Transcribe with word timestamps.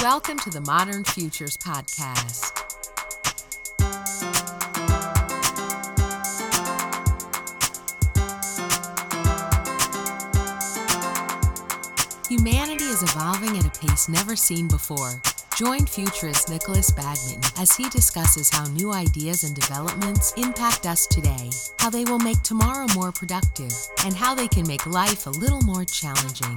Welcome 0.00 0.38
to 0.38 0.50
the 0.50 0.62
Modern 0.62 1.04
Futures 1.04 1.58
Podcast. 1.58 2.58
Humanity 12.26 12.84
is 12.84 13.02
evolving 13.02 13.58
at 13.58 13.66
a 13.66 13.80
pace 13.80 14.08
never 14.08 14.34
seen 14.34 14.66
before. 14.66 15.20
Join 15.56 15.84
futurist 15.84 16.48
Nikolas 16.48 16.90
Badminton 16.90 17.42
as 17.58 17.76
he 17.76 17.90
discusses 17.90 18.48
how 18.48 18.64
new 18.68 18.92
ideas 18.92 19.44
and 19.44 19.54
developments 19.54 20.32
impact 20.38 20.86
us 20.86 21.06
today, 21.06 21.50
how 21.78 21.90
they 21.90 22.04
will 22.04 22.18
make 22.18 22.40
tomorrow 22.42 22.86
more 22.94 23.12
productive, 23.12 23.72
and 24.06 24.16
how 24.16 24.34
they 24.34 24.48
can 24.48 24.66
make 24.66 24.86
life 24.86 25.26
a 25.26 25.30
little 25.30 25.60
more 25.60 25.84
challenging. 25.84 26.56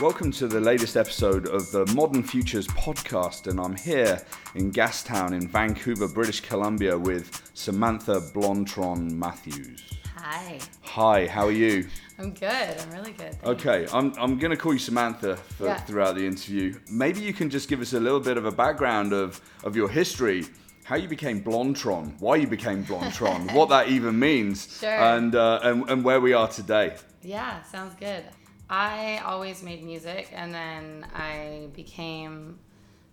Welcome 0.00 0.30
to 0.32 0.46
the 0.46 0.60
latest 0.60 0.96
episode 0.96 1.48
of 1.48 1.72
the 1.72 1.84
Modern 1.94 2.22
Futures 2.22 2.68
podcast, 2.68 3.48
and 3.48 3.58
I'm 3.58 3.74
here 3.74 4.22
in 4.54 4.70
Gastown 4.70 5.32
in 5.32 5.48
Vancouver, 5.48 6.06
British 6.06 6.40
Columbia, 6.40 6.96
with 6.96 7.50
Samantha 7.54 8.20
Blondtron 8.32 9.10
Matthews. 9.10 9.82
Hi. 10.16 10.60
Hi, 10.82 11.26
how 11.26 11.46
are 11.46 11.52
you? 11.52 11.88
I'm 12.16 12.32
good. 12.32 12.76
I'm 12.78 12.90
really 12.92 13.10
good. 13.12 13.36
Okay, 13.44 13.88
I'm, 13.92 14.12
I'm 14.18 14.38
going 14.38 14.52
to 14.52 14.56
call 14.56 14.72
you 14.72 14.78
Samantha 14.78 15.36
for, 15.36 15.66
Yeah. 15.66 15.78
throughout 15.78 16.14
the 16.14 16.24
interview. 16.24 16.78
Maybe 16.88 17.20
you 17.20 17.32
can 17.32 17.50
just 17.50 17.68
give 17.68 17.80
us 17.80 17.92
a 17.92 18.00
little 18.00 18.20
bit 18.20 18.36
of 18.36 18.44
a 18.44 18.52
background 18.52 19.12
of, 19.12 19.40
of 19.64 19.74
your 19.74 19.88
history, 19.88 20.44
how 20.84 20.94
you 20.94 21.08
became 21.08 21.42
Blondtron, 21.42 22.20
why 22.20 22.36
you 22.36 22.46
became 22.46 22.84
Blondtron, 22.84 23.52
what 23.52 23.68
that 23.70 23.88
even 23.88 24.16
means, 24.16 24.78
Sure. 24.78 24.90
and, 24.90 25.34
uh, 25.34 25.58
and, 25.64 25.90
and 25.90 26.04
where 26.04 26.20
we 26.20 26.34
are 26.34 26.46
today. 26.48 26.94
Yeah, 27.20 27.62
sounds 27.64 27.94
good. 27.98 28.22
I 28.70 29.18
always 29.24 29.62
made 29.62 29.82
music, 29.82 30.30
and 30.32 30.52
then 30.52 31.06
I 31.14 31.68
became. 31.74 32.58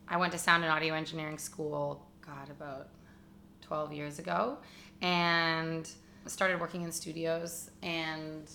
I 0.08 0.18
went 0.18 0.34
to 0.34 0.38
sound 0.38 0.64
and 0.64 0.72
audio 0.72 0.94
engineering 0.94 1.38
school. 1.38 2.06
God, 2.26 2.50
about 2.50 2.90
12 3.62 3.94
years 3.94 4.20
ago, 4.20 4.58
and 5.02 5.90
started 6.26 6.60
working 6.60 6.82
in 6.82 6.92
studios. 6.92 7.70
And 7.84 8.50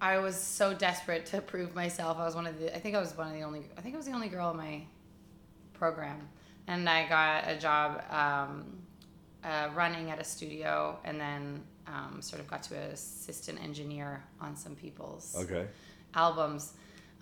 I 0.00 0.18
was 0.18 0.38
so 0.38 0.74
desperate 0.74 1.26
to 1.26 1.40
prove 1.52 1.74
myself. 1.74 2.18
I 2.18 2.24
was 2.24 2.34
one 2.34 2.46
of 2.46 2.58
the. 2.58 2.74
I 2.74 2.78
think 2.78 2.94
I 2.94 3.00
was 3.00 3.16
one 3.16 3.28
of 3.28 3.34
the 3.34 3.42
only. 3.42 3.62
I 3.76 3.80
think 3.80 3.94
I 3.94 3.98
was 3.98 4.06
the 4.06 4.12
only 4.12 4.28
girl 4.28 4.50
in 4.50 4.56
my 4.56 4.82
program, 5.72 6.28
and 6.68 6.88
I 6.88 7.08
got 7.08 7.48
a 7.48 7.58
job 7.58 8.02
um, 8.10 8.78
uh, 9.42 9.70
running 9.74 10.10
at 10.10 10.20
a 10.20 10.24
studio, 10.24 10.98
and 11.04 11.20
then 11.20 11.64
um, 11.86 12.22
sort 12.22 12.40
of 12.40 12.48
got 12.48 12.62
to 12.64 12.76
an 12.76 12.90
assistant 12.90 13.62
engineer 13.62 14.22
on 14.40 14.56
some 14.56 14.74
people's 14.76 15.34
Okay. 15.36 15.66
Albums. 16.14 16.72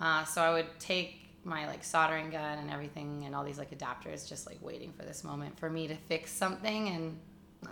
Uh, 0.00 0.24
so 0.24 0.40
I 0.40 0.52
would 0.52 0.66
take 0.78 1.16
my 1.44 1.66
like 1.66 1.84
soldering 1.84 2.30
gun 2.30 2.58
and 2.58 2.70
everything, 2.70 3.24
and 3.24 3.34
all 3.34 3.44
these 3.44 3.58
like 3.58 3.76
adapters, 3.76 4.28
just 4.28 4.46
like 4.46 4.58
waiting 4.62 4.92
for 4.92 5.04
this 5.04 5.24
moment 5.24 5.58
for 5.58 5.70
me 5.70 5.88
to 5.88 5.94
fix 5.94 6.30
something, 6.30 6.88
and 6.88 7.18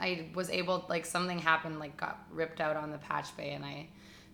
I 0.00 0.26
was 0.34 0.50
able 0.50 0.84
like 0.88 1.06
something 1.06 1.38
happened, 1.38 1.78
like 1.78 1.96
got 1.96 2.24
ripped 2.30 2.60
out 2.60 2.76
on 2.76 2.90
the 2.90 2.98
patch 2.98 3.36
bay, 3.36 3.50
and 3.50 3.64
I 3.64 3.88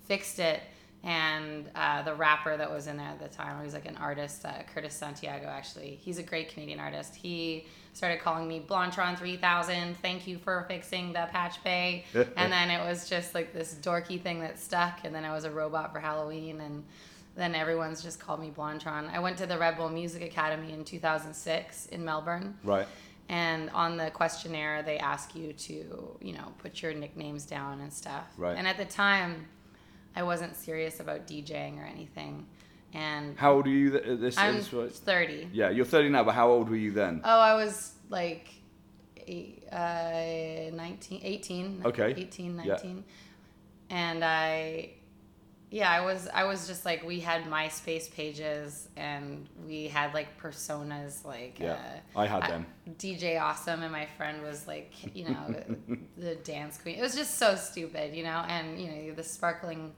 fixed 0.07 0.39
it. 0.39 0.61
And 1.05 1.69
uh, 1.75 2.01
the 2.01 2.15
rapper 2.15 2.57
that 2.57 2.71
was 2.71 2.87
in 2.87 2.97
there 2.97 3.07
at 3.09 3.21
the 3.21 3.29
time, 3.29 3.59
he 3.59 3.65
was 3.65 3.75
like 3.75 3.85
an 3.87 3.97
artist, 3.99 4.45
uh, 4.47 4.53
Curtis 4.75 4.95
Santiago. 4.95 5.47
Actually, 5.47 5.99
he's 6.03 6.19
a 6.19 6.23
great 6.23 6.49
Canadian 6.49 6.81
artist. 6.81 7.15
He 7.15 7.67
started 7.93 8.21
calling 8.21 8.49
me 8.49 8.65
Blondtron 8.67 9.19
three 9.19 9.37
thousand. 9.37 9.99
Thank 9.99 10.27
you 10.27 10.39
for 10.39 10.65
fixing 10.67 11.13
the 11.13 11.29
patch 11.31 11.63
bay. 11.63 12.07
and 12.15 12.51
then 12.51 12.71
it 12.71 12.81
was 12.83 13.07
just 13.09 13.35
like 13.35 13.53
this 13.53 13.77
dorky 13.83 14.19
thing 14.19 14.41
that 14.41 14.59
stuck. 14.59 15.01
And 15.05 15.15
then 15.15 15.27
I 15.27 15.33
was 15.35 15.45
a 15.45 15.51
robot 15.51 15.93
for 15.93 16.01
Halloween, 16.01 16.63
and 16.63 16.83
then 17.37 17.55
everyone's 17.55 18.03
just 18.03 18.19
called 18.19 18.41
me 18.41 18.51
Blondtron. 18.57 19.13
I 19.13 19.19
went 19.19 19.37
to 19.39 19.47
the 19.47 19.59
Red 19.59 19.77
Bull 19.77 19.91
Music 19.91 20.23
Academy 20.23 20.73
in 20.73 20.85
two 20.87 20.99
thousand 20.99 21.35
six 21.35 21.85
in 21.87 22.03
Melbourne 22.03 22.57
Right. 22.65 22.87
and 23.29 23.69
on 23.71 23.99
the 23.99 24.11
questionnaire 24.11 24.83
they 24.83 24.97
ask 24.99 25.35
you 25.35 25.53
to 25.53 26.17
you 26.23 26.33
know 26.33 26.53
put 26.63 26.81
your 26.81 26.95
nicknames 26.95 27.45
down 27.45 27.81
and 27.81 27.93
stuff 27.93 28.25
Right. 28.39 28.57
and 28.57 28.67
at 28.67 28.79
the 28.79 28.85
time 28.87 29.47
i 30.17 30.23
wasn't 30.23 30.55
serious 30.57 31.01
about 31.01 31.27
djing 31.27 31.79
or 31.79 31.85
anything 31.85 32.47
and 32.97 33.37
How 33.37 33.55
old 33.55 33.67
are 33.67 33.71
you? 33.71 33.91
th- 33.91 34.21
This 34.21 34.39
i'm 34.39 34.57
is 34.57 34.73
what- 34.73 34.93
30 34.93 35.49
Yeah, 35.53 35.71
you're 35.71 35.85
30 35.85 36.11
now, 36.11 36.23
but 36.25 36.35
how 36.35 36.49
old 36.51 36.69
were 36.69 36.77
you 36.77 36.93
then? 36.93 37.21
oh 37.25 37.41
i 37.41 37.55
was 37.55 37.93
like 38.09 38.49
eight, 39.27 39.65
uh, 39.73 40.71
19 40.77 41.21
18 41.23 41.83
Okay. 41.87 42.15
18 42.17 42.61
Yeah. 42.65 42.75
19 42.75 43.05
and 43.91 44.25
i 44.25 44.91
yeah 45.75 45.91
i 45.91 46.01
was 46.01 46.29
i 46.33 46.45
was 46.45 46.69
just 46.69 46.85
like 46.85 47.03
we 47.03 47.19
had 47.19 47.43
myspace 47.47 48.09
pages 48.15 48.89
and 48.97 49.49
we 49.67 49.89
had 49.89 50.15
like 50.15 50.29
personas 50.41 51.25
like 51.25 51.59
Yeah, 51.59 51.73
uh, 52.15 52.21
I 52.21 52.27
had 52.27 52.43
them. 52.45 52.65
DJ 52.99 53.41
Awesome 53.41 53.83
and 53.83 53.91
my 53.91 54.07
friend 54.17 54.43
was 54.43 54.69
like, 54.69 54.93
you 55.17 55.25
know, 55.25 55.43
the 56.17 56.37
dance 56.37 56.79
queen. 56.79 56.97
It 56.97 57.03
was 57.03 57.17
just 57.17 57.39
so 57.39 57.57
stupid, 57.57 58.15
you 58.15 58.23
know, 58.23 58.45
and 58.49 58.81
you 58.81 58.89
know, 58.89 59.15
the 59.15 59.25
sparkling 59.25 59.93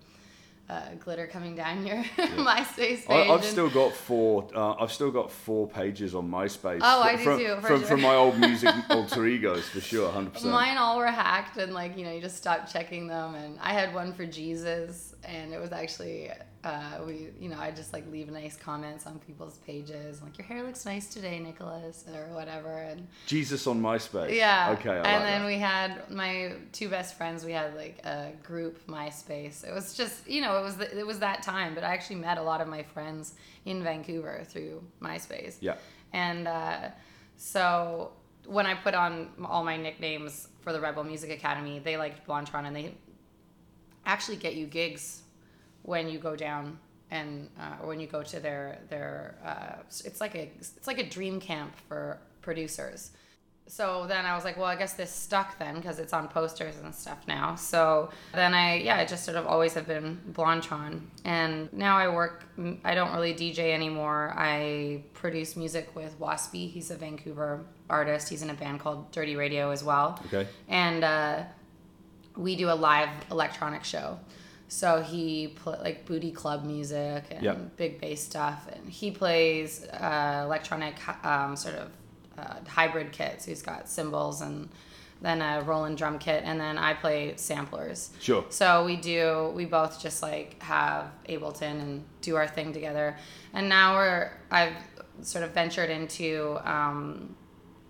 uh, 0.69 0.95
glitter 0.99 1.27
coming 1.27 1.55
down 1.55 1.87
your 1.87 2.03
MySpace 2.17 3.07
page. 3.07 3.09
I, 3.09 3.29
I've 3.29 3.41
and- 3.41 3.45
still 3.45 3.71
got 3.71 3.93
four. 3.93 4.49
Uh, 4.55 4.75
I've 4.75 4.93
still 4.93 5.11
got 5.11 5.31
four 5.31 5.69
pages 5.69 6.15
on 6.15 6.29
MySpace. 6.31 6.81
Oh, 6.83 7.03
I 7.03 7.17
do 7.17 7.25
from, 7.25 7.39
too, 7.39 7.57
from, 7.61 7.79
sure. 7.79 7.89
from 7.89 8.01
my 8.03 8.15
old 8.15 8.39
music 8.39 8.75
alter 8.91 9.27
egos 9.27 9.69
for 9.69 9.81
sure, 9.81 10.11
hundred 10.11 10.35
percent. 10.35 10.53
Mine 10.53 10.77
all 10.77 10.99
were 10.99 11.07
hacked, 11.07 11.57
and 11.57 11.73
like 11.73 11.97
you 11.97 12.05
know, 12.05 12.13
you 12.13 12.21
just 12.21 12.37
stopped 12.37 12.73
checking 12.73 13.07
them. 13.07 13.35
And 13.35 13.59
I 13.61 13.73
had 13.73 13.95
one 13.95 14.13
for 14.13 14.27
Jesus, 14.27 15.15
and 15.25 15.53
it 15.53 15.61
was 15.61 15.73
actually 15.73 16.31
uh, 16.67 16.99
we, 17.07 17.29
you 17.39 17.49
know, 17.49 17.59
I 17.61 17.71
just 17.71 17.93
like 17.93 18.11
leave 18.11 18.29
nice 18.29 18.57
comments 18.57 19.07
on 19.07 19.21
people's 19.21 19.59
pages, 19.59 20.21
like 20.21 20.37
your 20.37 20.49
hair 20.49 20.65
looks 20.65 20.85
nice 20.85 21.07
today, 21.07 21.39
Nikolas, 21.39 22.05
or 22.13 22.35
whatever. 22.35 22.79
And 22.79 23.07
Jesus 23.27 23.69
on 23.69 23.81
MySpace. 23.81 24.35
Yeah. 24.35 24.75
Okay. 24.77 24.91
I 24.91 24.97
and 24.97 25.05
like 25.05 25.23
then 25.23 25.41
that. 25.43 25.47
we 25.47 25.59
had 25.59 26.11
my 26.11 26.55
two 26.73 26.89
best 26.89 27.17
friends. 27.17 27.45
We 27.45 27.53
had 27.53 27.77
like 27.77 28.05
a 28.05 28.33
group 28.43 28.85
MySpace. 28.89 29.65
It 29.65 29.73
was 29.73 29.95
just 29.95 30.29
you 30.29 30.41
know 30.41 30.59
it 30.59 30.63
was 30.65 30.77
the, 30.77 30.99
it 30.99 31.07
was 31.07 31.21
that 31.21 31.45
time. 31.45 31.77
But 31.77 31.85
I 31.85 31.95
actually 31.95 32.17
met 32.17 32.37
a 32.37 32.43
lot 32.43 32.61
of 32.61 32.67
my 32.67 32.83
friends 32.83 33.35
in 33.65 33.85
Vancouver 33.85 34.43
through 34.49 34.83
MySpace. 35.01 35.59
Yeah. 35.61 35.77
And 36.13 36.49
uh, 36.49 36.89
so 37.37 38.11
when 38.45 38.67
I 38.67 38.75
put 38.75 38.95
on 38.95 39.29
all 39.45 39.63
my 39.63 39.77
nicknames 39.77 40.49
for 40.63 40.73
the 40.73 40.81
Red 40.81 40.97
Bull 40.97 41.05
Music 41.05 41.31
Academy, 41.31 41.79
they 41.79 41.97
liked 41.97 42.27
Blondtron, 42.27 42.67
and 42.67 42.75
they 42.75 42.93
actually 44.05 44.37
get 44.37 44.57
you 44.57 44.67
gigs 44.67 45.23
when 45.87 46.09
you 46.09 46.19
go 46.19 46.37
down 46.37 46.79
and 47.11 47.49
uh, 47.59 47.83
or 47.83 47.89
when 47.89 48.01
you 48.01 48.07
go 48.07 48.23
to 48.23 48.41
their 48.41 48.79
their 48.91 49.37
uh, 49.45 49.83
it's 50.05 50.21
like 50.21 50.35
a 50.35 50.51
it's 50.59 50.87
like 50.87 50.99
a 50.99 51.09
dream 51.09 51.41
camp 51.41 51.73
for 51.89 52.19
producers. 52.43 53.13
So 53.69 54.07
then 54.07 54.25
I 54.25 54.35
was 54.37 54.45
like, 54.45 54.57
well, 54.57 54.67
I 54.67 54.77
guess 54.77 54.93
this 54.93 55.11
stuck 55.11 55.59
then 55.59 55.75
because 55.75 55.99
it's 55.99 56.13
on 56.13 56.29
posters 56.29 56.77
and 56.83 56.95
stuff 56.95 57.27
now. 57.27 57.57
So 57.57 58.11
then 58.33 58.55
I, 58.55 58.77
yeah, 58.77 58.97
I 58.97 59.05
just 59.05 59.25
sort 59.25 59.37
of 59.37 59.47
always 59.47 59.75
have 59.75 59.89
been 59.89 60.21
Blondtron. 60.33 61.01
And 61.25 61.73
now 61.73 61.99
I 61.99 62.07
work, 62.07 62.45
I 62.85 62.95
don't 62.95 63.13
really 63.13 63.35
DJ 63.35 63.73
anymore. 63.75 64.33
I 64.37 65.03
produce 65.15 65.57
music 65.57 65.97
with 65.97 66.19
Waspy. 66.21 66.71
He's 66.71 66.93
a 66.93 66.97
Vancouver 66.97 67.65
artist. 67.91 68.29
He's 68.29 68.43
in 68.43 68.51
a 68.51 68.55
band 68.55 68.79
called 68.79 69.11
Dirty 69.11 69.35
Radio 69.35 69.71
as 69.71 69.83
well. 69.83 70.23
Okay. 70.27 70.47
And 70.69 71.03
uh, 71.03 71.43
we 72.37 72.55
do 72.55 72.71
a 72.71 72.77
live 72.77 73.11
electronic 73.33 73.83
show. 73.83 74.17
So 74.69 75.01
he 75.03 75.49
play 75.49 75.79
like 75.81 76.07
booty 76.07 76.33
club 76.33 76.65
music 76.65 77.25
and 77.31 77.43
Yep. 77.43 77.77
big 77.77 78.01
bass 78.01 78.23
stuff, 78.23 78.69
and 78.73 78.89
he 78.89 79.11
plays 79.11 79.85
uh, 79.87 80.43
electronic 80.45 80.97
um, 81.25 81.55
sort 81.57 81.77
of 81.77 81.91
uh, 82.39 82.55
hybrid 82.69 83.13
kits. 83.13 83.45
He's 83.45 83.63
got 83.63 83.89
cymbals 83.89 84.41
and 84.43 84.69
then 85.23 85.41
a 85.41 85.63
Roland 85.63 85.97
drum 85.97 86.19
kit, 86.19 86.43
and 86.45 86.61
then 86.61 86.77
I 86.77 86.93
play 86.95 87.33
samplers. 87.37 88.11
Sure. 88.21 88.45
So 88.51 88.85
we 88.85 88.97
do. 88.97 89.51
We 89.55 89.65
both 89.65 90.01
just 90.03 90.21
like 90.23 90.61
have 90.63 91.07
Ableton 91.29 91.81
and 91.81 92.05
do 92.21 92.37
our 92.37 92.47
thing 92.47 92.73
together. 92.73 93.17
And 93.55 93.69
now 93.69 93.95
we're. 93.97 94.33
I've 94.51 94.75
sort 95.23 95.45
of 95.45 95.53
ventured 95.53 95.89
into. 95.91 96.59
Um, 96.65 97.35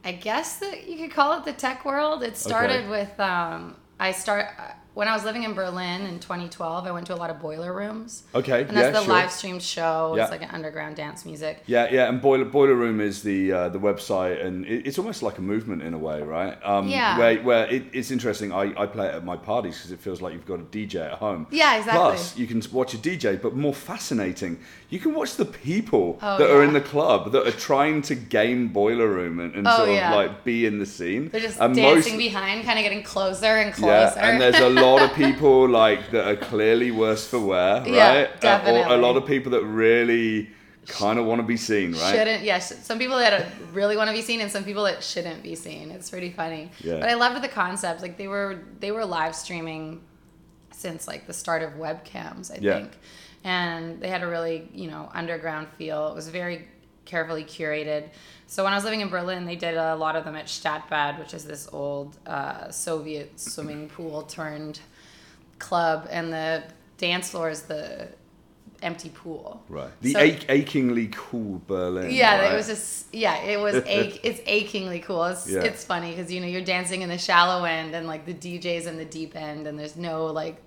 I 0.05 0.13
guess 0.13 0.59
that 0.59 0.87
you 0.87 0.99
could 0.99 1.11
call 1.11 1.37
it 1.39 1.45
the 1.45 1.53
tech 1.53 1.85
world. 1.85 2.23
It 2.23 2.37
started 2.37 2.83
Okay. 2.85 2.89
with. 2.91 3.19
Um, 3.19 3.77
I 3.99 4.13
start. 4.13 4.47
When 4.97 5.09
I 5.09 5.13
was 5.15 5.25
living 5.25 5.43
in 5.43 5.53
Berlin 5.53 6.07
in 6.07 6.19
2012, 6.21 6.87
I 6.87 6.91
went 6.91 7.07
to 7.09 7.15
a 7.15 7.21
lot 7.23 7.29
of 7.29 7.39
boiler 7.39 7.71
rooms. 7.75 8.23
Okay, 8.35 8.61
And 8.63 8.71
that's 8.71 8.87
yeah, 8.87 8.91
the 8.93 9.05
sure. 9.05 9.13
live 9.13 9.31
streamed 9.31 9.61
show. 9.63 10.15
Yeah. 10.17 10.23
It's 10.23 10.31
like 10.31 10.41
an 10.43 10.49
underground 10.53 10.97
dance 10.97 11.27
music. 11.27 11.63
Yeah, 11.67 11.89
yeah, 11.91 12.09
and 12.09 12.23
Boiler 12.23 12.47
Boiler 12.47 12.75
Room 12.75 13.03
is 13.03 13.23
the 13.23 13.53
uh, 13.53 13.69
the 13.69 13.79
website, 13.79 14.43
and 14.43 14.65
it, 14.65 14.87
it's 14.87 14.99
almost 14.99 15.23
like 15.23 15.37
a 15.37 15.43
movement 15.43 15.83
in 15.83 15.93
a 15.93 15.99
way, 15.99 16.23
right? 16.23 16.57
Um, 16.65 16.89
Yeah. 16.89 17.19
Where, 17.19 17.37
where 17.43 17.67
it, 17.67 17.85
it's 17.93 18.11
interesting. 18.11 18.53
I, 18.53 18.73
I 18.83 18.87
play 18.87 19.07
it 19.09 19.15
at 19.15 19.23
my 19.25 19.37
parties 19.37 19.77
because 19.77 19.93
it 19.93 20.01
feels 20.01 20.23
like 20.23 20.33
you've 20.33 20.47
got 20.47 20.61
a 20.61 20.69
DJ 20.77 20.95
at 21.13 21.19
home. 21.19 21.47
Yeah, 21.51 21.77
exactly. 21.77 22.01
Plus, 22.01 22.39
you 22.39 22.47
can 22.47 22.63
watch 22.73 22.95
a 22.95 22.99
DJ, 22.99 23.41
but 23.41 23.55
more 23.55 23.75
fascinating, 23.75 24.59
you 24.89 24.99
can 24.99 25.13
watch 25.13 25.37
the 25.37 25.45
people 25.45 26.19
Oh, 26.23 26.39
that 26.39 26.49
are 26.51 26.63
in 26.65 26.73
the 26.73 26.81
club 26.81 27.33
that 27.33 27.47
are 27.47 27.51
trying 27.71 28.01
to 28.09 28.15
game 28.15 28.69
Boiler 28.69 29.09
Room 29.09 29.41
and, 29.41 29.55
and 29.57 29.69
Oh, 29.69 29.77
sort 29.77 29.91
yeah. 29.91 30.09
of 30.11 30.17
like 30.17 30.43
be 30.45 30.65
in 30.65 30.79
the 30.79 30.87
scene. 30.87 31.29
They're 31.29 31.41
just 31.43 31.61
And 31.61 31.75
dancing 31.77 32.15
most- 32.15 32.19
behind, 32.27 32.65
kind 32.65 32.79
of 32.79 32.83
getting 32.83 33.03
closer 33.03 33.53
and 33.63 33.75
closer. 33.75 33.93
yeah, 34.19 34.27
and 34.31 34.41
there's 34.41 34.57
a 34.59 34.71
lot 34.71 34.86
of 35.03 35.13
people 35.15 35.69
like 35.69 36.11
that 36.13 36.25
are 36.27 36.37
clearly 36.37 36.91
worse 36.91 37.27
for 37.27 37.41
wear, 37.41 37.81
right? 37.81 37.87
Yeah, 38.43 38.61
Uh, 38.67 38.73
or 38.73 38.95
a 38.95 38.97
lot 38.97 39.17
of 39.17 39.27
people 39.27 39.51
that 39.53 39.65
really 39.65 40.51
kind 40.87 41.19
of 41.19 41.25
want 41.27 41.41
to 41.41 41.47
be 41.47 41.57
seen, 41.57 41.93
right? 41.93 42.15
Shouldn't 42.15 42.43
yes. 42.45 42.65
some 42.87 42.99
people 42.99 43.19
that 43.19 43.47
really 43.73 43.97
want 43.97 44.09
to 44.09 44.15
be 44.15 44.23
seen, 44.23 44.41
and 44.41 44.51
some 44.51 44.65
people 44.65 44.85
that 44.85 45.03
shouldn't 45.03 45.43
be 45.43 45.55
seen. 45.55 45.91
It's 45.91 46.11
pretty 46.11 46.31
funny. 46.31 46.71
Yeah. 46.81 47.01
But 47.01 47.09
I 47.09 47.15
loved 47.15 47.43
the 47.43 47.49
concept. 47.49 48.03
Like 48.03 48.17
they 48.17 48.29
were 48.29 48.61
they 48.81 48.93
were 48.93 49.05
live 49.05 49.35
streaming 49.35 50.01
since 50.73 51.09
like 51.09 51.27
the 51.27 51.33
start 51.33 51.63
of 51.63 51.71
webcams, 51.73 52.51
I 52.53 52.59
Yeah. 52.61 52.75
think, 52.79 52.93
and 53.45 54.01
they 54.01 54.09
had 54.09 54.23
a 54.23 54.27
really 54.29 54.69
you 54.73 54.89
know 54.91 55.11
underground 55.15 55.67
feel. 55.79 56.09
It 56.09 56.15
was 56.15 56.29
very 56.29 56.69
carefully 57.07 57.45
curated. 57.45 58.11
So 58.47 58.63
when 58.63 58.73
I 58.73 58.77
was 58.77 58.85
living 58.85 59.01
in 59.01 59.09
Berlin, 59.09 59.47
they 59.47 59.57
did 59.57 59.77
a 59.77 59.97
lot 59.97 60.15
of 60.15 60.25
them 60.25 60.37
at 60.37 60.47
Stattbad, 60.47 61.19
which 61.19 61.33
is 61.35 61.45
this 61.45 61.69
old 61.73 62.17
uh, 62.27 62.71
Soviet 62.71 63.41
swimming 63.41 63.89
pool 63.89 64.23
turned 64.23 64.81
club, 65.59 66.07
and 66.11 66.33
the 66.33 66.63
dance 66.99 67.31
floor 67.31 67.49
is 67.51 67.63
the 67.63 68.09
empty 68.83 69.09
pool. 69.09 69.63
Right. 69.71 69.91
The 70.03 70.13
So- 70.13 70.19
ach- 70.21 70.45
achingly 70.51 71.09
cool 71.13 71.63
Berlin. 71.67 72.11
yeah, 72.11 72.41
right? 72.43 72.53
it 72.53 72.57
was 72.57 72.67
just 72.67 73.07
yeah, 73.15 73.39
it 73.43 73.59
was 73.59 73.75
ach- 73.87 74.21
it's 74.23 74.41
achingly 74.47 75.01
cool. 75.01 75.25
It's 75.25 75.49
Yeah. 75.49 75.63
it's 75.63 75.83
funny 75.85 76.11
because 76.15 76.31
you 76.31 76.41
know 76.41 76.47
you're 76.47 76.61
dancing 76.61 77.01
in 77.03 77.09
the 77.09 77.19
shallow 77.19 77.65
end 77.65 77.95
and 77.97 78.07
like 78.07 78.27
the 78.27 78.35
DJ's 78.35 78.87
in 78.87 78.97
the 78.99 79.05
deep 79.07 79.35
end, 79.35 79.67
and 79.67 79.79
there's 79.79 79.97
no 79.97 80.27
like 80.27 80.63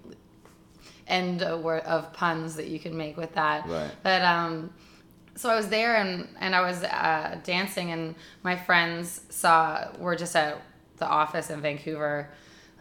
end 1.07 1.41
of, 1.43 1.65
of 1.65 2.13
puns 2.13 2.55
that 2.55 2.67
you 2.67 2.79
can 2.79 2.97
make 2.97 3.15
with 3.15 3.33
that. 3.35 3.65
Right. 3.67 3.91
But 4.03 4.21
um, 4.23 4.71
so 5.39 5.49
I 5.49 5.55
was 5.55 5.69
there 5.69 5.95
and 5.95 6.27
and 6.41 6.53
I 6.53 6.59
was 6.61 6.83
uh, 6.83 7.39
dancing, 7.45 7.91
and 7.91 8.13
my 8.43 8.57
friends 8.57 9.21
saw 9.29 9.87
we're 9.97 10.17
just 10.17 10.35
at 10.35 10.61
the 10.97 11.07
office 11.07 11.49
in 11.49 11.61
Vancouver. 11.61 12.29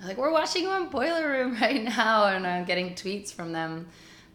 Like 0.05 0.17
we're 0.17 0.33
watching 0.33 0.63
you 0.65 0.71
on 0.71 0.89
Boiler 0.89 1.29
Room 1.29 1.57
right 1.61 1.85
now, 1.85 2.27
and 2.27 2.45
I'm 2.45 2.65
getting 2.65 2.95
tweets 2.97 3.33
from 3.33 3.53
them, 3.53 3.87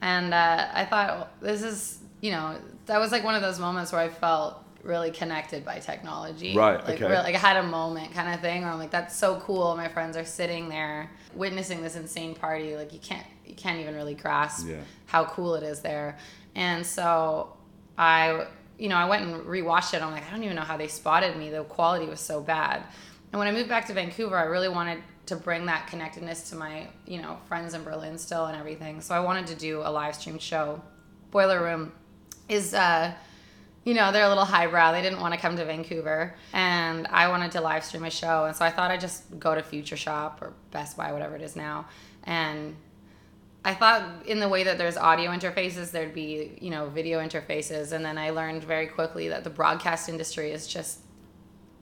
and 0.01 0.33
uh, 0.33 0.67
I 0.73 0.85
thought 0.85 1.07
well, 1.09 1.29
this 1.41 1.63
is 1.63 1.99
you 2.21 2.31
know 2.31 2.55
that 2.85 2.97
was 2.97 3.11
like 3.11 3.25
one 3.25 3.35
of 3.35 3.41
those 3.41 3.59
moments 3.59 3.91
where 3.91 3.99
I 3.99 4.07
felt 4.07 4.63
really 4.83 5.11
connected 5.11 5.65
by 5.65 5.79
technology. 5.79 6.55
Right, 6.55 6.81
Like 6.81 6.95
okay. 6.95 7.03
really, 7.09 7.23
like 7.23 7.35
I 7.35 7.39
had 7.39 7.57
a 7.57 7.63
moment 7.63 8.13
kind 8.13 8.33
of 8.33 8.39
thing 8.39 8.61
where 8.61 8.71
I'm 8.71 8.79
like, 8.79 8.91
that's 8.91 9.15
so 9.17 9.37
cool. 9.41 9.75
My 9.75 9.89
friends 9.89 10.15
are 10.15 10.25
sitting 10.25 10.69
there 10.69 11.09
witnessing 11.33 11.81
this 11.81 11.97
insane 11.97 12.35
party. 12.35 12.77
Like 12.77 12.93
you 12.93 12.99
can't 12.99 13.25
you 13.45 13.55
can't 13.55 13.79
even 13.81 13.95
really 13.95 14.15
grasp 14.15 14.67
Yeah. 14.69 14.77
how 15.07 15.25
cool 15.25 15.55
it 15.55 15.63
is 15.63 15.81
there. 15.81 16.17
And 16.55 16.85
so 16.85 17.57
I, 17.98 18.48
you 18.78 18.90
know, 18.90 18.95
I 18.95 19.07
went 19.07 19.24
and 19.25 19.42
rewatched 19.44 19.94
it. 19.94 20.01
I'm 20.01 20.12
like, 20.12 20.28
I 20.28 20.31
don't 20.31 20.44
even 20.44 20.56
know 20.56 20.63
how 20.63 20.78
they 20.78 20.88
spotted 20.88 21.38
me. 21.38 21.50
The 21.50 21.63
quality 21.63 22.06
was 22.06 22.19
so 22.19 22.42
bad. 22.42 22.84
And 23.31 23.40
when 23.40 23.48
I 23.48 23.51
moved 23.51 23.69
back 23.69 23.88
to 23.88 23.94
Vancouver, 23.94 24.38
I 24.38 24.44
really 24.44 24.69
wanted 24.69 25.01
to 25.25 25.36
bring 25.36 25.66
that 25.68 25.88
connectedness 25.88 26.50
to 26.50 26.56
my, 26.56 26.88
you 27.06 27.22
know, 27.22 27.38
friends 27.48 27.74
in 27.74 27.84
Berlin 27.84 28.18
still 28.18 28.45
and 28.45 28.57
everything. 28.57 29.01
So 29.01 29.16
I 29.16 29.22
wanted 29.22 29.48
to 29.48 29.56
do 29.56 29.81
a 29.81 29.90
live 29.90 30.16
stream 30.16 30.38
show. 30.38 30.81
Boiler 31.31 31.63
Room 31.63 31.92
is, 32.50 32.74
uh, 32.74 33.13
you 33.86 33.94
know, 33.94 34.12
they're 34.12 34.25
a 34.25 34.30
little 34.30 34.45
highbrow. 34.45 34.92
They 34.92 35.01
didn't 35.01 35.19
want 35.19 35.34
to 35.34 35.40
come 35.40 35.56
to 35.57 35.66
Vancouver, 35.66 36.36
and 36.54 37.07
I 37.07 37.28
wanted 37.28 37.51
to 37.54 37.62
live 37.62 37.84
stream 37.84 38.06
a 38.06 38.10
show. 38.10 38.45
And 38.45 38.56
so 38.56 38.63
I 38.63 38.69
thought 38.69 38.92
I'd 38.92 39.01
just 39.01 39.40
go 39.40 39.56
to 39.56 39.63
Future 39.63 39.98
Shop 39.98 40.42
or 40.42 40.54
Best 40.72 40.95
Buy, 40.95 41.12
whatever 41.12 41.36
it 41.36 41.42
is 41.42 41.56
now, 41.56 41.88
and 42.24 42.75
I 43.65 43.74
thought 43.74 44.25
in 44.25 44.39
the 44.39 44.50
way 44.50 44.63
that 44.65 44.77
there's 44.77 44.98
audio 44.98 45.31
interfaces, 45.31 45.92
there'd 45.92 46.13
be, 46.13 46.57
you 46.62 46.69
know, 46.69 46.89
video 46.89 47.19
interfaces. 47.19 47.94
And 47.94 48.04
then 48.04 48.18
I 48.18 48.31
learned 48.31 48.63
very 48.63 48.88
quickly 48.88 49.30
that 49.30 49.44
the 49.45 49.50
broadcast 49.50 50.10
industry 50.10 50.51
is 50.51 50.68
just, 50.68 51.00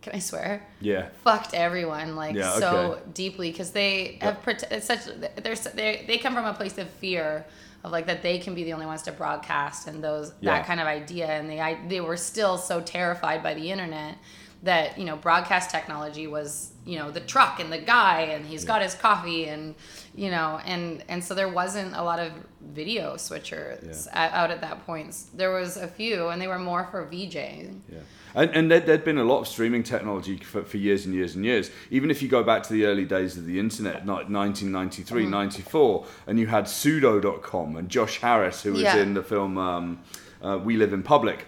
can 0.03 0.13
I 0.15 0.19
swear? 0.19 0.65
Yeah. 0.79 1.09
Fucked 1.23 1.53
everyone 1.55 2.15
like 2.15 2.35
Yeah, 2.35 2.53
so 2.59 2.75
okay. 2.93 3.01
deeply 3.13 3.51
because 3.51 3.71
they 3.71 4.17
have 4.21 4.41
prote- 4.43 4.71
it's 4.71 4.85
such 4.87 5.05
they're, 5.05 5.55
they 5.75 6.03
they 6.07 6.17
come 6.17 6.33
from 6.35 6.45
a 6.45 6.53
place 6.53 6.77
of 6.77 6.89
fear 6.89 7.45
of 7.83 7.91
like 7.91 8.05
that 8.07 8.21
they 8.23 8.37
can 8.39 8.53
be 8.55 8.63
the 8.63 8.73
only 8.73 8.85
ones 8.87 9.01
to 9.03 9.11
broadcast 9.11 9.87
and 9.87 10.03
those 10.03 10.33
Yeah. 10.41 10.57
that 10.57 10.65
kind 10.67 10.79
of 10.79 10.87
idea 10.87 11.27
and 11.27 11.47
they 11.49 11.59
I, 11.59 11.77
they 11.87 12.01
were 12.01 12.17
still 12.17 12.57
so 12.57 12.81
terrified 12.81 13.43
by 13.43 13.53
the 13.53 13.71
internet 13.71 14.15
that 14.63 14.97
you 14.97 15.05
know 15.05 15.15
broadcast 15.15 15.69
technology 15.71 16.27
was 16.27 16.71
you 16.85 16.97
know 16.99 17.09
the 17.11 17.19
truck 17.19 17.59
and 17.59 17.71
the 17.71 17.77
guy 17.77 18.21
and 18.21 18.45
he's 18.45 18.63
got 18.65 18.81
his 18.81 18.93
coffee 18.95 19.45
and 19.45 19.75
you 20.15 20.29
know 20.29 20.59
and 20.65 21.03
and 21.09 21.23
so 21.23 21.33
there 21.33 21.49
wasn't 21.49 21.95
a 21.95 22.03
lot 22.03 22.19
of 22.19 22.31
video 22.73 23.15
switchers 23.15 24.05
Yeah. 24.07 24.29
out 24.43 24.51
at 24.51 24.61
that 24.61 24.85
point 24.85 25.15
there 25.33 25.51
was 25.51 25.77
a 25.77 25.87
few 25.87 26.27
and 26.29 26.41
they 26.41 26.47
were 26.47 26.59
more 26.59 26.87
for 26.91 27.05
vj 27.05 27.75
Yeah. 27.91 27.99
And, 28.33 28.49
and 28.51 28.71
there, 28.71 28.79
there'd 28.79 29.03
been 29.03 29.17
a 29.17 29.25
lot 29.25 29.41
of 29.41 29.47
streaming 29.49 29.83
technology 29.83 30.37
for, 30.37 30.63
for 30.63 30.77
years 30.77 31.05
and 31.05 31.13
years 31.13 31.35
and 31.35 31.43
years. 31.43 31.69
Even 31.89 32.09
if 32.09 32.21
you 32.21 32.29
go 32.29 32.43
back 32.45 32.63
to 32.63 32.71
the 32.71 32.85
early 32.85 33.03
days 33.03 33.35
of 33.35 33.45
the 33.45 33.59
internet, 33.59 34.05
like 34.05 34.29
1993, 34.29 35.23
Mm-hmm. 35.23 35.31
94, 35.31 36.05
and 36.27 36.39
you 36.39 36.47
had 36.47 36.69
pseudo.com 36.69 37.75
and 37.75 37.89
Josh 37.89 38.19
Harris, 38.19 38.63
who 38.63 38.71
was 38.71 38.81
Yeah. 38.83 38.97
in 38.97 39.15
the 39.15 39.21
film 39.23 39.57
um, 39.57 39.99
uh, 40.41 40.57
We 40.63 40.77
Live 40.77 40.93
in 40.93 41.03
Public. 41.03 41.45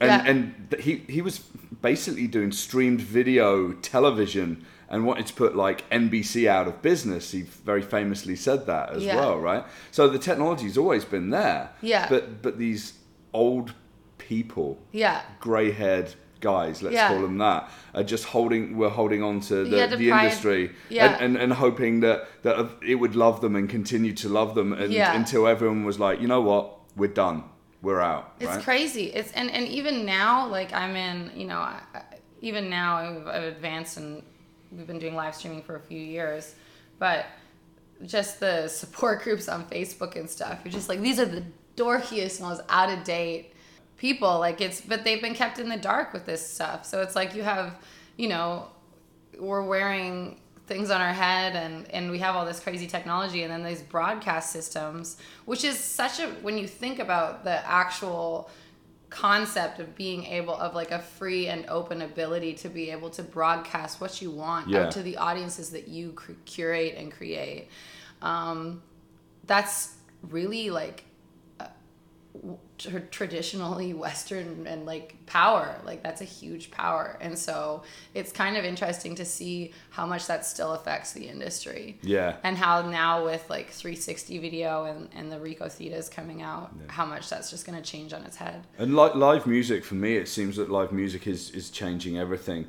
And, 0.00 0.08
Yeah. 0.10 0.30
and 0.30 0.80
he, 0.80 1.04
he 1.08 1.20
was 1.20 1.40
basically 1.82 2.26
doing 2.26 2.52
streamed 2.52 3.00
video 3.00 3.72
television 3.72 4.64
and 4.88 5.06
wanted 5.06 5.26
to 5.26 5.34
put 5.34 5.56
like 5.56 5.88
NBC 5.90 6.46
out 6.46 6.66
of 6.68 6.82
business. 6.82 7.30
He 7.32 7.42
very 7.42 7.82
famously 7.82 8.36
said 8.36 8.66
that 8.66 8.90
as 8.90 9.02
Yeah. 9.02 9.16
well, 9.16 9.38
right? 9.38 9.64
So 9.90 10.08
the 10.08 10.18
technology's 10.18 10.76
always 10.78 11.04
been 11.04 11.30
there. 11.30 11.70
Yeah. 11.80 12.06
But, 12.08 12.42
but 12.42 12.58
these 12.58 12.94
old 13.32 13.72
people 14.18 14.78
yeah 14.92 15.20
grey 15.40 15.70
haired 15.72 16.14
guys, 16.40 16.82
let's 16.82 16.94
Yeah. 16.94 17.08
call 17.08 17.22
them 17.22 17.38
that, 17.38 17.70
are 17.94 18.02
just 18.02 18.24
holding 18.26 18.76
we're 18.76 18.90
holding 18.90 19.22
on 19.22 19.40
to 19.40 19.64
the, 19.64 19.78
had 19.80 19.90
to 19.90 19.96
the 19.96 20.10
industry 20.10 20.70
Yeah. 20.90 21.14
and, 21.14 21.22
and, 21.24 21.36
and 21.38 21.52
hoping 21.54 22.00
that, 22.00 22.26
that 22.42 22.68
it 22.86 22.96
would 22.96 23.16
love 23.16 23.40
them 23.40 23.56
and 23.56 23.68
continue 23.68 24.12
to 24.14 24.28
love 24.28 24.54
them 24.54 24.72
and, 24.74 24.92
Yeah. 24.92 25.14
until 25.16 25.46
everyone 25.46 25.84
was 25.84 25.98
like, 25.98 26.20
you 26.20 26.28
know 26.28 26.42
what, 26.42 26.78
we're 26.96 27.08
done. 27.08 27.44
We're 27.84 28.00
out. 28.00 28.32
It's 28.40 28.48
right? 28.48 28.64
crazy. 28.64 29.12
It's 29.12 29.30
and, 29.32 29.50
and 29.50 29.68
even 29.68 30.06
now, 30.06 30.48
like 30.48 30.72
I'm 30.72 30.96
in, 30.96 31.30
you 31.36 31.46
know, 31.46 31.58
I, 31.58 31.82
even 32.40 32.70
now 32.70 32.96
I've, 32.96 33.26
I've 33.26 33.42
advanced 33.44 33.98
and 33.98 34.22
we've 34.72 34.86
been 34.86 34.98
doing 34.98 35.14
live 35.14 35.34
streaming 35.34 35.62
for 35.62 35.76
a 35.76 35.80
few 35.80 36.00
years, 36.00 36.54
but 36.98 37.26
just 38.06 38.40
the 38.40 38.68
support 38.68 39.22
groups 39.24 39.50
on 39.50 39.66
Facebook 39.66 40.16
and 40.16 40.28
stuff. 40.28 40.60
You're 40.64 40.72
just 40.72 40.88
like 40.88 41.00
these 41.00 41.20
are 41.20 41.26
the 41.26 41.44
dorkiest, 41.76 42.40
most 42.40 42.62
out 42.70 42.90
of 42.90 43.04
date 43.04 43.52
people. 43.98 44.38
Like 44.38 44.62
it's, 44.62 44.80
but 44.80 45.04
they've 45.04 45.20
been 45.20 45.34
kept 45.34 45.58
in 45.58 45.68
the 45.68 45.76
dark 45.76 46.14
with 46.14 46.24
this 46.24 46.44
stuff. 46.44 46.86
So 46.86 47.02
it's 47.02 47.14
like 47.14 47.34
you 47.34 47.42
have, 47.42 47.78
you 48.16 48.28
know, 48.28 48.68
we're 49.38 49.62
wearing 49.62 50.40
things 50.66 50.90
on 50.90 51.00
our 51.00 51.12
head 51.12 51.54
and 51.56 51.90
and 51.90 52.10
we 52.10 52.18
have 52.18 52.34
all 52.36 52.44
this 52.46 52.58
crazy 52.60 52.86
technology 52.86 53.42
and 53.42 53.52
then 53.52 53.62
these 53.62 53.82
broadcast 53.82 54.50
systems 54.50 55.16
which 55.44 55.62
is 55.62 55.78
such 55.78 56.20
a 56.20 56.26
when 56.42 56.56
you 56.56 56.66
think 56.66 56.98
about 56.98 57.44
the 57.44 57.66
actual 57.70 58.48
concept 59.10 59.78
of 59.78 59.94
being 59.94 60.24
able 60.24 60.54
of 60.56 60.74
like 60.74 60.90
a 60.90 60.98
free 60.98 61.46
and 61.48 61.66
open 61.68 62.02
ability 62.02 62.54
to 62.54 62.68
be 62.68 62.90
able 62.90 63.10
to 63.10 63.22
broadcast 63.22 64.00
what 64.00 64.20
you 64.22 64.30
want 64.30 64.68
Yeah. 64.68 64.84
out 64.86 64.90
to 64.92 65.02
the 65.02 65.18
audiences 65.18 65.70
that 65.70 65.86
you 65.86 66.12
cr- 66.12 66.32
curate 66.46 66.94
and 66.96 67.12
create 67.12 67.68
um, 68.22 68.82
that's 69.46 69.94
really 70.22 70.70
like 70.70 71.04
tr- 72.78 72.98
traditionally 73.10 73.94
western 73.94 74.66
and 74.66 74.84
like 74.84 75.14
power 75.26 75.78
like 75.84 76.02
that's 76.02 76.20
a 76.20 76.24
huge 76.24 76.70
power 76.70 77.16
and 77.20 77.38
so 77.38 77.82
it's 78.12 78.32
kind 78.32 78.56
of 78.56 78.64
interesting 78.64 79.14
to 79.14 79.24
see 79.24 79.72
how 79.90 80.04
much 80.04 80.26
that 80.26 80.44
still 80.44 80.72
affects 80.72 81.12
the 81.12 81.28
industry 81.28 81.98
Yeah. 82.02 82.36
and 82.42 82.56
how 82.56 82.82
now 82.82 83.24
with 83.24 83.48
like 83.48 83.70
360 83.70 84.38
video 84.38 84.84
and, 84.84 85.08
and 85.14 85.30
the 85.30 85.36
Ricoh 85.36 85.66
Thetas 85.70 86.10
coming 86.10 86.42
out 86.42 86.74
how 86.88 87.04
much 87.06 87.30
that's 87.30 87.50
just 87.50 87.66
going 87.66 87.80
to 87.80 87.88
change 87.88 88.12
on 88.12 88.24
its 88.24 88.36
head 88.36 88.64
And 88.78 88.96
like 88.96 89.14
live 89.14 89.46
music, 89.46 89.84
for 89.84 89.94
me, 89.94 90.16
it 90.16 90.28
seems 90.28 90.56
that 90.56 90.70
live 90.70 90.90
music 90.92 91.26
is, 91.26 91.50
is 91.50 91.70
changing 91.70 92.18
everything. 92.18 92.66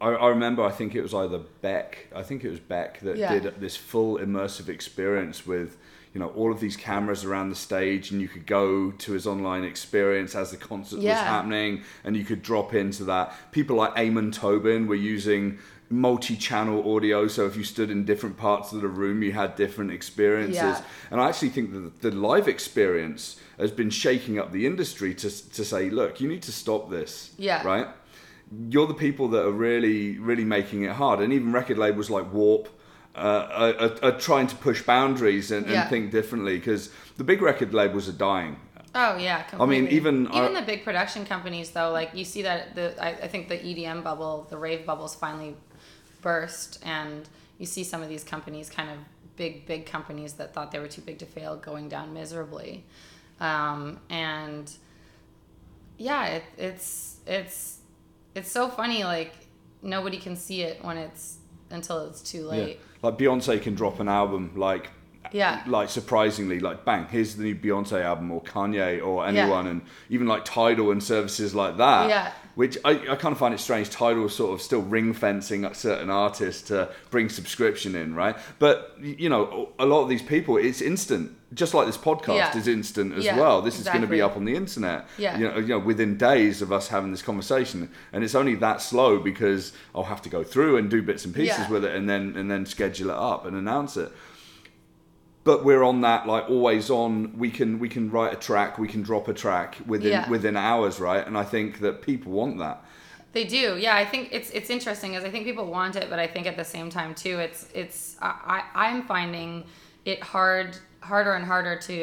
I, 0.00 0.08
I 0.10 0.28
remember, 0.28 0.62
I 0.62 0.70
think 0.70 0.94
it 0.94 1.00
was 1.02 1.14
either 1.14 1.38
Beck, 1.62 2.08
I 2.14 2.22
think 2.22 2.44
it 2.44 2.50
was 2.50 2.60
Beck 2.60 3.00
that 3.00 3.16
Yeah. 3.16 3.38
did 3.38 3.60
this 3.60 3.76
full 3.76 4.18
immersive 4.18 4.68
experience 4.68 5.46
with, 5.46 5.76
you 6.18 6.24
know, 6.24 6.30
all 6.30 6.50
of 6.50 6.58
these 6.58 6.76
cameras 6.76 7.24
around 7.24 7.48
the 7.48 7.54
stage, 7.54 8.10
and 8.10 8.20
you 8.20 8.26
could 8.26 8.44
go 8.44 8.90
to 8.90 9.12
his 9.12 9.24
online 9.24 9.62
experience 9.62 10.34
as 10.34 10.50
the 10.50 10.56
concert 10.56 10.96
was 10.96 11.04
happening, 11.04 11.82
and 12.02 12.16
you 12.16 12.24
could 12.24 12.42
drop 12.42 12.74
into 12.74 13.04
that. 13.04 13.32
People 13.52 13.76
like 13.76 13.96
Amon 13.96 14.32
Tobin 14.32 14.88
were 14.88 14.96
using 14.96 15.58
multi-channel 15.90 16.94
audio 16.94 17.26
so 17.28 17.46
if 17.46 17.56
you 17.56 17.64
stood 17.64 17.90
in 17.90 18.04
different 18.04 18.36
parts 18.36 18.72
of 18.72 18.82
the 18.82 18.88
room 18.88 19.22
you 19.22 19.32
had 19.32 19.56
different 19.56 19.90
experiences 19.90 20.56
Yeah. 20.56 20.82
and 21.10 21.18
i 21.18 21.28
actually 21.30 21.48
think 21.48 21.72
that 21.72 22.02
the 22.02 22.10
live 22.10 22.46
experience 22.46 23.40
has 23.58 23.70
been 23.70 23.88
shaking 23.88 24.38
up 24.38 24.52
the 24.52 24.66
industry 24.66 25.14
to, 25.14 25.30
to 25.30 25.64
say 25.64 25.88
look 25.88 26.20
you 26.20 26.28
need 26.28 26.42
to 26.42 26.52
stop 26.52 26.90
this 26.90 27.30
Yeah. 27.38 27.62
right 27.66 27.86
you're 28.68 28.86
the 28.86 28.92
people 28.92 29.28
that 29.28 29.46
are 29.46 29.50
really 29.50 30.18
really 30.18 30.44
making 30.44 30.82
it 30.82 30.92
hard 30.92 31.20
and 31.20 31.32
even 31.32 31.52
record 31.52 31.78
labels 31.78 32.10
like 32.10 32.30
warp 32.34 32.68
uh, 33.18 33.72
are, 34.02 34.08
are, 34.10 34.18
trying 34.18 34.46
to 34.46 34.56
push 34.56 34.82
boundaries 34.82 35.50
and, 35.50 35.66
Yeah. 35.66 35.82
and 35.82 35.90
think 35.90 36.10
differently 36.10 36.58
because 36.58 36.90
the 37.16 37.24
big 37.24 37.42
record 37.42 37.74
labels 37.74 38.08
are 38.08 38.12
dying 38.12 38.56
Oh 38.94 39.16
yeah, 39.16 39.44
I 39.60 39.66
mean, 39.66 39.86
even 39.88 40.26
even 40.28 40.32
our- 40.32 40.60
the 40.60 40.62
big 40.62 40.82
production 40.82 41.26
companies 41.26 41.70
though, 41.70 41.90
like 41.92 42.10
you 42.14 42.24
see 42.24 42.42
that 42.42 42.74
the 42.74 42.94
I, 43.02 43.10
I 43.10 43.28
think 43.28 43.48
the 43.48 43.56
EDM 43.56 44.02
bubble, 44.02 44.46
the 44.48 44.56
rave 44.56 44.86
bubbles 44.86 45.14
finally 45.14 45.54
burst, 46.22 46.80
and 46.84 47.28
you 47.58 47.66
see 47.66 47.84
some 47.84 48.02
of 48.02 48.08
these 48.08 48.24
companies, 48.24 48.70
kind 48.70 48.90
of 48.90 48.96
big 49.36 49.66
big 49.66 49.84
companies 49.84 50.32
that 50.34 50.54
thought 50.54 50.72
they 50.72 50.78
were 50.78 50.88
too 50.88 51.02
big 51.02 51.18
to 51.18 51.26
fail, 51.26 51.56
going 51.56 51.88
down 51.88 52.14
miserably, 52.14 52.84
um, 53.40 54.00
and 54.08 54.72
yeah, 55.98 56.26
it, 56.26 56.44
it's 56.56 57.18
it's 57.26 57.78
it's 58.34 58.50
so 58.50 58.68
funny. 58.68 59.04
Like 59.04 59.32
nobody 59.82 60.18
can 60.18 60.34
see 60.34 60.62
it 60.62 60.82
when 60.82 60.96
it's 60.96 61.38
until 61.70 62.06
it's 62.08 62.20
too 62.22 62.46
late. 62.46 62.78
like 63.02 63.16
beyonce 63.18 63.60
can 63.60 63.74
drop 63.74 64.00
an 64.00 64.08
album 64.08 64.50
like 64.56 64.88
Yeah. 65.32 65.62
like 65.66 65.88
surprisingly 65.90 66.58
like 66.60 66.84
bang 66.84 67.06
here's 67.10 67.36
the 67.36 67.44
new 67.44 67.54
beyonce 67.54 68.00
album 68.02 68.30
or 68.30 68.40
kanye 68.42 69.04
or 69.04 69.26
anyone 69.26 69.66
and 69.66 69.82
even 70.08 70.26
like 70.26 70.44
tidal 70.44 70.90
and 70.90 71.02
services 71.02 71.54
like 71.54 71.76
that 71.76 72.08
Yeah. 72.08 72.32
Which 72.58 72.76
I, 72.84 72.90
I 73.12 73.14
kind 73.14 73.30
of 73.30 73.38
find 73.38 73.54
it 73.54 73.60
strange 73.60 73.88
tidal 73.88 74.28
sort 74.28 74.52
of 74.52 74.60
still 74.60 74.82
ring 74.82 75.12
fencing 75.12 75.72
certain 75.74 76.10
artists 76.10 76.62
to 76.70 76.88
bring 77.10 77.28
subscription 77.28 77.94
in 77.94 78.16
right 78.16 78.36
but 78.58 78.96
you 79.00 79.28
know 79.28 79.68
a 79.78 79.86
lot 79.86 80.02
of 80.02 80.08
these 80.08 80.22
people 80.22 80.56
it's 80.56 80.80
instant 80.82 81.30
just 81.54 81.72
like 81.72 81.86
this 81.86 81.96
podcast 81.96 82.34
Yeah. 82.36 82.58
is 82.58 82.66
instant 82.66 83.14
as 83.14 83.24
Yeah, 83.24 83.38
well 83.38 83.62
this 83.62 83.78
is 83.78 83.84
going 83.86 84.00
to 84.00 84.08
be 84.08 84.20
up 84.20 84.36
on 84.36 84.44
the 84.44 84.56
internet 84.56 85.06
Yeah. 85.18 85.38
you 85.38 85.46
know, 85.48 85.56
you 85.58 85.68
know 85.68 85.78
within 85.78 86.16
days 86.16 86.60
of 86.60 86.72
us 86.72 86.88
having 86.88 87.12
this 87.12 87.22
conversation 87.22 87.88
and 88.12 88.24
it's 88.24 88.34
only 88.34 88.56
that 88.56 88.82
slow 88.82 89.20
because 89.20 89.72
i'll 89.94 90.02
have 90.14 90.22
to 90.22 90.28
go 90.28 90.42
through 90.42 90.78
and 90.78 90.90
do 90.90 91.00
bits 91.00 91.24
and 91.24 91.32
pieces 91.34 91.58
Yeah. 91.60 91.70
with 91.70 91.84
it 91.84 91.94
and 91.94 92.08
then 92.10 92.34
and 92.36 92.50
then 92.50 92.66
schedule 92.66 93.10
it 93.10 93.16
up 93.16 93.46
and 93.46 93.56
announce 93.56 93.96
it 93.96 94.10
but 95.48 95.58
we're 95.68 95.82
on 95.92 95.98
that 96.08 96.20
like 96.34 96.44
always 96.56 96.90
on 97.02 97.10
we 97.42 97.50
can 97.58 97.70
we 97.84 97.88
can 97.96 98.04
write 98.14 98.32
a 98.38 98.40
track 98.48 98.70
we 98.84 98.88
can 98.94 99.02
drop 99.10 99.24
a 99.28 99.34
track 99.44 99.70
within 99.92 100.12
Yeah. 100.12 100.28
within 100.34 100.56
hours 100.70 100.94
right 101.08 101.24
and 101.28 101.34
i 101.44 101.46
think 101.54 101.70
that 101.84 101.94
people 102.10 102.30
want 102.40 102.54
that 102.64 102.78
They 103.36 103.44
do, 103.60 103.66
yeah. 103.86 103.94
I 104.02 104.06
think 104.12 104.24
it's 104.36 104.50
it's 104.58 104.70
interesting, 104.76 105.10
as 105.18 105.22
I 105.28 105.30
think 105.32 105.42
people 105.50 105.66
want 105.78 105.94
it, 106.00 106.06
but 106.12 106.18
I 106.26 106.28
think 106.32 106.44
at 106.52 106.56
the 106.62 106.68
same 106.76 106.88
time 106.98 107.10
too, 107.24 107.34
it's 107.46 107.60
it's 107.82 107.98
I 108.30 108.30
I- 108.56 108.68
I'm 108.84 109.00
finding 109.14 109.50
it 110.12 110.18
hard 110.34 110.68
harder 111.10 111.32
and 111.38 111.44
harder 111.52 111.74
to 111.88 111.98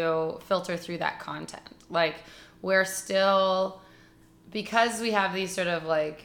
filter 0.50 0.76
through 0.84 1.00
that 1.06 1.16
content. 1.30 1.68
Like 2.00 2.16
we're 2.68 2.90
still 3.02 3.82
because 4.60 4.94
we 5.06 5.12
have 5.20 5.30
these 5.40 5.52
sort 5.60 5.68
of 5.78 5.82
like 5.98 6.18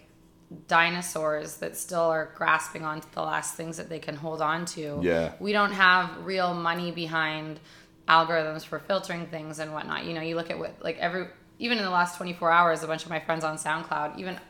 dinosaurs 0.66 1.56
that 1.58 1.76
still 1.76 2.00
are 2.00 2.32
grasping 2.34 2.84
onto 2.84 3.06
the 3.12 3.22
last 3.22 3.54
things 3.54 3.76
that 3.76 3.88
they 3.88 4.00
can 4.00 4.16
hold 4.16 4.42
on 4.42 4.64
to. 4.66 4.98
Yeah. 5.02 5.32
We 5.38 5.52
don't 5.52 5.72
have 5.72 6.24
real 6.24 6.54
money 6.54 6.90
behind 6.90 7.60
algorithms 8.08 8.64
for 8.64 8.80
filtering 8.80 9.26
things 9.26 9.60
and 9.60 9.72
whatnot. 9.72 10.04
You 10.04 10.14
know, 10.14 10.22
you 10.22 10.34
look 10.34 10.50
at 10.50 10.58
what 10.58 10.74
like 10.82 10.98
every 10.98 11.28
even 11.58 11.78
in 11.78 11.84
the 11.84 11.90
last 11.90 12.16
24 12.16 12.50
hours, 12.50 12.82
a 12.82 12.86
bunch 12.86 13.04
of 13.04 13.10
my 13.10 13.20
friends 13.20 13.44
on 13.44 13.58
SoundCloud, 13.58 14.18
even 14.18 14.40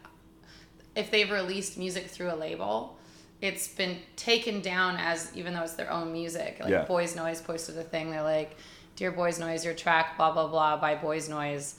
if 0.95 1.11
they've 1.11 1.30
released 1.30 1.76
music 1.76 2.07
through 2.07 2.33
a 2.33 2.37
label, 2.37 2.97
it's 3.40 3.69
been 3.69 3.99
taken 4.16 4.61
down 4.61 4.97
as 4.97 5.30
even 5.35 5.52
though 5.52 5.62
it's 5.62 5.75
their 5.75 5.90
own 5.90 6.12
music. 6.12 6.59
Like 6.61 6.71
Yeah. 6.71 6.85
Boys 6.85 7.14
Noize 7.14 7.45
posted 7.45 7.76
a 7.76 7.83
thing. 7.83 8.11
They're 8.11 8.23
like, 8.23 8.57
"Dear 8.97 9.11
Boys 9.11 9.38
Noize, 9.38 9.64
your 9.64 9.75
track 9.75 10.16
blah 10.16 10.33
blah 10.33 10.47
blah 10.47 10.78
by 10.78 10.95
Boys 10.95 11.28
Noize 11.28 11.75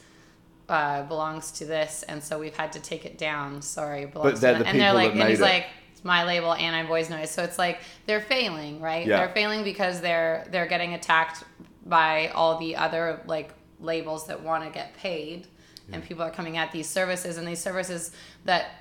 uh, 0.72 1.04
belongs 1.04 1.51
to 1.54 1.66
this," 1.66 2.04
and 2.04 2.24
so 2.24 2.40
we've 2.40 2.56
had 2.56 2.72
to 2.74 2.80
take 2.80 3.06
it 3.06 3.18
down. 3.18 3.62
Sorry, 3.62 4.06
belongs 4.06 4.34
But 4.34 4.42
they're 4.42 4.58
to 4.58 4.63
the 4.63 4.70
and 4.70 4.80
they're 4.80 4.94
like, 4.94 5.12
and 5.12 5.24
he's 5.24 5.40
it. 5.40 5.44
like, 5.44 5.68
"It's 5.92 6.04
my 6.04 6.24
label 6.24 6.54
and 6.54 6.75
I'm 6.75 6.88
Boys 6.88 7.10
Noize." 7.10 7.28
So 7.28 7.44
it's 7.44 7.60
like 7.60 7.80
they're 8.06 8.22
failing, 8.22 8.82
right? 8.82 9.06
Yeah. 9.06 9.18
They're 9.18 9.34
failing 9.34 9.63
because 9.63 10.01
they're 10.01 10.48
they're 10.51 10.68
getting 10.68 10.94
attacked 10.94 11.44
by 11.86 12.30
all 12.30 12.58
the 12.58 12.75
other 12.75 13.22
like 13.25 13.54
labels 13.80 14.28
that 14.28 14.42
want 14.42 14.63
to 14.63 14.70
get 14.70 14.96
paid 14.96 15.48
and 15.92 16.04
people 16.04 16.24
are 16.24 16.32
coming 16.32 16.58
at 16.58 16.72
these 16.72 16.88
services 16.88 17.38
and 17.38 17.48
these 17.48 17.60
services 17.60 18.12
that 18.46 18.72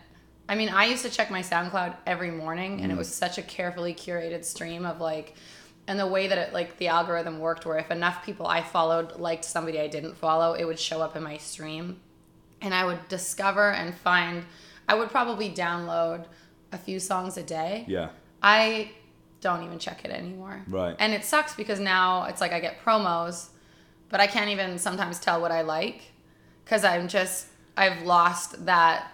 I 0.49 0.56
mean, 0.56 0.68
I 0.68 0.87
used 0.87 1.04
to 1.04 1.11
check 1.11 1.30
my 1.30 1.42
SoundCloud 1.42 1.94
every 2.06 2.32
morning 2.32 2.80
and 2.80 2.90
it 2.90 2.99
was 2.99 3.12
such 3.12 3.38
a 3.38 3.42
carefully 3.42 3.94
curated 3.94 4.44
stream 4.44 4.85
of 4.85 5.00
like 5.00 5.37
and 5.90 5.99
the 5.99 6.06
way 6.06 6.28
that 6.28 6.38
it 6.38 6.52
like 6.54 6.78
the 6.78 6.87
algorithm 6.87 7.40
worked 7.40 7.66
where 7.66 7.76
if 7.78 7.90
enough 7.90 8.25
people 8.25 8.47
I 8.47 8.62
followed 8.62 9.18
liked 9.18 9.44
somebody 9.44 9.80
I 9.80 9.88
didn't 9.88 10.16
follow, 10.16 10.52
it 10.54 10.64
would 10.64 10.78
show 10.78 11.00
up 11.02 11.16
in 11.16 11.23
my 11.25 11.37
stream 11.37 11.99
and 12.62 12.73
I 12.73 12.85
would 12.85 13.09
discover 13.09 13.73
and 13.73 13.92
find 13.94 14.44
I 14.88 14.94
would 14.94 15.11
probably 15.11 15.50
download 15.50 16.26
a 16.73 16.78
few 16.78 17.00
songs 17.00 17.37
a 17.37 17.42
day. 17.42 17.85
yeah 17.88 18.11
I 18.40 18.92
don't 19.40 19.64
even 19.64 19.78
check 19.78 20.04
it 20.04 20.11
anymore. 20.12 20.62
Right. 20.68 20.94
And 20.99 21.12
it 21.12 21.25
sucks 21.25 21.54
because 21.54 21.80
now 21.80 22.25
it's 22.25 22.40
like 22.40 22.52
I 22.52 22.61
get 22.61 22.75
promos, 22.85 23.49
but 24.11 24.20
I 24.20 24.26
can't 24.28 24.50
even 24.50 24.78
sometimes 24.78 25.18
tell 25.18 25.40
what 25.40 25.50
I 25.50 25.62
like 25.62 26.02
because 26.64 26.85
I'm 26.85 27.09
just 27.09 27.47
I've 27.76 28.02
lost 28.02 28.64
that 28.66 29.11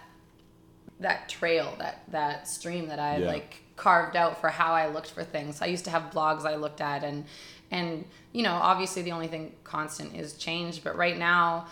that 0.99 1.29
trail 1.29 1.73
that 1.79 2.03
that 2.11 2.47
stream 2.47 2.87
that 2.89 2.99
I 2.99 3.17
Yeah. 3.17 3.27
like 3.27 3.63
carved 3.77 4.17
out 4.17 4.41
for 4.41 4.49
how 4.49 4.73
I 4.73 4.87
looked 4.87 5.11
for 5.11 5.23
things. 5.23 5.61
I 5.61 5.67
used 5.67 5.85
to 5.85 5.91
have 5.91 6.11
blogs 6.11 6.43
I 6.43 6.55
looked 6.55 6.81
at 6.81 7.03
and 7.03 7.23
and 7.71 8.05
you 8.33 8.43
know 8.43 8.53
obviously 8.53 9.03
the 9.03 9.11
only 9.11 9.27
thing 9.27 9.53
constant 9.63 10.15
is 10.15 10.33
change, 10.33 10.83
but 10.83 10.97
right 10.97 11.17
now 11.17 11.67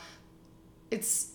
it's 0.89 1.33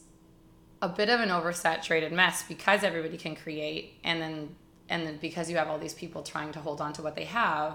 a 0.81 0.89
bit 0.89 1.11
of 1.11 1.21
an 1.21 1.29
oversaturated 1.29 2.13
mess 2.13 2.43
because 2.49 2.83
everybody 2.83 3.19
can 3.19 3.37
create 3.37 3.99
and 4.03 4.23
then 4.23 4.57
and 4.89 5.07
then 5.07 5.19
because 5.21 5.51
you 5.51 5.57
have 5.57 5.69
all 5.69 5.79
these 5.79 5.95
people 5.95 6.23
trying 6.23 6.53
to 6.53 6.61
hold 6.61 6.81
on 6.81 6.93
to 6.95 7.03
what 7.03 7.15
they 7.15 7.25
have 7.25 7.75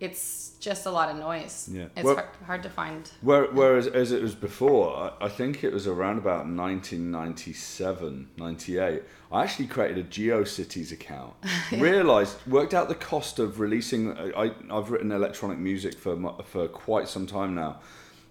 it's 0.00 0.52
just 0.60 0.86
a 0.86 0.90
lot 0.90 1.08
of 1.10 1.16
noise 1.16 1.68
Yeah. 1.70 1.84
it's 1.96 2.04
Well- 2.04 2.16
hard, 2.16 2.28
hard 2.46 2.62
to 2.64 2.70
find 2.70 3.10
Where, 3.20 3.44
whereas 3.44 3.86
as 3.86 4.12
it 4.12 4.22
was 4.22 4.34
before, 4.34 5.12
I, 5.20 5.28
think 5.28 5.62
it 5.62 5.72
was 5.72 5.86
around 5.86 6.18
about 6.18 6.46
1997, 6.46 8.28
98, 8.36 9.02
I 9.32 9.42
actually 9.42 9.66
created 9.66 9.98
a 9.98 10.04
GeoCities 10.08 10.92
account. 10.92 11.34
Realized, 11.72 12.36
worked 12.46 12.74
out 12.74 12.88
the 12.88 12.94
cost 12.94 13.38
of 13.38 13.60
releasing. 13.60 14.16
I, 14.16 14.52
I've 14.70 14.90
written 14.90 15.10
electronic 15.12 15.58
music 15.58 15.98
for 15.98 16.14
for 16.44 16.68
quite 16.68 17.08
some 17.08 17.26
time 17.26 17.54
now. 17.54 17.80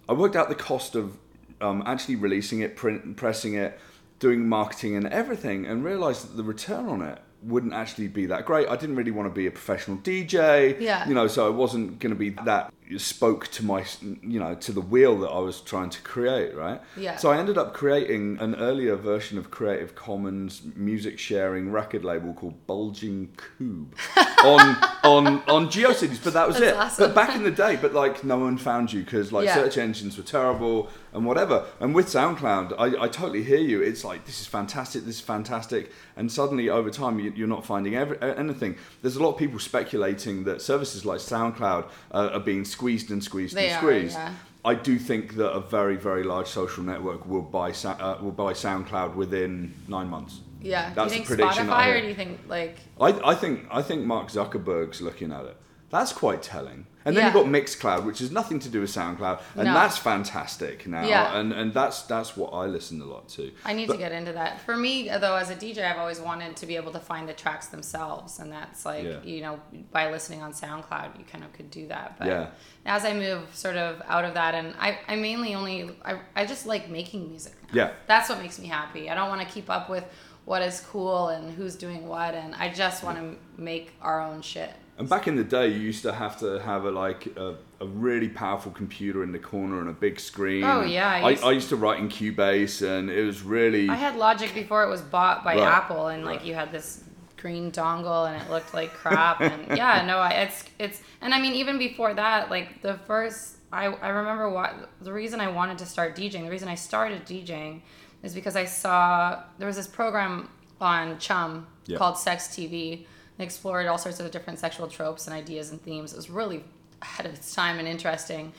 I 0.07 0.13
worked 0.13 0.35
out 0.35 0.49
the 0.49 0.55
cost 0.55 0.95
of 0.95 1.17
um, 1.61 1.83
actually 1.85 2.15
releasing 2.15 2.59
it, 2.61 2.75
print, 2.75 3.15
pressing 3.17 3.53
it, 3.55 3.79
doing 4.19 4.47
marketing 4.47 4.95
and 4.95 5.07
everything, 5.07 5.65
and 5.65 5.83
realized 5.83 6.29
that 6.29 6.37
the 6.37 6.43
return 6.43 6.87
on 6.87 7.01
it 7.01 7.19
wouldn't 7.45 7.73
actually 7.73 8.07
be 8.07 8.25
that 8.27 8.45
great. 8.45 8.67
I 8.67 8.75
didn't 8.75 8.95
really 8.95 9.11
want 9.11 9.27
to 9.29 9.33
be 9.33 9.47
a 9.47 9.51
professional 9.51 9.97
DJ. 9.97 10.79
Yeah. 10.79 11.07
You 11.07 11.13
know, 11.13 11.27
so 11.27 11.45
I 11.45 11.49
wasn't 11.49 11.99
going 11.99 12.11
to 12.13 12.19
be 12.19 12.29
that 12.45 12.73
spoke 12.97 13.47
to 13.49 13.63
my, 13.65 13.83
you 14.21 14.39
know, 14.39 14.55
to 14.55 14.71
the 14.71 14.81
wheel 14.81 15.17
that 15.19 15.29
I 15.29 15.39
was 15.39 15.61
trying 15.61 15.89
to 15.91 16.01
create, 16.01 16.55
right? 16.55 16.81
Yeah. 16.97 17.15
So 17.17 17.31
I 17.31 17.37
ended 17.37 17.57
up 17.57 17.73
creating 17.73 18.37
an 18.39 18.55
earlier 18.55 18.95
version 18.95 19.37
of 19.37 19.51
Creative 19.51 19.95
Commons 19.95 20.61
music 20.75 21.19
sharing 21.19 21.71
record 21.71 22.03
label 22.03 22.33
called 22.33 22.65
Bulging 22.67 23.29
Cube 23.57 23.95
on 24.43 24.75
on 25.03 25.27
on 25.47 25.67
GeoCities, 25.67 26.23
but 26.23 26.33
that 26.33 26.47
was 26.47 26.57
That's 26.59 26.71
it. 26.71 26.77
awesome. 26.77 27.05
But 27.07 27.15
back 27.15 27.35
in 27.35 27.43
the 27.43 27.51
day, 27.51 27.77
but 27.81 27.93
like 27.93 28.23
no 28.23 28.37
one 28.37 28.57
found 28.57 28.91
you 28.93 29.03
because 29.03 29.31
like 29.31 29.45
Yeah. 29.45 29.55
search 29.55 29.77
engines 29.77 30.17
were 30.17 30.23
terrible 30.23 30.89
and 31.13 31.25
whatever. 31.25 31.65
And 31.79 31.93
with 31.93 32.07
SoundCloud, 32.07 32.73
I, 32.77 33.03
I 33.03 33.07
totally 33.07 33.43
hear 33.43 33.59
you. 33.59 33.81
It's 33.81 34.03
like 34.03 34.25
this 34.25 34.41
is 34.41 34.47
fantastic, 34.47 35.05
this 35.05 35.15
is 35.15 35.21
fantastic, 35.21 35.91
and 36.15 36.31
suddenly 36.31 36.69
over 36.69 36.89
time 36.89 37.19
you, 37.19 37.31
you're 37.35 37.47
not 37.47 37.65
finding 37.65 37.95
every, 37.95 38.17
anything. 38.21 38.75
There's 39.01 39.15
a 39.15 39.23
lot 39.23 39.33
of 39.33 39.37
people 39.37 39.59
speculating 39.59 40.43
that 40.45 40.61
services 40.61 41.05
like 41.05 41.19
SoundCloud 41.19 41.85
uh, 42.11 42.29
are 42.33 42.39
being 42.39 42.65
squeezed 42.77 43.09
and 43.11 43.21
squeezed 43.29 43.53
They 43.55 43.69
and 43.69 43.75
are, 43.77 43.81
squeezed. 43.81 44.17
yeah. 44.17 44.33
I 44.71 44.73
do 44.89 44.93
think 45.09 45.35
that 45.39 45.51
a 45.51 45.61
very 45.77 45.97
very 46.09 46.23
large 46.33 46.47
social 46.59 46.83
network 46.91 47.21
will 47.31 47.47
buy 47.59 47.69
uh, 47.71 48.17
will 48.23 48.37
buy 48.45 48.51
SoundCloud 48.65 49.11
within 49.23 49.51
nine 49.95 50.09
months. 50.15 50.33
yeah 50.61 50.93
That's 50.95 51.11
do 51.13 51.19
you 51.19 51.25
think 51.25 51.39
spotify 51.41 51.85
or 51.93 52.01
do 52.01 52.07
you 52.11 52.17
think 52.21 52.33
like 52.57 52.75
I, 53.07 53.09
I 53.31 53.35
think 53.41 53.55
I 53.79 53.81
think 53.87 53.99
Mark 54.13 54.27
Zuckerberg's 54.37 55.01
looking 55.07 55.31
at 55.37 55.43
it. 55.51 55.57
That's 55.93 56.11
quite 56.11 56.41
telling. 56.41 56.87
And 57.05 57.15
then 57.15 57.21
Yeah. 57.25 57.25
you've 57.27 57.43
got 57.43 57.45
Mixcloud, 57.45 58.05
which 58.05 58.19
has 58.19 58.31
nothing 58.31 58.59
to 58.61 58.69
do 58.69 58.81
with 58.81 58.89
SoundCloud, 58.89 59.39
and 59.55 59.65
No. 59.65 59.73
that's 59.73 59.97
fantastic 59.97 60.87
now. 60.87 61.03
Yeah. 61.05 61.37
And 61.37 61.53
and 61.53 61.71
that's 61.73 62.01
that's 62.03 62.35
what 62.35 62.49
I 62.53 62.65
listen 62.65 62.99
a 63.01 63.05
lot 63.05 63.27
to. 63.35 63.51
I 63.63 63.73
need 63.73 63.87
But- 63.87 63.93
to 63.93 63.99
get 63.99 64.11
into 64.11 64.33
that. 64.33 64.61
For 64.61 64.75
me, 64.75 65.07
though, 65.09 65.35
as 65.35 65.49
a 65.51 65.55
DJ, 65.55 65.83
I've 65.83 65.99
always 65.99 66.19
wanted 66.19 66.55
to 66.55 66.65
be 66.65 66.77
able 66.77 66.93
to 66.93 66.99
find 66.99 67.29
the 67.29 67.33
tracks 67.33 67.67
themselves, 67.67 68.39
and 68.39 68.51
that's 68.51 68.85
like 68.87 69.03
Yeah. 69.03 69.17
you 69.23 69.41
know 69.41 69.59
by 69.91 70.09
listening 70.09 70.41
on 70.41 70.51
SoundCloud, 70.53 71.19
you 71.19 71.25
kind 71.25 71.43
of 71.43 71.53
could 71.53 71.69
do 71.69 71.87
that. 71.89 72.15
But 72.17 72.27
Yeah. 72.27 72.47
as 72.87 73.05
I 73.05 73.13
move 73.13 73.41
sort 73.53 73.75
of 73.77 74.01
out 74.07 74.25
of 74.25 74.33
that, 74.33 74.55
and 74.55 74.73
I, 74.79 74.97
I 75.07 75.15
mainly 75.15 75.53
only 75.53 75.95
I, 76.03 76.15
I 76.35 76.45
just 76.45 76.65
like 76.65 76.89
making 76.89 77.29
music. 77.29 77.53
Now. 77.71 77.83
Yeah. 77.83 77.89
that's 78.07 78.29
what 78.29 78.39
makes 78.41 78.57
me 78.57 78.67
happy. 78.67 79.09
I 79.11 79.13
don't 79.15 79.29
want 79.29 79.41
to 79.47 79.53
keep 79.53 79.69
up 79.69 79.89
with 79.89 80.05
what 80.45 80.61
is 80.61 80.79
cool 80.89 81.27
and 81.29 81.53
who's 81.53 81.75
doing 81.75 82.07
what, 82.07 82.33
and 82.33 82.55
I 82.55 82.69
just 82.69 83.03
want 83.03 83.17
to 83.19 83.37
make 83.61 83.93
our 84.01 84.19
own 84.21 84.41
shit. 84.41 84.73
And 84.97 85.09
back 85.09 85.27
in 85.27 85.35
the 85.35 85.43
day, 85.43 85.67
you 85.69 85.79
used 85.79 86.03
to 86.03 86.13
have 86.13 86.37
to 86.39 86.59
have 86.59 86.85
a 86.85 86.91
like 86.91 87.25
a, 87.35 87.55
a 87.81 87.85
really 87.87 88.29
powerful 88.29 88.71
computer 88.71 89.23
in 89.23 89.31
the 89.31 89.39
corner 89.39 89.79
and 89.79 89.89
a 89.89 89.93
big 89.93 90.19
screen. 90.19 90.63
Oh, 90.63 90.81
yeah, 90.83 91.09
I 91.09 91.19
I, 91.21 91.29
used- 91.31 91.43
I 91.43 91.51
used 91.51 91.69
to 91.69 91.75
write 91.75 91.99
in 91.99 92.09
Cubase, 92.09 92.85
and 92.87 93.09
it 93.09 93.23
was 93.25 93.41
really 93.41 93.89
I 93.89 93.95
had 93.95 94.15
Logic 94.15 94.53
before 94.53 94.83
it 94.83 94.89
was 94.89 95.01
bought 95.01 95.43
by 95.43 95.55
Right. 95.55 95.63
Apple, 95.67 96.07
and 96.07 96.23
like 96.23 96.39
Right. 96.39 96.45
you 96.47 96.53
had 96.53 96.71
this 96.71 97.03
green 97.37 97.71
dongle, 97.71 98.27
and 98.31 98.39
it 98.41 98.49
looked 98.51 98.73
like 98.73 98.93
crap. 98.93 99.41
and 99.41 99.65
yeah, 99.77 100.05
no, 100.05 100.19
I, 100.19 100.29
it's 100.43 100.63
it's, 100.77 101.01
and 101.21 101.33
I 101.33 101.41
mean 101.41 101.53
even 101.53 101.79
before 101.79 102.13
that, 102.13 102.51
like 102.51 102.81
the 102.83 102.93
first, 103.07 103.57
I 103.71 103.85
I 103.87 104.09
remember 104.09 104.49
what 104.51 104.89
the 105.01 105.11
reason 105.11 105.41
I 105.41 105.47
wanted 105.47 105.79
to 105.79 105.87
start 105.87 106.15
DJing, 106.15 106.43
the 106.43 106.51
reason 106.51 106.69
I 106.69 106.75
started 106.75 107.25
DJing, 107.25 107.81
is 108.21 108.35
because 108.35 108.55
I 108.55 108.65
saw 108.65 109.41
there 109.57 109.67
was 109.67 109.75
this 109.75 109.87
program 109.87 110.49
on 110.79 111.17
Chum 111.17 111.65
Yeah. 111.87 111.97
called 111.97 112.17
Sex 112.19 112.47
TV. 112.49 113.07
Explored 113.43 113.87
all 113.87 113.97
sorts 113.97 114.19
of 114.19 114.29
different 114.31 114.59
sexual 114.59 114.87
tropes 114.87 115.27
and 115.27 115.35
ideas 115.35 115.71
and 115.71 115.81
themes. 115.81 116.13
It 116.13 116.15
was 116.15 116.29
really 116.29 116.63
ahead 117.01 117.25
of 117.25 117.33
its 117.33 117.53
time 117.53 117.79
and 117.79 117.87
interesting. 117.87 118.53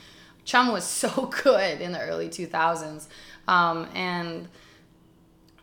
Chum 0.45 0.71
was 0.71 0.83
so 0.83 1.25
good 1.43 1.81
in 1.81 1.91
the 1.91 1.99
early 1.99 2.29
2000s. 2.29 3.07
Um, 3.47 3.87
and 3.93 4.47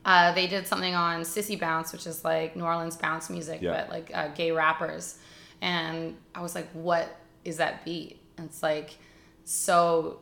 uh, 0.05 0.33
they 0.35 0.47
did 0.49 0.67
something 0.67 0.95
on 0.95 1.21
Sissy 1.23 1.59
Bounce, 1.59 1.93
which 1.93 2.07
is 2.07 2.25
like 2.25 2.57
New 2.57 2.65
Orleans 2.65 2.97
bounce 2.97 3.31
music, 3.31 3.63
Yeah. 3.63 3.73
but 3.83 3.91
like 3.91 4.11
uh, 4.13 4.29
gay 4.35 4.51
rappers. 4.51 5.19
And 5.61 6.17
I 6.35 6.43
was 6.43 6.55
like, 6.57 6.69
what 6.73 7.09
is 7.45 7.59
that 7.59 7.85
beat? 7.85 8.19
And 8.37 8.47
it's 8.49 8.63
like 8.63 8.97
so 9.45 10.19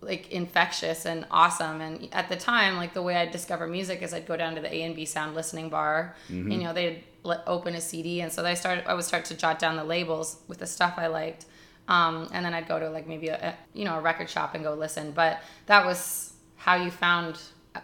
like 0.00 0.30
infectious 0.32 1.04
and 1.06 1.26
awesome. 1.30 1.80
And 1.80 2.08
at 2.12 2.28
the 2.28 2.36
time, 2.36 2.76
like 2.76 2.94
the 2.94 3.02
way 3.02 3.16
I'd 3.16 3.30
discover 3.30 3.66
music 3.68 4.02
is 4.02 4.12
I'd 4.14 4.26
go 4.26 4.36
down 4.36 4.54
to 4.56 4.60
the 4.60 4.74
A 4.74 4.82
and 4.82 4.96
B 4.96 5.04
Sound 5.04 5.34
listening 5.36 5.68
bar. 5.68 6.16
Mm-hmm. 6.28 6.50
You 6.50 6.58
know, 6.58 6.72
they'd 6.72 7.04
open 7.24 7.74
a 7.74 7.80
CD, 7.80 8.20
and 8.20 8.32
so 8.32 8.44
I 8.44 8.54
started. 8.54 8.86
I 8.86 8.94
would 8.94 9.04
start 9.04 9.24
to 9.26 9.36
jot 9.36 9.58
down 9.58 9.76
the 9.76 9.84
labels 9.84 10.38
with 10.48 10.58
the 10.58 10.66
stuff 10.66 10.94
I 10.96 11.06
liked. 11.06 11.46
Um, 11.88 12.28
and 12.32 12.44
then 12.44 12.54
I'd 12.54 12.68
go 12.68 12.78
to 12.78 12.88
like 12.88 13.08
maybe 13.08 13.28
a, 13.28 13.56
you 13.74 13.84
know 13.84 13.98
a 13.98 14.00
record 14.00 14.30
shop 14.30 14.54
and 14.54 14.62
go 14.62 14.74
listen. 14.74 15.12
But 15.12 15.42
that 15.66 15.84
was 15.84 16.32
how 16.56 16.76
you 16.76 16.90
found 16.90 17.38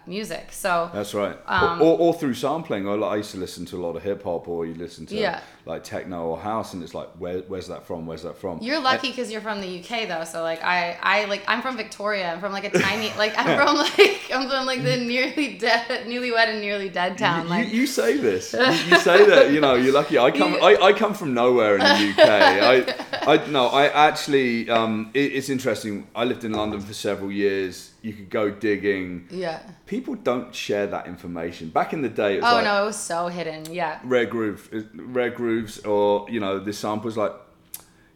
music. 0.06 0.48
So 0.50 0.90
That's 0.92 1.14
right. 1.14 1.36
Um, 1.46 1.80
or, 1.80 1.84
or, 1.84 1.98
or 1.98 2.14
through 2.14 2.34
sampling. 2.34 2.88
I, 2.88 2.92
like, 2.94 3.12
I 3.12 3.16
used 3.16 3.30
to 3.32 3.38
listen 3.38 3.64
to 3.66 3.76
a 3.76 3.82
lot 3.84 3.96
of 3.96 4.02
hip 4.02 4.22
hop, 4.24 4.48
or 4.48 4.66
you 4.66 4.74
listen 4.74 5.06
to 5.06 5.14
Yeah. 5.16 5.40
like 5.64 5.84
techno 5.84 6.26
or 6.26 6.38
house, 6.38 6.74
and 6.74 6.82
it's 6.82 6.94
like, 6.94 7.08
where, 7.18 7.38
where's 7.42 7.68
that 7.68 7.86
from? 7.86 8.06
Where's 8.06 8.22
that 8.22 8.36
from? 8.36 8.58
You're 8.60 8.80
lucky 8.80 9.10
because 9.10 9.30
you're 9.30 9.40
from 9.40 9.60
the 9.60 9.78
UK 9.80 10.08
though, 10.08 10.24
so 10.24 10.42
like 10.42 10.62
I, 10.64 10.98
I 11.02 11.24
like 11.26 11.44
I'm 11.46 11.62
from 11.62 11.76
Victoria. 11.76 12.32
I'm 12.32 12.40
from 12.40 12.52
like 12.52 12.64
a 12.64 12.70
tiny 12.78 13.12
like 13.16 13.34
I'm 13.38 13.56
from 13.56 13.76
like 13.86 14.22
I'm 14.34 14.48
from 14.48 14.66
like 14.66 14.82
the 14.82 14.96
nearly 14.96 15.56
dead, 15.58 16.06
newlywed 16.06 16.48
and 16.48 16.60
nearly 16.60 16.88
dead 16.88 17.16
town. 17.18 17.44
You, 17.44 17.48
Like 17.50 17.68
you, 17.68 17.80
you 17.82 17.86
say 17.86 18.16
this. 18.16 18.52
You, 18.52 18.60
you 18.60 18.98
say 19.10 19.24
that. 19.26 19.52
You 19.52 19.60
know, 19.60 19.74
you're 19.74 19.92
lucky. 19.94 20.18
I 20.18 20.30
come. 20.30 20.54
I, 20.54 20.76
I 20.82 20.92
come 20.92 21.14
from 21.14 21.32
nowhere 21.34 21.74
in 21.74 21.80
the 21.80 22.10
UK. 22.10 22.18
I, 22.28 23.32
I 23.34 23.46
no. 23.50 23.66
I 23.68 23.86
actually. 23.88 24.68
Um, 24.68 25.10
it, 25.14 25.32
it's 25.32 25.48
interesting. 25.48 26.06
I 26.14 26.24
lived 26.24 26.44
in 26.44 26.52
London 26.52 26.80
for 26.80 26.92
several 26.92 27.30
years. 27.30 27.92
You 28.06 28.12
could 28.14 28.30
go 28.30 28.50
digging. 28.50 29.26
yeah. 29.30 29.58
People 29.86 30.14
don't 30.14 30.54
share 30.54 30.86
that 30.86 31.06
information. 31.08 31.70
Back 31.70 31.92
in 31.92 32.02
the 32.02 32.08
day, 32.08 32.36
it 32.36 32.42
was 32.42 32.52
Oh 32.52 32.56
like 32.56 32.64
no, 32.64 32.82
it 32.82 32.86
was 32.86 32.96
so 33.12 33.26
hidden. 33.28 33.60
Yeah. 33.72 33.98
rare 34.04 34.26
groove, 34.26 34.60
rare 34.94 35.30
grooves, 35.30 35.78
or 35.84 36.26
you 36.30 36.38
know, 36.38 36.58
this 36.60 36.78
sample 36.78 37.08
is 37.08 37.16
like, 37.16 37.32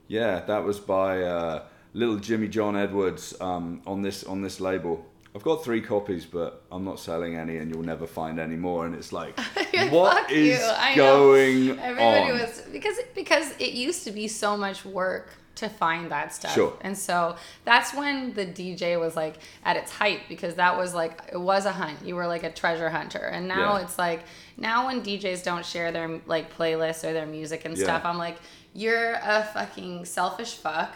yeah, 0.06 0.40
that 0.40 0.62
was 0.64 0.78
by 0.78 1.22
uh, 1.22 1.64
little 1.92 2.16
Jimmy 2.16 2.48
John 2.48 2.76
Edwards 2.76 3.34
um, 3.40 3.82
on 3.86 4.02
this 4.02 4.24
on 4.24 4.42
this 4.42 4.60
label. 4.60 5.06
I've 5.34 5.42
got 5.44 5.62
three 5.64 5.80
copies, 5.80 6.24
but 6.26 6.64
I'm 6.72 6.84
not 6.84 6.98
selling 6.98 7.36
any, 7.36 7.58
and 7.58 7.72
you'll 7.72 7.84
never 7.84 8.06
find 8.06 8.40
any 8.40 8.56
more. 8.56 8.84
And 8.86 8.96
it's 8.96 9.12
like, 9.12 9.38
what 9.90 10.30
is 10.30 10.58
you, 10.58 10.64
I 10.66 10.94
know. 10.96 11.32
going 11.34 11.78
Everybody 11.78 12.30
on? 12.32 12.38
was 12.40 12.62
because 12.72 12.96
because 13.14 13.52
it 13.58 13.72
used 13.72 14.04
to 14.04 14.10
be 14.12 14.26
so 14.28 14.56
much 14.56 14.84
work 14.84 15.28
to 15.60 15.68
find 15.70 16.10
that 16.10 16.34
stuff. 16.34 16.52
Sure. 16.52 16.76
And 16.82 16.96
so 16.98 17.36
that's 17.64 17.94
when 17.94 18.34
the 18.34 18.44
DJ 18.44 18.98
was 19.00 19.16
like 19.16 19.36
at 19.64 19.76
its 19.76 19.90
height 19.90 20.20
because 20.28 20.54
that 20.56 20.76
was 20.76 20.92
like 20.94 21.20
it 21.32 21.40
was 21.40 21.64
a 21.66 21.72
hunt. 21.72 21.98
You 22.04 22.16
were 22.16 22.26
like 22.26 22.42
a 22.42 22.50
treasure 22.50 22.90
hunter. 22.90 23.18
And 23.34 23.48
now 23.48 23.76
Yeah. 23.76 23.84
it's 23.84 23.98
like 23.98 24.24
now 24.56 24.86
when 24.86 25.02
DJs 25.02 25.42
don't 25.44 25.64
share 25.64 25.92
their 25.92 26.20
like 26.26 26.54
playlists 26.56 27.02
or 27.08 27.12
their 27.12 27.26
music 27.26 27.64
and 27.64 27.76
Yeah. 27.76 27.84
stuff, 27.84 28.02
I'm 28.04 28.18
like 28.18 28.36
you're 28.74 29.14
a 29.14 29.48
fucking 29.54 30.04
selfish 30.04 30.54
fuck. 30.56 30.92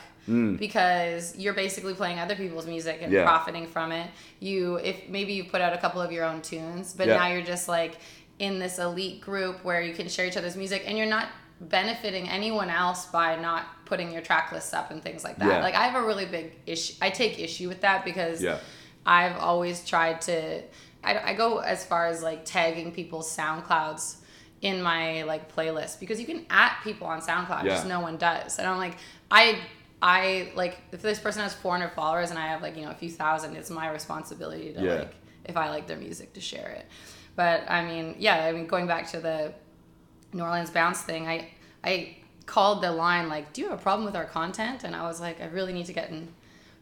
Because 0.59 1.37
you're 1.37 1.53
basically 1.55 1.93
playing 1.95 2.19
other 2.19 2.35
people's 2.35 2.67
music 2.67 3.01
and 3.03 3.13
Mm. 3.13 3.17
Yeah. 3.17 3.25
profiting 3.25 3.67
from 3.67 3.93
it. 3.93 4.09
You, 4.41 4.77
if 4.77 5.09
maybe 5.09 5.33
you 5.35 5.45
put 5.45 5.61
out 5.61 5.73
a 5.75 5.79
couple 5.79 6.01
of 6.01 6.11
your 6.13 6.25
own 6.25 6.41
tunes, 6.43 6.95
but 6.95 7.07
Yeah. 7.07 7.17
now 7.19 7.27
you're 7.29 7.43
just 7.43 7.69
like 7.69 7.97
in 8.39 8.59
this 8.59 8.79
elite 8.79 9.21
group 9.21 9.63
where 9.65 9.81
you 9.83 9.93
can 9.95 10.09
share 10.09 10.25
each 10.27 10.37
other's 10.37 10.57
music 10.57 10.83
and 10.87 10.97
you're 10.99 11.07
not 11.19 11.29
benefiting 11.61 12.29
anyone 12.29 12.69
else 12.71 13.07
by 13.07 13.37
not 13.37 13.84
putting 13.87 14.13
your 14.13 14.23
track 14.23 14.53
lists 14.53 14.73
up 14.73 14.91
and 14.91 15.03
things 15.03 15.25
like 15.25 15.39
that. 15.39 15.49
Yeah. 15.49 15.63
Like 15.63 15.75
I 15.75 15.87
have 15.87 16.03
a 16.03 16.07
really 16.07 16.27
big 16.27 16.53
issue. 16.67 16.95
I 17.01 17.11
take 17.11 17.39
issue 17.39 17.69
with 17.69 17.81
that 17.83 18.05
because 18.05 18.43
Yeah. 18.43 18.59
I've 19.07 19.37
always 19.39 19.85
tried 19.85 20.21
to. 20.23 20.63
I, 21.03 21.19
I 21.31 21.35
go 21.35 21.59
as 21.59 21.85
far 21.85 22.07
as 22.07 22.23
like 22.23 22.45
tagging 22.45 22.93
people's 22.93 23.35
SoundClouds 23.37 24.17
in 24.63 24.81
my 24.81 25.23
like 25.25 25.55
playlist 25.55 26.01
because 26.01 26.19
you 26.19 26.25
can 26.27 26.47
at 26.49 26.81
people 26.83 27.07
on 27.07 27.21
SoundCloud, 27.21 27.65
yeah. 27.65 27.71
just 27.71 27.87
no 27.87 28.01
one 28.01 28.17
does. 28.17 28.59
And 28.59 28.67
I'm 28.67 28.79
like, 28.79 28.97
I 29.31 29.59
I 30.01 30.51
like 30.55 30.79
if 30.93 31.03
this 31.03 31.19
person 31.19 31.43
has 31.43 31.53
400 31.55 31.91
followers 31.93 32.31
and 32.31 32.39
I 32.39 32.47
have 32.49 32.63
like 32.63 32.77
you 32.77 32.83
know 32.85 32.91
a 32.91 32.95
few 32.95 33.11
thousand, 33.11 33.57
it's 33.57 33.71
my 33.71 33.91
responsibility 33.91 34.73
to 34.73 34.83
Yeah. 34.83 34.95
like 34.95 35.15
if 35.45 35.57
I 35.59 35.69
like 35.69 35.87
their 35.87 35.99
music 35.99 36.33
to 36.35 36.41
share 36.41 36.69
it. 36.71 36.87
But 37.37 37.71
I 37.71 37.85
mean, 37.85 38.17
yeah, 38.19 38.45
I 38.47 38.53
mean 38.53 38.67
going 38.67 38.87
back 38.87 39.11
to 39.11 39.21
the 39.21 39.53
New 40.33 40.43
Orleans 40.43 40.71
bounce 40.71 41.03
thing, 41.03 41.27
I 41.29 41.51
I 41.83 42.17
called 42.47 42.83
the 42.83 42.93
line 42.93 43.29
like, 43.29 43.53
"Do 43.53 43.61
you 43.63 43.69
have 43.71 43.79
a 43.79 43.83
problem 43.83 44.05
with 44.05 44.17
our 44.17 44.25
content?" 44.25 44.85
And 44.85 44.95
I 44.95 45.03
was 45.03 45.21
like, 45.21 45.41
"I 45.41 45.47
really 45.47 45.73
need 45.73 45.87
to 45.87 45.93
get 45.93 46.11
in 46.11 46.29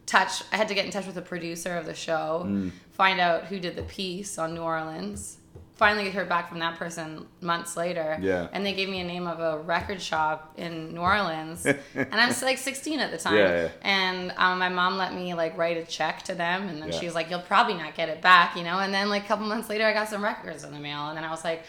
touch. 0.05 0.43
I 0.51 0.57
had 0.57 0.67
to 0.67 0.73
get 0.75 0.85
in 0.85 0.91
touch 0.91 1.05
with 1.05 1.15
the 1.15 1.21
producer 1.21 1.77
of 1.77 1.85
the 1.85 1.93
show, 1.95 2.43
Mm. 2.45 2.71
find 2.91 3.19
out 3.21 3.45
who 3.45 3.59
did 3.59 3.75
the 3.75 3.83
piece 3.83 4.37
on 4.37 4.53
New 4.53 4.61
Orleans. 4.61 5.37
Finally, 5.75 6.03
get 6.03 6.13
heard 6.13 6.29
back 6.29 6.49
from 6.49 6.59
that 6.59 6.77
person 6.77 7.25
months 7.41 7.75
later. 7.75 8.17
Yeah. 8.21 8.47
And 8.53 8.63
they 8.65 8.73
gave 8.73 8.89
me 8.89 8.99
a 8.99 9.03
name 9.03 9.25
of 9.25 9.39
a 9.39 9.57
record 9.59 10.01
shop 10.01 10.53
in 10.57 10.93
New 10.93 10.99
Orleans, 10.99 11.65
and 11.95 12.13
I'm 12.13 12.33
like 12.43 12.57
16 12.59 12.99
at 12.99 13.11
the 13.11 13.17
time. 13.17 13.35
Yeah, 13.37 13.61
yeah. 13.63 13.67
And 13.81 14.33
um, 14.37 14.59
my 14.59 14.69
mom 14.69 14.97
let 14.97 15.13
me 15.15 15.33
like 15.33 15.57
write 15.57 15.77
a 15.77 15.83
check 15.85 16.21
to 16.23 16.35
them, 16.35 16.67
and 16.69 16.81
then 16.81 16.91
Yeah. 16.91 16.99
she 16.99 17.05
was 17.05 17.15
like, 17.15 17.29
"You'll 17.29 17.39
probably 17.39 17.73
not 17.73 17.95
get 17.95 18.07
it 18.09 18.21
back," 18.21 18.55
you 18.55 18.63
know. 18.63 18.79
And 18.79 18.93
then 18.93 19.09
like 19.09 19.23
a 19.23 19.27
couple 19.27 19.47
months 19.47 19.67
later, 19.69 19.85
I 19.85 19.93
got 19.93 20.09
some 20.09 20.23
records 20.23 20.63
in 20.63 20.73
the 20.73 20.79
mail, 20.79 21.07
and 21.07 21.17
then 21.17 21.23
I 21.23 21.29
was 21.31 21.43
like. 21.45 21.63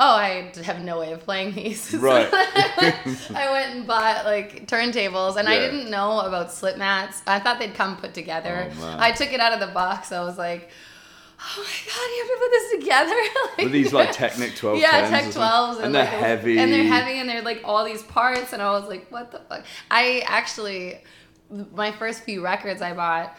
Oh, 0.00 0.14
I 0.14 0.52
have 0.62 0.82
no 0.84 1.00
way 1.00 1.12
of 1.12 1.20
playing 1.20 1.54
these. 1.54 1.80
So 1.80 1.98
Right. 2.08 2.28
I 2.32 3.48
went 3.50 3.74
and 3.74 3.86
bought 3.86 4.24
like 4.24 4.68
turntables, 4.68 5.36
and 5.36 5.48
I 5.48 5.58
didn't 5.58 5.90
know 5.90 6.20
about 6.20 6.52
slip 6.52 6.76
mats. 6.76 7.22
I 7.26 7.40
thought 7.40 7.58
they'd 7.58 7.74
come 7.74 7.96
put 7.96 8.14
together. 8.14 8.70
Oh. 8.80 8.96
I 8.98 9.10
took 9.10 9.32
it 9.32 9.40
out 9.40 9.52
of 9.52 9.60
the 9.60 9.74
box. 9.74 10.12
I 10.12 10.22
was 10.22 10.38
like, 10.38 10.70
"Oh 11.40 11.56
my 11.56 11.92
god, 11.92 12.06
you 12.14 12.18
have 12.22 12.28
to 12.28 12.38
put 12.38 12.50
this 12.50 12.70
together!" 12.80 13.16
Were 13.64 13.68
these 13.70 13.92
like 13.92 14.12
Technic 14.12 14.54
12 14.54 14.78
yeah, 14.78 15.08
Tech 15.08 15.32
something? 15.32 15.42
12s, 15.42 15.82
and 15.82 15.94
they're 15.94 16.04
like, 16.04 16.12
heavy, 16.12 16.58
and 16.58 16.72
they're 16.72 16.84
heavy, 16.84 17.18
and 17.18 17.28
they're 17.28 17.42
like 17.42 17.62
all 17.64 17.84
these 17.84 18.04
parts, 18.04 18.52
and 18.52 18.62
I 18.62 18.70
was 18.70 18.88
like, 18.88 19.10
"What 19.10 19.32
the 19.32 19.40
fuck?" 19.40 19.64
I 19.90 20.22
actually, 20.26 21.00
my 21.74 21.90
first 21.90 22.22
few 22.22 22.44
records 22.44 22.82
I 22.82 22.94
bought, 22.94 23.36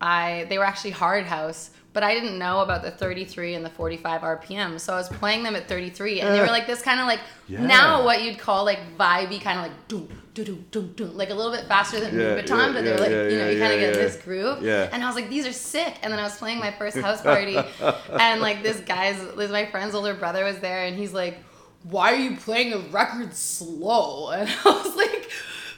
I 0.00 0.46
they 0.48 0.58
were 0.58 0.64
actually 0.64 0.92
hard 0.92 1.24
house. 1.24 1.70
But 1.96 2.02
I 2.02 2.12
didn't 2.12 2.38
know 2.38 2.60
about 2.60 2.82
the 2.82 2.90
33 2.90 3.54
and 3.54 3.64
the 3.64 3.70
45 3.70 4.20
RPM, 4.20 4.78
so 4.78 4.92
I 4.92 4.96
was 4.96 5.08
playing 5.08 5.44
them 5.44 5.56
at 5.56 5.66
33, 5.66 6.20
and 6.20 6.34
they 6.34 6.40
were 6.40 6.44
uh. 6.44 6.50
like 6.50 6.66
this 6.66 6.82
kind 6.82 7.00
of 7.00 7.06
like 7.06 7.20
Yeah. 7.48 7.64
now 7.64 8.04
what 8.04 8.20
you'd 8.22 8.38
call 8.38 8.66
like 8.66 8.80
vibey, 8.98 9.40
kind 9.40 9.58
of 9.58 9.64
like 9.64 9.88
doom, 9.88 10.06
doom, 10.34 10.44
doom, 10.44 10.66
doom, 10.70 10.92
doom, 10.92 11.16
like 11.16 11.30
a 11.30 11.34
little 11.34 11.50
bit 11.50 11.64
faster 11.64 11.98
than 11.98 12.20
Yeah, 12.20 12.34
Baton, 12.34 12.58
yeah, 12.58 12.72
but 12.74 12.84
they're 12.84 12.98
like 12.98 13.32
you 13.32 13.38
know 13.38 13.48
you 13.48 13.58
kind 13.58 13.72
of 13.72 13.80
get 13.80 13.94
this 13.94 14.16
groove. 14.16 14.62
And 14.62 15.02
I 15.02 15.06
was 15.06 15.16
like, 15.16 15.30
these 15.30 15.46
are 15.46 15.54
sick. 15.54 15.94
And 16.02 16.12
then 16.12 16.20
I 16.20 16.24
was 16.24 16.36
playing 16.36 16.58
my 16.58 16.70
first 16.70 16.98
house 16.98 17.22
party, 17.32 17.56
and 17.56 18.42
like 18.42 18.62
this 18.62 18.78
guy's, 18.80 19.16
this 19.34 19.50
my 19.50 19.64
friend's 19.64 19.94
older 19.94 20.12
brother 20.12 20.44
was 20.44 20.58
there, 20.58 20.84
and 20.84 20.98
he's 20.98 21.14
like, 21.14 21.38
"Why 21.84 22.12
are 22.12 22.16
you 22.16 22.36
playing 22.36 22.72
the 22.72 22.80
record 22.90 23.34
slow?" 23.34 24.32
And 24.36 24.50
I 24.50 24.68
was 24.68 24.94
like, 24.96 25.30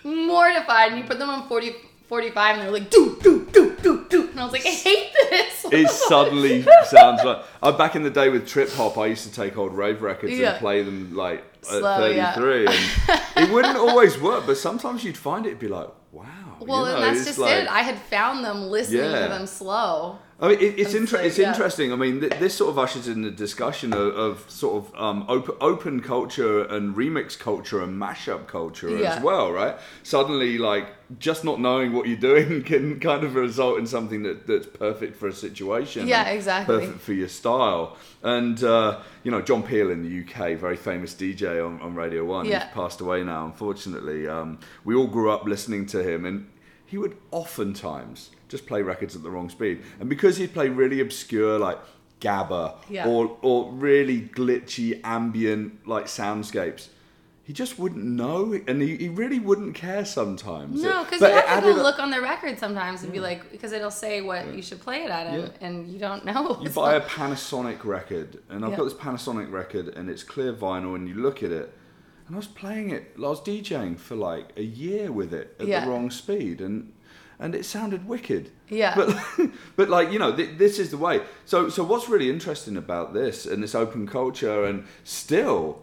mortified. 0.03 0.93
And 0.93 0.99
you 0.99 1.05
put 1.05 1.19
them 1.19 1.31
on 1.31 1.49
40, 1.49 1.75
45, 2.09 2.55
and 2.57 2.63
they're 2.63 2.71
like, 2.73 2.91
"Do 2.91 3.19
do 3.23 3.47
do 3.53 3.77
do 3.83 4.07
do," 4.09 4.29
and 4.31 4.41
I 4.41 4.45
was 4.45 4.53
like, 4.53 4.67
"I 4.67 4.71
hate 4.71 5.13
this." 5.31 5.65
it 5.71 5.89
suddenly 6.09 6.63
sounds 6.87 7.23
like 7.23 7.45
uh, 7.63 7.73
back 7.73 7.95
in 7.95 8.03
the 8.03 8.09
day 8.11 8.31
with 8.31 8.49
trip 8.49 8.71
hop 8.73 8.97
i 8.97 9.05
used 9.07 9.25
to 9.25 9.31
take 9.33 9.59
old 9.59 9.75
rave 9.75 10.01
records 10.01 10.33
Yeah. 10.33 10.53
and 10.53 10.59
play 10.61 10.83
them 10.83 11.15
like 11.15 11.45
Slow, 11.61 12.07
at 12.07 12.15
yeah. 12.15 12.33
33 12.35 12.67
and 12.67 13.21
it 13.49 13.53
wouldn't 13.53 13.77
always 13.77 14.19
work 14.19 14.47
but 14.47 14.57
sometimes 14.57 15.05
you'd 15.05 15.19
find 15.19 15.45
it 15.45 15.51
would 15.51 15.59
be 15.59 15.69
like 15.69 15.89
wow 16.13 16.25
well, 16.61 16.87
you 16.87 16.93
know, 16.93 16.97
and 17.03 17.17
that's 17.17 17.27
just 17.27 17.39
like- 17.39 17.65
it. 17.65 17.69
I 17.69 17.83
had 17.83 17.99
found 17.99 18.45
them 18.45 18.63
listening 18.71 19.03
Yeah. 19.03 19.23
to 19.25 19.29
them 19.29 19.47
slow. 19.47 20.19
I 20.41 20.49
mean, 20.49 20.59
it, 20.59 20.79
it's 20.79 20.95
inter- 20.95 21.19
like, 21.19 21.27
it's 21.27 21.39
yeah. 21.39 21.51
interesting. 21.51 21.93
I 21.93 21.97
mean, 21.97 22.21
th- 22.21 22.33
this 22.41 22.55
sort 22.55 22.71
of 22.71 22.79
ushers 22.79 23.07
in 23.07 23.23
the 23.23 23.31
discussion 23.31 23.93
of, 23.93 24.17
of 24.17 24.45
sort 24.51 24.85
of 24.87 24.95
um, 25.01 25.25
open, 25.29 25.55
open 25.61 26.01
culture 26.01 26.65
and 26.65 26.97
remix 26.97 27.39
culture 27.39 27.81
and 27.83 28.01
mashup 28.01 28.47
culture 28.49 28.89
Yeah. 28.91 29.15
as 29.17 29.23
well, 29.23 29.53
right? 29.53 29.77
Suddenly, 30.03 30.59
like 30.59 30.87
just 31.19 31.43
not 31.45 31.59
knowing 31.61 31.93
what 31.93 32.07
you're 32.07 32.19
doing 32.19 32.63
can 32.71 33.01
kind 33.01 33.25
of 33.25 33.35
result 33.35 33.79
in 33.79 33.87
something 33.87 34.23
that, 34.25 34.47
that's 34.47 34.67
perfect 34.67 35.17
for 35.17 35.29
a 35.29 35.33
situation. 35.33 36.07
Yeah, 36.07 36.29
exactly. 36.29 36.81
Perfect 36.81 37.01
for 37.01 37.13
your 37.15 37.29
style. 37.29 37.97
And 38.23 38.63
uh, 38.63 39.01
you 39.23 39.31
know, 39.31 39.41
John 39.41 39.63
Peel 39.63 39.91
in 39.91 40.03
the 40.03 40.21
UK, 40.23 40.59
very 40.59 40.77
famous 40.77 41.15
DJ 41.15 41.65
on, 41.65 41.81
on 41.81 41.95
Radio 41.95 42.25
One. 42.25 42.45
Yeah. 42.47 42.65
He's 42.65 42.75
passed 42.75 43.01
away 43.01 43.25
now, 43.25 43.47
unfortunately. 43.47 44.29
Um, 44.29 44.59
we 44.85 44.95
all 44.95 45.07
grew 45.07 45.31
up 45.31 45.45
listening 45.45 45.87
to 45.87 46.03
him, 46.03 46.25
and 46.27 46.49
he 46.85 46.99
would 46.99 47.17
oftentimes 47.31 48.31
just 48.49 48.67
play 48.67 48.83
records 48.83 49.15
at 49.17 49.23
the 49.23 49.31
wrong 49.31 49.49
speed. 49.49 49.83
And 50.01 50.09
because 50.09 50.37
he'd 50.37 50.53
play 50.53 50.69
really 50.69 51.01
obscure, 51.01 51.59
like 51.59 51.79
gabba 52.21 52.75
Yeah. 52.89 53.07
or 53.07 53.37
or 53.43 53.73
really 53.73 54.23
glitchy 54.23 55.01
ambient 55.05 55.87
like 55.87 56.07
soundscapes. 56.07 56.89
He 57.49 57.55
just 57.55 57.79
wouldn't 57.79 58.05
know, 58.05 58.61
and 58.67 58.83
he, 58.83 58.99
he 58.99 59.09
really 59.09 59.39
wouldn't 59.41 59.75
care 59.75 60.05
sometimes. 60.05 60.83
No, 60.83 61.03
because 61.05 61.23
you 61.23 61.29
have 61.29 61.65
to 61.65 61.73
go 61.73 61.83
look 61.83 61.99
on 61.99 62.11
the 62.11 62.21
record 62.21 62.59
sometimes 62.59 63.03
and 63.05 63.11
be 63.11 63.21
like, 63.21 63.51
because 63.51 63.73
it'll 63.73 63.91
say 63.91 64.21
what 64.21 64.55
you 64.55 64.61
should 64.61 64.81
play 64.83 65.05
it 65.05 65.11
at, 65.11 65.29
and, 65.29 65.43
Yeah. 65.45 65.67
and 65.67 65.89
you 65.89 65.99
don't 65.99 66.27
know. 66.27 66.59
You 66.61 66.69
buy 66.85 66.97
a 66.97 67.01
Panasonic 67.01 67.85
record, 67.87 68.41
and 68.51 68.67
I've 68.67 68.73
Yeah. 68.73 68.77
got 68.77 68.85
this 68.85 68.93
Panasonic 68.93 69.51
record, 69.51 69.89
and 69.97 70.11
it's 70.11 70.23
clear 70.23 70.53
vinyl, 70.53 70.95
and 70.95 71.09
you 71.09 71.15
look 71.15 71.43
at 71.43 71.51
it, 71.51 71.73
and 72.27 72.37
I 72.37 72.39
was 72.39 72.47
playing 72.47 72.91
it, 72.91 73.13
I 73.17 73.21
was 73.23 73.41
DJing 73.41 73.99
for 73.99 74.15
like 74.15 74.53
a 74.59 74.63
year 74.63 75.11
with 75.11 75.33
it 75.33 75.57
at 75.59 75.67
Yeah. 75.67 75.87
the 75.87 75.91
wrong 75.91 76.11
speed, 76.11 76.61
and 76.61 76.93
and 77.41 77.55
it 77.55 77.65
sounded 77.65 78.07
wicked. 78.07 78.51
Yeah. 78.69 78.95
But 78.95 79.17
but 79.77 79.89
like 79.89 80.13
you 80.13 80.19
know, 80.19 80.37
th- 80.37 80.59
this 80.59 80.79
is 80.79 80.91
the 80.91 80.99
way. 80.99 81.23
So 81.47 81.71
so 81.71 81.83
what's 81.83 82.11
really 82.11 82.29
interesting 82.29 82.77
about 82.77 83.15
this 83.15 83.47
and 83.47 83.63
this 83.63 83.75
open 83.75 84.07
culture, 84.07 84.65
and 84.65 84.85
still, 85.03 85.83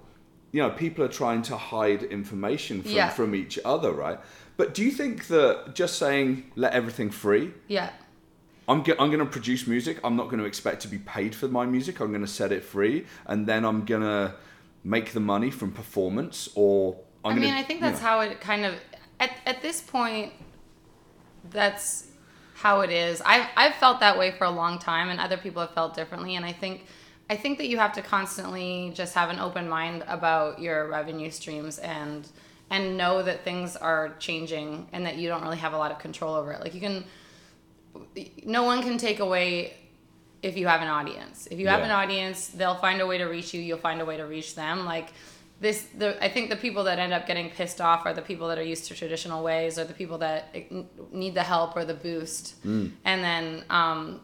you 0.56 0.62
know, 0.64 0.70
people 0.86 1.04
are 1.04 1.14
trying 1.24 1.42
to 1.52 1.58
hide 1.58 2.02
information 2.20 2.76
from 2.82 2.92
Yeah. 3.00 3.10
from 3.10 3.36
each 3.36 3.56
other, 3.74 3.92
right? 3.92 4.20
But 4.60 4.68
do 4.76 4.82
you 4.88 4.92
think 5.00 5.28
that 5.34 5.76
just 5.82 5.94
saying 6.04 6.28
let 6.56 6.72
everything 6.80 7.10
free 7.24 7.46
yeah. 7.68 7.90
I'm, 8.68 8.80
I'm 9.02 9.10
going 9.14 9.20
to 9.20 9.26
produce 9.40 9.68
music. 9.68 9.96
I'm 10.04 10.16
not 10.16 10.28
going 10.30 10.40
to 10.40 10.46
expect 10.54 10.82
to 10.84 10.88
be 10.88 10.98
paid 10.98 11.36
for 11.36 11.48
my 11.60 11.66
music. 11.76 12.00
I'm 12.02 12.12
going 12.16 12.28
to 12.30 12.36
set 12.42 12.52
it 12.58 12.64
free, 12.64 13.06
and 13.28 13.46
then 13.46 13.62
I'm 13.70 13.82
going 13.86 14.02
to 14.02 14.34
make 14.84 15.08
the 15.18 15.20
money 15.20 15.52
from 15.52 15.70
performance. 15.72 16.38
Or 16.56 16.96
I'm 17.24 17.34
I 17.34 17.36
gonna, 17.36 17.42
mean, 17.46 17.54
I 17.54 17.64
think 17.68 17.82
you 17.82 17.86
that's 17.88 18.02
know. 18.02 18.08
how 18.08 18.20
it 18.22 18.42
kind 18.42 18.66
of 18.66 18.74
at 19.20 19.32
at 19.46 19.62
this 19.62 19.82
point. 19.82 20.34
That's 21.52 22.08
how 22.56 22.82
it 22.82 22.90
is. 22.90 23.22
I've 23.34 23.48
I've 23.56 23.76
felt 23.76 24.00
that 24.00 24.18
way 24.18 24.32
for 24.32 24.46
a 24.46 24.52
long 24.52 24.80
time, 24.80 25.10
and 25.10 25.20
other 25.20 25.38
people 25.38 25.62
have 25.62 25.74
felt 25.80 25.94
differently. 25.94 26.36
And 26.36 26.44
I 26.46 26.54
think 26.54 26.86
I 27.30 27.36
think 27.36 27.58
that 27.58 27.68
you 27.68 27.78
have 27.78 27.94
to 27.94 28.02
constantly 28.02 28.92
just 28.94 29.16
have 29.16 29.30
an 29.30 29.40
open 29.40 29.68
mind 29.68 30.04
about 30.08 30.60
your 30.60 30.88
revenue 30.88 31.32
streams 31.32 31.80
and 31.80 32.28
and 32.70 32.98
know 32.98 33.22
that 33.22 33.44
things 33.44 33.76
are 33.76 34.16
changing 34.20 34.88
and 34.92 35.06
that 35.06 35.18
you 35.18 35.30
don't 35.30 35.44
really 35.44 35.58
have 35.58 35.74
a 35.74 35.78
lot 35.78 35.92
of 35.92 36.00
control 36.00 36.34
over 36.34 36.52
it. 36.52 36.60
Like 36.62 36.74
you 36.74 36.82
can, 36.82 37.04
no 38.44 38.64
one 38.64 38.82
can 38.82 38.98
take 38.98 39.20
away 39.20 39.76
if 40.42 40.58
you 40.58 40.66
have 40.66 40.82
an 40.82 40.88
audience. 40.88 41.48
If 41.52 41.60
you 41.60 41.68
have 41.68 41.82
Yeah. 41.82 41.86
an 41.86 41.92
audience, 41.92 42.48
they'll 42.48 42.76
find 42.76 43.02
a 43.02 43.06
way 43.08 43.20
to 43.20 43.26
reach 43.26 43.54
you. 43.54 43.62
You'll 43.62 43.78
find 43.78 44.02
a 44.02 44.06
way 44.06 44.18
to 44.18 44.26
reach 44.26 44.56
them. 44.56 44.84
Like 44.86 45.10
this, 45.62 45.84
the 45.96 46.24
I 46.24 46.28
think 46.28 46.50
the 46.50 46.56
people 46.56 46.84
that 46.86 46.98
end 46.98 47.14
up 47.14 47.28
getting 47.28 47.52
pissed 47.52 47.80
off 47.80 48.04
are 48.08 48.14
the 48.14 48.22
people 48.24 48.48
that 48.48 48.58
are 48.58 48.64
used 48.64 48.86
to 48.88 48.96
traditional 48.96 49.44
ways, 49.44 49.78
or 49.78 49.84
the 49.86 49.94
people 49.94 50.18
that 50.20 50.54
need 51.14 51.36
the 51.36 51.44
help 51.44 51.76
or 51.76 51.86
the 51.86 51.94
boost. 51.94 52.56
And 52.66 52.94
then, 53.06 53.64
um, 53.70 54.22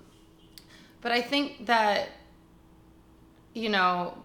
but 1.01 1.11
I 1.11 1.21
think 1.21 1.67
that 1.67 2.09
you 3.53 3.69
know 3.69 4.17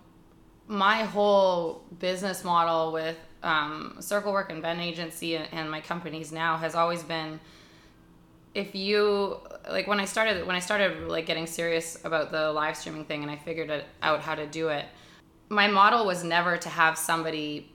my 0.69 1.05
whole 1.05 1.85
business 1.99 2.43
model 2.43 2.93
with 2.93 3.17
um, 3.43 3.97
Circle 4.01 4.33
Work 4.33 4.51
and 4.51 4.61
Ven 4.61 4.81
Agency 4.81 5.37
and, 5.37 5.49
and 5.53 5.71
my 5.71 5.81
companies 5.81 6.33
now 6.33 6.57
has 6.57 6.75
always 6.75 7.03
been 7.03 7.39
if 8.57 8.75
you 8.75 9.39
like 9.71 9.87
when 9.87 10.01
I 10.01 10.07
started 10.07 10.47
when 10.47 10.57
I 10.57 10.61
started 10.61 11.09
like 11.09 11.27
getting 11.27 11.47
serious 11.47 12.03
about 12.05 12.31
the 12.33 12.51
live 12.53 12.77
streaming 12.77 13.05
thing 13.05 13.23
and 13.23 13.31
I 13.31 13.37
figured 13.37 13.69
it 13.69 13.85
out 14.03 14.21
how 14.21 14.35
to 14.35 14.47
do 14.47 14.69
it, 14.69 14.87
my 15.51 15.69
model 15.69 16.07
was 16.07 16.25
never 16.25 16.57
to 16.57 16.69
have 16.71 16.97
somebody 16.97 17.71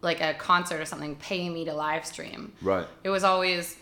like 0.00 0.20
a 0.20 0.34
concert 0.34 0.80
or 0.80 0.84
something 0.84 1.16
pay 1.16 1.48
me 1.48 1.64
to 1.64 1.74
live 1.74 2.06
stream. 2.06 2.52
Right. 2.62 2.86
It 3.02 3.08
was 3.08 3.24
always, 3.24 3.76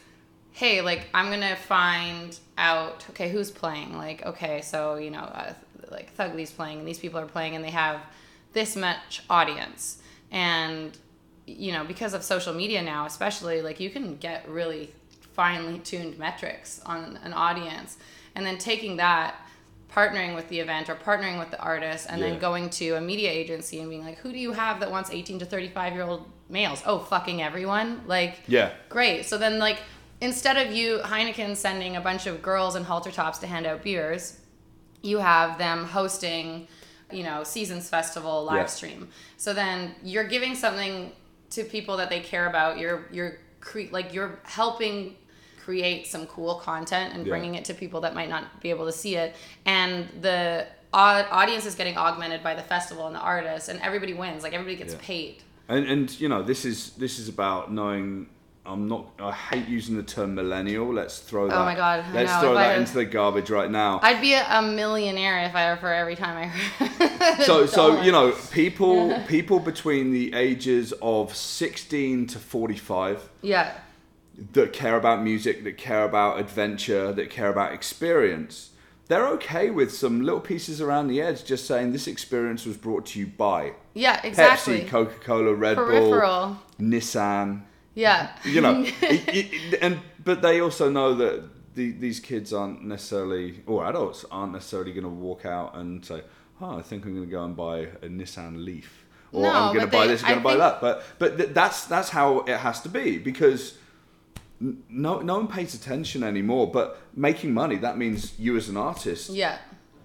hey, 0.52 0.80
like 0.80 1.06
I'm 1.12 1.30
gonna 1.30 1.54
find 1.54 2.38
out 2.56 3.04
okay 3.10 3.28
who's 3.28 3.50
playing. 3.50 3.98
Like 3.98 4.24
okay, 4.24 4.62
so 4.62 4.94
you 4.96 5.10
know, 5.10 5.18
uh, 5.18 5.52
like 5.90 6.14
Thugli's 6.16 6.50
playing 6.50 6.78
and 6.78 6.88
these 6.88 6.98
people 6.98 7.18
are 7.20 7.26
playing 7.26 7.54
and 7.54 7.64
they 7.64 7.70
have 7.70 8.00
this 8.52 8.76
much 8.76 9.22
audience. 9.30 9.98
And 10.30 10.96
you 11.48 11.70
know 11.72 11.84
because 11.84 12.12
of 12.12 12.24
social 12.24 12.52
media 12.52 12.82
now 12.82 13.06
especially 13.06 13.62
like 13.62 13.78
you 13.78 13.88
can 13.88 14.16
get 14.16 14.48
really 14.48 14.92
finely 15.34 15.78
tuned 15.80 16.18
metrics 16.18 16.80
on 16.84 17.18
an 17.22 17.32
audience. 17.32 17.98
And 18.34 18.44
then 18.44 18.58
taking 18.58 18.96
that 18.96 19.34
partnering 19.94 20.34
with 20.34 20.48
the 20.48 20.58
event 20.60 20.88
or 20.90 20.94
partnering 20.94 21.38
with 21.38 21.50
the 21.50 21.60
artist 21.60 22.06
and 22.10 22.20
Yeah. 22.20 22.30
then 22.30 22.38
going 22.38 22.68
to 22.70 22.96
a 22.96 23.00
media 23.00 23.30
agency 23.30 23.80
and 23.80 23.88
being 23.88 24.04
like 24.04 24.18
who 24.18 24.32
do 24.32 24.38
you 24.38 24.52
have 24.52 24.80
that 24.80 24.90
wants 24.90 25.10
18 25.10 25.38
to 25.38 25.46
35 25.46 25.92
year 25.94 26.02
old 26.02 26.30
males? 26.48 26.82
Oh 26.84 26.98
fucking 26.98 27.42
everyone. 27.42 28.02
Like 28.06 28.40
Yeah. 28.48 28.72
great. 28.88 29.26
So 29.26 29.38
then 29.38 29.58
like 29.58 29.78
instead 30.20 30.56
of 30.56 30.72
you 30.74 30.98
heineken 31.04 31.56
sending 31.56 31.96
a 31.96 32.00
bunch 32.00 32.26
of 32.26 32.42
girls 32.42 32.74
in 32.74 32.84
halter 32.84 33.10
tops 33.12 33.38
to 33.38 33.46
hand 33.46 33.66
out 33.66 33.82
beers 33.82 34.38
you 35.06 35.18
have 35.18 35.58
them 35.58 35.84
hosting 35.84 36.66
you 37.12 37.22
know 37.22 37.44
seasons 37.44 37.88
festival 37.88 38.44
live 38.44 38.56
Yeah. 38.56 38.66
stream 38.66 39.08
so 39.36 39.52
then 39.54 39.94
you're 40.02 40.28
giving 40.36 40.54
something 40.54 41.12
to 41.50 41.62
people 41.64 41.96
that 41.98 42.08
they 42.10 42.20
care 42.20 42.46
about 42.48 42.78
you're 42.78 43.06
you're 43.12 43.38
cre- 43.60 43.90
like 43.92 44.12
you're 44.12 44.40
helping 44.44 45.16
create 45.64 46.06
some 46.06 46.26
cool 46.26 46.56
content 46.56 47.14
and 47.14 47.24
Yeah. 47.26 47.30
bringing 47.30 47.54
it 47.54 47.64
to 47.66 47.74
people 47.74 48.00
that 48.02 48.14
might 48.14 48.28
not 48.28 48.60
be 48.60 48.70
able 48.70 48.86
to 48.86 48.92
see 48.92 49.14
it 49.16 49.34
and 49.64 50.08
the 50.20 50.66
audience 50.92 51.66
is 51.66 51.74
getting 51.74 51.96
augmented 51.96 52.42
by 52.42 52.54
the 52.54 52.62
festival 52.62 53.06
and 53.06 53.14
the 53.14 53.20
artists 53.20 53.68
and 53.68 53.80
everybody 53.82 54.14
wins 54.14 54.42
like 54.42 54.52
everybody 54.54 54.76
gets 54.76 54.94
Yeah. 54.94 55.00
paid 55.02 55.34
And 55.68 55.84
and 55.92 56.20
you 56.20 56.28
know 56.28 56.42
this 56.42 56.64
is 56.64 56.78
this 57.02 57.18
is 57.18 57.28
about 57.28 57.72
knowing. 57.72 58.28
I'm 58.66 58.88
not. 58.88 59.06
I 59.18 59.32
hate 59.32 59.68
using 59.68 59.96
the 59.96 60.02
term 60.02 60.34
millennial. 60.34 60.92
Let's 60.92 61.18
throw 61.20 61.44
oh 61.44 61.48
that. 61.48 61.56
Oh 61.56 61.64
my 61.64 61.74
God, 61.74 62.04
I 62.04 62.12
Let's 62.12 62.32
know. 62.32 62.40
throw 62.40 62.52
If 62.52 62.58
I 62.58 62.62
that 62.64 62.70
had- 62.72 62.80
into 62.80 62.94
the 62.94 63.04
garbage 63.04 63.50
right 63.50 63.70
now. 63.70 64.00
i'd 64.02 64.20
be 64.20 64.34
a, 64.34 64.62
millionaire 64.62 65.44
if 65.44 65.54
i 65.54 65.76
for 65.76 65.92
every 65.92 66.16
time 66.16 66.36
i 66.36 66.46
heard 66.46 67.42
so 67.44 67.66
so 67.66 68.02
you 68.02 68.10
know 68.12 68.32
people 68.50 69.18
people 69.28 69.58
between 69.60 70.12
the 70.12 70.34
ages 70.34 70.92
of 71.00 71.34
16 71.34 72.26
to 72.28 72.38
45 72.38 73.28
yeah 73.42 73.72
that 74.52 74.72
care 74.72 74.96
about 74.96 75.22
music, 75.22 75.64
that 75.64 75.78
care 75.78 76.04
about 76.04 76.38
adventure, 76.38 77.10
that 77.12 77.30
care 77.30 77.48
about 77.48 77.72
experience, 77.72 78.70
they're 79.08 79.26
okay 79.28 79.70
with 79.70 79.94
some 79.94 80.20
little 80.22 80.40
pieces 80.40 80.78
around 80.80 81.08
the 81.08 81.22
edge 81.22 81.42
just 81.44 81.66
saying 81.66 81.92
this 81.92 82.06
experience 82.06 82.66
was 82.66 82.76
brought 82.76 83.06
to 83.06 83.18
you 83.18 83.26
by 83.26 83.72
yeah 83.94 84.20
exactly 84.24 84.80
Pepsi, 84.80 84.88
Coca 84.88 85.18
Cola, 85.20 85.54
Red 85.54 85.76
peripheral 85.76 86.58
Bull, 86.78 86.88
Nissan. 86.88 87.62
Yeah 87.96 88.28
You 88.44 88.60
know, 88.60 88.84
it- 89.02 89.28
it- 89.40 89.78
and 89.82 89.98
but 90.24 90.40
they 90.42 90.60
also 90.60 90.88
know 90.90 91.14
that 91.14 91.34
the, 91.74 91.92
these 91.92 92.20
kids 92.20 92.52
aren't 92.52 92.82
necessarily, 92.84 93.62
or 93.66 93.84
adults 93.86 94.24
aren't 94.30 94.52
necessarily 94.52 94.92
going 94.92 95.04
to 95.04 95.16
walk 95.28 95.44
out 95.44 95.76
and 95.76 96.04
say, 96.04 96.20
"Oh, 96.60 96.78
I 96.78 96.82
think 96.82 97.04
I'm 97.04 97.14
going 97.16 97.26
to 97.26 97.30
go 97.38 97.44
and 97.44 97.54
buy 97.56 97.78
a 98.06 98.08
Nissan 98.08 98.64
Leaf." 98.64 98.90
Or 99.32 99.42
No, 99.42 99.50
I'm 99.52 99.74
going 99.74 99.86
to 99.90 99.96
buy 99.98 100.06
this, 100.06 100.22
I'm 100.22 100.28
going 100.28 100.38
to 100.42 100.44
buy 100.44 100.56
that, 100.56 100.80
but 100.80 100.94
but 101.18 101.36
th- 101.38 101.50
that's 101.60 101.78
that's 101.86 102.10
how 102.10 102.28
it 102.52 102.58
has 102.58 102.80
to 102.82 102.88
be 102.88 103.18
because 103.18 103.62
n- 104.62 104.82
no 104.88 105.20
no 105.20 105.34
one 105.36 105.48
pays 105.48 105.74
attention 105.74 106.22
anymore. 106.22 106.66
But 106.78 106.88
making 107.14 107.52
money 107.52 107.76
that 107.86 107.96
means 107.98 108.32
you 108.38 108.56
as 108.56 108.68
an 108.68 108.76
artist 108.76 109.30
yeah 109.30 109.58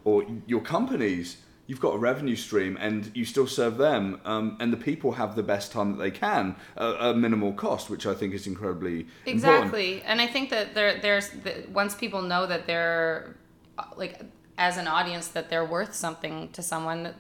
or 0.04 0.26
your 0.48 0.62
companies, 0.62 1.38
you've 1.72 1.80
got 1.80 1.96
a 1.96 1.98
revenue 1.98 2.36
stream 2.36 2.78
and 2.82 3.10
you 3.14 3.24
still 3.24 3.48
serve 3.48 3.78
them, 3.78 4.20
um, 4.26 4.58
and 4.60 4.74
the 4.74 4.82
people 4.90 5.14
have 5.14 5.38
the 5.38 5.44
best 5.54 5.72
time 5.72 5.94
that 5.94 6.00
they 6.00 6.12
can 6.12 6.54
at 6.76 6.96
a 7.00 7.14
minimal 7.14 7.54
cost, 7.54 7.90
which 7.90 8.06
I 8.06 8.14
think 8.14 8.34
is 8.34 8.46
incredibly 8.46 8.98
important. 9.00 9.28
exactly 9.28 10.02
and 10.02 10.20
i 10.20 10.28
think 10.28 10.50
that 10.50 10.74
there 10.76 11.00
there's 11.00 11.30
that 11.46 11.70
once 11.70 11.96
people 11.96 12.22
know 12.22 12.44
that 12.46 12.62
they're 12.68 13.38
uh, 13.78 13.86
like 13.96 14.20
as 14.58 14.76
an 14.76 14.88
audience 14.98 15.30
that 15.30 15.50
they're 15.50 15.70
worth 15.78 15.94
something 16.06 16.50
to 16.50 16.62
someone 16.62 17.14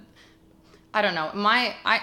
i 0.94 1.02
don't 1.02 1.16
know 1.16 1.32
my 1.34 1.74
i 1.86 2.02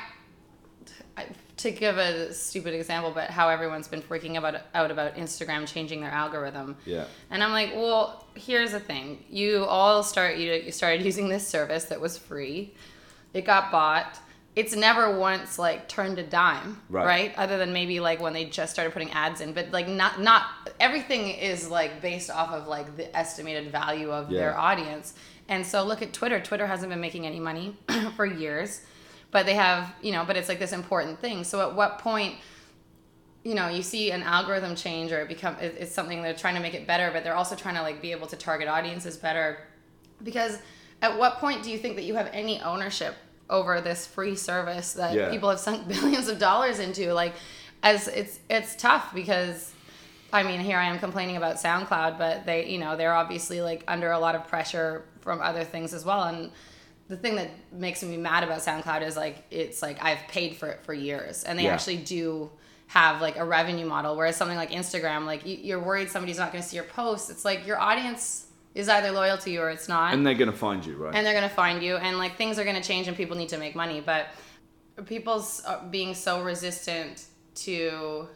I- 1.19 1.27
to 1.59 1.71
give 1.71 1.99
a 1.99 2.33
stupid 2.33 2.75
example, 2.75 3.11
but 3.13 3.31
how 3.31 3.49
everyone's 3.49 3.89
been 3.89 4.03
freaking 4.03 4.37
about 4.39 4.61
out 4.75 4.91
about 4.91 5.17
Instagram 5.17 5.67
changing 5.67 6.01
their 6.01 6.11
algorithm. 6.11 6.77
Yeah. 6.85 7.05
And 7.31 7.43
I'm 7.45 7.53
like, 7.53 7.75
well, 7.75 8.27
here's 8.35 8.73
the 8.73 8.81
thing: 8.81 9.25
you 9.31 9.65
all 9.65 10.03
start 10.03 10.37
you, 10.37 10.53
you 10.53 10.73
started 10.73 11.05
using 11.11 11.29
this 11.29 11.47
service 11.47 11.85
that 11.87 12.01
was 12.01 12.17
free. 12.19 12.75
It 13.35 13.45
got 13.45 13.71
bought. 13.71 14.19
It's 14.57 14.75
never 14.75 15.17
once 15.17 15.57
like 15.57 15.89
turned 15.89 16.19
a 16.19 16.25
dime, 16.25 16.81
Right. 16.89 17.07
right? 17.07 17.35
Other 17.39 17.59
than 17.59 17.73
maybe 17.73 18.01
like 18.01 18.21
when 18.21 18.33
they 18.33 18.45
just 18.47 18.73
started 18.73 18.93
putting 18.93 19.13
ads 19.13 19.41
in, 19.41 19.53
but 19.53 19.71
like 19.71 19.87
not 19.87 20.21
not 20.21 20.47
everything 20.81 21.29
is 21.29 21.69
like 21.71 22.03
based 22.03 22.29
off 22.31 22.51
of 22.51 22.67
like 22.67 22.97
the 22.97 23.15
estimated 23.17 23.71
value 23.71 24.11
of 24.11 24.31
Yeah. 24.33 24.41
their 24.41 24.59
audience. 24.59 25.15
And 25.49 25.65
so 25.65 25.85
look 25.85 26.03
at 26.03 26.13
Twitter. 26.13 26.41
Twitter 26.41 26.67
hasn't 26.67 26.91
been 26.91 27.01
making 27.01 27.25
any 27.27 27.39
money 27.39 27.77
for 28.17 28.27
years, 28.27 28.81
but 29.31 29.47
they 29.47 29.55
have, 29.55 29.93
you 30.03 30.13
know, 30.13 30.25
but 30.25 30.37
it's 30.37 30.49
like 30.49 30.59
this 30.59 30.73
important 30.73 31.21
thing. 31.21 31.45
So 31.45 31.61
at 31.61 31.75
what 31.75 31.99
point 31.99 32.35
you 33.45 33.55
know 33.55 33.69
you 33.69 33.83
see 33.83 34.11
an 34.11 34.23
algorithm 34.25 34.75
change 34.75 35.13
or 35.13 35.21
it 35.21 35.29
become 35.29 35.57
it's 35.61 35.93
something 35.93 36.23
they're 36.23 36.35
trying 36.35 36.57
to 36.57 36.61
make 36.61 36.75
it 36.75 36.89
better 36.89 37.11
but 37.13 37.23
they're 37.23 37.37
also 37.37 37.55
trying 37.55 37.77
to 37.77 37.83
like 37.83 38.03
be 38.03 38.11
able 38.11 38.27
to 38.27 38.37
target 38.37 38.67
audiences 38.69 39.17
better 39.17 39.61
because 40.25 40.59
at 41.03 41.17
what 41.17 41.39
point 41.39 41.63
do 41.63 41.71
you 41.71 41.79
think 41.79 41.95
that 41.95 42.03
you 42.03 42.15
have 42.17 42.29
any 42.33 42.61
ownership 42.63 43.15
over 43.49 43.81
this 43.81 44.07
free 44.07 44.35
service 44.35 44.95
that 44.95 45.15
Yeah. 45.15 45.31
people 45.31 45.49
have 45.49 45.61
sunk 45.61 45.87
billions 45.95 46.27
of 46.29 46.41
dollars 46.41 46.81
into 46.81 47.13
like 47.13 47.33
as 47.83 48.09
it's 48.09 48.41
it's 48.51 48.75
tough 48.75 49.15
because 49.15 49.73
I 50.31 50.43
mean, 50.43 50.61
here 50.61 50.77
I 50.77 50.85
am 50.85 50.99
complaining 50.99 51.39
about 51.39 51.57
SoundCloud, 51.57 52.19
but 52.19 52.45
they, 52.45 52.67
you 52.69 52.77
know, 52.77 52.99
they're 52.99 53.15
obviously 53.15 53.63
like 53.63 53.83
under 53.89 54.11
a 54.11 54.19
lot 54.19 54.35
of 54.35 54.47
pressure 54.47 55.05
from 55.23 55.41
other 55.41 55.65
things 55.65 55.95
as 55.95 56.05
well. 56.05 56.25
And 56.25 56.51
the 57.09 57.17
thing 57.17 57.37
that 57.37 57.51
makes 57.73 58.03
me 58.03 58.17
mad 58.17 58.45
about 58.45 58.61
SoundCloud 58.61 59.03
is 59.07 59.17
like 59.17 59.45
it's 59.51 59.81
like 59.83 60.03
I've 60.03 60.21
paid 60.29 60.57
for 60.57 60.69
it 60.69 60.81
for 60.85 60.93
years, 60.95 61.43
and 61.45 61.59
they 61.59 61.65
Yeah. 61.65 61.73
actually 61.75 61.97
do 61.99 62.51
have 62.89 63.21
like 63.21 63.37
a 63.37 63.45
revenue 63.45 63.87
model. 63.87 64.17
Whereas 64.17 64.37
something 64.37 64.57
like 64.57 64.71
Instagram, 64.71 65.25
like 65.27 65.45
you- 65.47 65.57
you're 65.57 65.81
worried 65.81 66.11
somebody's 66.11 66.39
not 66.39 66.53
going 66.53 66.63
to 66.63 66.69
see 66.69 66.77
your 66.77 66.85
posts. 66.87 67.29
It's 67.31 67.45
like 67.45 67.67
your 67.67 67.79
audience 67.79 68.47
is 68.75 68.89
either 68.89 69.11
loyal 69.11 69.37
to 69.39 69.51
you 69.51 69.61
or 69.61 69.71
it's 69.71 69.89
not 69.89 70.13
And 70.15 70.25
they're 70.27 70.35
going 70.35 70.51
to 70.53 70.57
find 70.57 70.85
you, 70.87 70.97
right? 70.97 71.15
and 71.15 71.27
they're 71.27 71.35
gonna 71.35 71.49
find 71.49 71.83
you 71.83 71.97
and 71.97 72.17
like 72.19 72.37
things 72.37 72.59
are 72.59 72.65
gonna 72.65 72.83
change 72.83 73.09
and 73.09 73.17
people 73.17 73.37
need 73.37 73.49
to 73.49 73.59
make 73.59 73.75
money 73.75 74.01
but 74.01 74.27
people's 75.07 75.63
uh, 75.67 75.81
being 75.91 76.15
so 76.15 76.43
resistant 76.43 77.25
to 77.55 78.29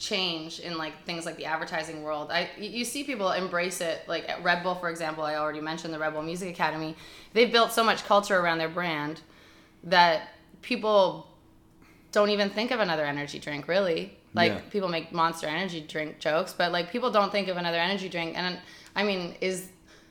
change 0.00 0.60
in 0.60 0.78
like 0.78 1.04
things 1.04 1.26
like 1.26 1.36
the 1.36 1.44
advertising 1.44 2.02
world. 2.02 2.30
I 2.32 2.48
you 2.58 2.84
see 2.86 3.04
people 3.04 3.30
embrace 3.32 3.82
it. 3.82 4.00
Like 4.08 4.28
at 4.28 4.42
red 4.42 4.62
bull 4.62 4.74
for 4.74 4.88
example 4.88 5.22
i 5.22 5.36
already 5.36 5.60
mentioned 5.60 5.92
the 5.92 5.98
red 5.98 6.14
bull 6.14 6.22
music 6.22 6.48
academy. 6.48 6.96
They've 7.34 7.52
built 7.52 7.70
so 7.70 7.84
much 7.84 8.02
culture 8.04 8.38
around 8.38 8.58
their 8.58 8.70
brand 8.70 9.20
that 9.84 10.30
people 10.62 11.28
don't 12.12 12.30
even 12.30 12.48
think 12.50 12.70
of 12.70 12.80
another 12.80 13.04
energy 13.04 13.38
drink 13.38 13.68
really. 13.68 14.16
Like 14.32 14.52
Yeah. 14.52 14.60
people 14.70 14.88
make 14.88 15.12
monster 15.12 15.46
energy 15.46 15.82
drink 15.82 16.18
jokes 16.18 16.54
but 16.56 16.72
like 16.72 16.90
people 16.90 17.10
don't 17.10 17.30
think 17.30 17.48
of 17.48 17.58
another 17.58 17.78
energy 17.78 18.08
drink. 18.08 18.36
And 18.38 18.58
i 18.96 19.04
mean 19.04 19.34
is 19.42 19.68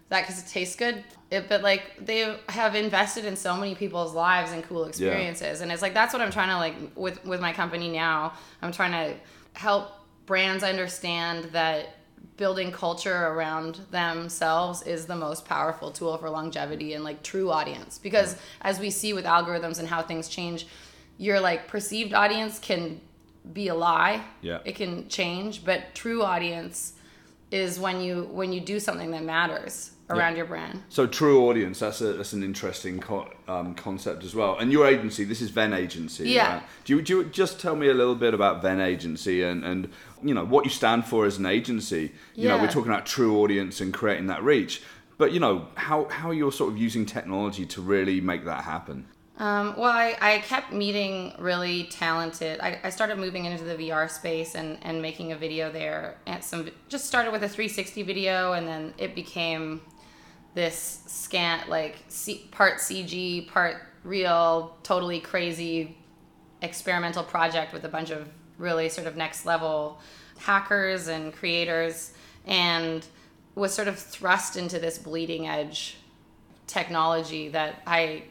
that 0.10 0.22
because 0.22 0.40
it 0.44 0.48
tastes 0.48 0.76
good? 0.76 1.04
It, 1.32 1.48
but 1.50 1.62
like 1.64 1.84
they 2.00 2.36
have 2.50 2.76
invested 2.76 3.26
in 3.26 3.36
so 3.36 3.56
many 3.56 3.74
people's 3.76 4.14
lives 4.14 4.52
and 4.52 4.64
cool 4.64 4.86
experiences. 4.86 5.62
And 5.62 5.72
it's 5.72 5.82
like 5.82 5.96
that's 5.96 6.14
what 6.14 6.22
i'm 6.22 6.32
trying 6.32 6.50
to 6.50 6.58
like 6.58 6.76
with 6.96 7.26
with 7.26 7.42
my 7.42 7.54
company 7.54 7.90
now. 7.90 8.34
I'm 8.62 8.72
trying 8.72 8.92
to 8.92 9.16
help 9.60 9.92
brands 10.26 10.64
understand 10.64 11.44
that 11.52 11.98
building 12.38 12.72
culture 12.72 13.28
around 13.28 13.82
themselves 13.92 14.82
is 14.84 15.06
the 15.06 15.16
most 15.16 15.44
powerful 15.46 15.92
tool 15.92 16.18
for 16.18 16.30
longevity 16.30 16.94
and 16.94 17.04
like 17.04 17.22
true 17.24 17.52
audience. 17.52 17.98
Because 17.98 18.38
as 18.62 18.80
we 18.80 18.90
see 18.90 19.12
with 19.12 19.26
algorithms 19.26 19.78
and 19.78 19.86
how 19.86 20.02
things 20.02 20.30
change 20.30 20.66
your 21.18 21.42
like 21.42 21.68
perceived 21.68 22.14
audience 22.14 22.58
can 22.58 23.02
be 23.52 23.68
a 23.68 23.76
lie. 23.76 24.24
Yeah. 24.42 24.60
it 24.64 24.76
can 24.76 25.10
change 25.10 25.66
but 25.66 25.94
true 25.94 26.24
audience 26.24 26.94
is 27.52 27.78
when 27.78 28.00
you 28.00 28.30
when 28.32 28.54
you 28.54 28.62
do 28.62 28.80
something 28.80 29.12
that 29.12 29.24
matters 29.24 29.92
around 30.10 30.36
your 30.36 30.46
brand 30.46 30.82
So 30.90 31.08
true 31.08 31.48
audience, 31.48 31.80
that's 31.80 32.02
a, 32.02 32.14
that's 32.14 32.34
an 32.34 32.44
interesting 32.44 33.00
co- 33.00 33.30
um, 33.48 33.76
concept 33.76 34.24
as 34.24 34.34
well. 34.34 34.58
And 34.58 34.72
your 34.72 34.88
agency, 34.88 35.24
this 35.24 35.42
is 35.42 35.50
Ven 35.50 35.74
Agency. 35.74 36.30
Yeah. 36.30 36.56
right? 36.56 36.64
Do 36.84 36.96
you, 36.96 37.02
do 37.02 37.18
you 37.18 37.24
just 37.26 37.60
tell 37.60 37.76
me 37.76 37.90
a 37.90 37.94
little 37.94 38.16
bit 38.16 38.34
about 38.34 38.62
Ven 38.62 38.80
Agency 38.80 39.44
and, 39.44 39.64
and 39.64 39.90
you 40.24 40.34
know 40.34 40.46
what 40.46 40.66
you 40.66 40.72
stand 40.72 41.06
for 41.06 41.26
as 41.26 41.38
an 41.38 41.46
agency? 41.46 42.12
You 42.36 42.48
know, 42.48 42.58
we're 42.58 42.68
talking 42.68 42.92
about 42.92 43.06
true 43.06 43.40
audience 43.40 43.82
and 43.82 43.94
creating 43.94 44.28
that 44.28 44.44
reach. 44.44 44.82
But 45.18 45.34
you 45.34 45.42
know 45.42 45.68
how 45.76 46.06
how 46.06 46.30
are 46.30 46.34
you're 46.34 46.52
sort 46.52 46.72
of 46.72 46.78
using 46.78 47.06
technology 47.06 47.66
to 47.66 47.82
really 47.82 48.22
make 48.22 48.46
that 48.46 48.64
happen. 48.64 49.06
Um, 49.38 49.76
well, 49.78 49.92
I, 49.92 50.18
I 50.22 50.40
kept 50.40 50.74
meeting 50.74 51.34
really 51.40 51.86
talented. 51.86 52.60
I, 52.60 52.80
I 52.84 52.90
started 52.90 53.18
moving 53.18 53.46
into 53.46 53.64
the 53.64 53.76
VR 53.76 54.10
space 54.10 54.56
and, 54.56 54.78
and 54.82 55.02
making 55.02 55.32
a 55.32 55.38
video 55.38 55.72
there. 55.72 56.18
And 56.26 56.44
some 56.44 56.70
just 56.90 57.06
started 57.06 57.32
with 57.32 57.44
a 57.44 57.48
360 57.48 58.04
video, 58.04 58.52
and 58.52 58.68
then 58.68 58.94
it 58.98 59.16
became 59.16 59.82
this 60.54 61.02
scant 61.08 61.70
like 61.70 61.98
C, 62.08 62.48
part 62.52 62.76
CG, 62.80 63.48
part 63.48 63.78
real, 64.04 64.78
totally 64.84 65.20
crazy 65.20 65.98
experimental 66.62 67.24
project 67.24 67.74
with 67.74 67.86
a 67.86 67.90
bunch 67.90 68.10
of 68.10 68.28
really 68.58 68.90
sort 68.90 69.08
of 69.08 69.16
next 69.16 69.46
level 69.46 70.00
hackers 70.40 71.08
and 71.08 71.34
creators, 71.34 72.14
and 72.46 73.06
was 73.56 73.74
sort 73.74 73.88
of 73.88 73.98
thrust 73.98 74.56
into 74.56 74.80
this 74.80 74.98
bleeding 74.98 75.48
edge 75.48 75.98
technology 76.68 77.50
that 77.50 77.82
I, 77.86 78.24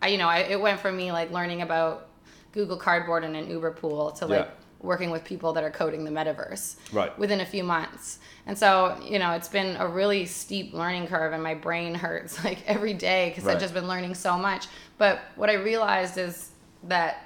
I 0.00 0.08
you 0.08 0.18
know, 0.18 0.28
I, 0.28 0.38
it 0.38 0.60
went 0.60 0.80
from 0.80 0.96
me 0.96 1.12
like 1.12 1.30
learning 1.30 1.62
about 1.62 2.08
Google 2.52 2.76
Cardboard 2.76 3.24
and 3.24 3.36
an 3.36 3.48
Uber 3.48 3.72
pool 3.72 4.10
to 4.12 4.26
like 4.26 4.46
Yeah. 4.46 4.50
Working 4.82 5.10
with 5.10 5.24
people 5.24 5.52
that 5.52 5.62
are 5.64 5.70
coding 5.70 6.04
the 6.04 6.10
metaverse 6.10 6.76
Right. 6.92 7.16
within 7.18 7.40
a 7.40 7.46
few 7.46 7.62
months. 7.64 8.18
And 8.46 8.58
so, 8.58 8.98
you 9.02 9.18
know, 9.18 9.32
it's 9.32 9.48
been 9.48 9.76
a 9.76 9.86
really 9.86 10.26
steep 10.26 10.74
learning 10.74 11.06
curve 11.06 11.32
and 11.32 11.42
my 11.42 11.54
brain 11.54 11.94
hurts 12.06 12.42
like 12.44 12.58
every 12.66 12.92
day 12.94 13.28
because 13.30 13.44
Right. 13.44 13.54
I've 13.54 13.60
just 13.60 13.74
been 13.74 13.88
learning 13.88 14.14
so 14.14 14.36
much. 14.36 14.66
But 14.98 15.20
what 15.36 15.48
I 15.50 15.54
realized 15.54 16.18
is 16.18 16.50
that 16.84 17.24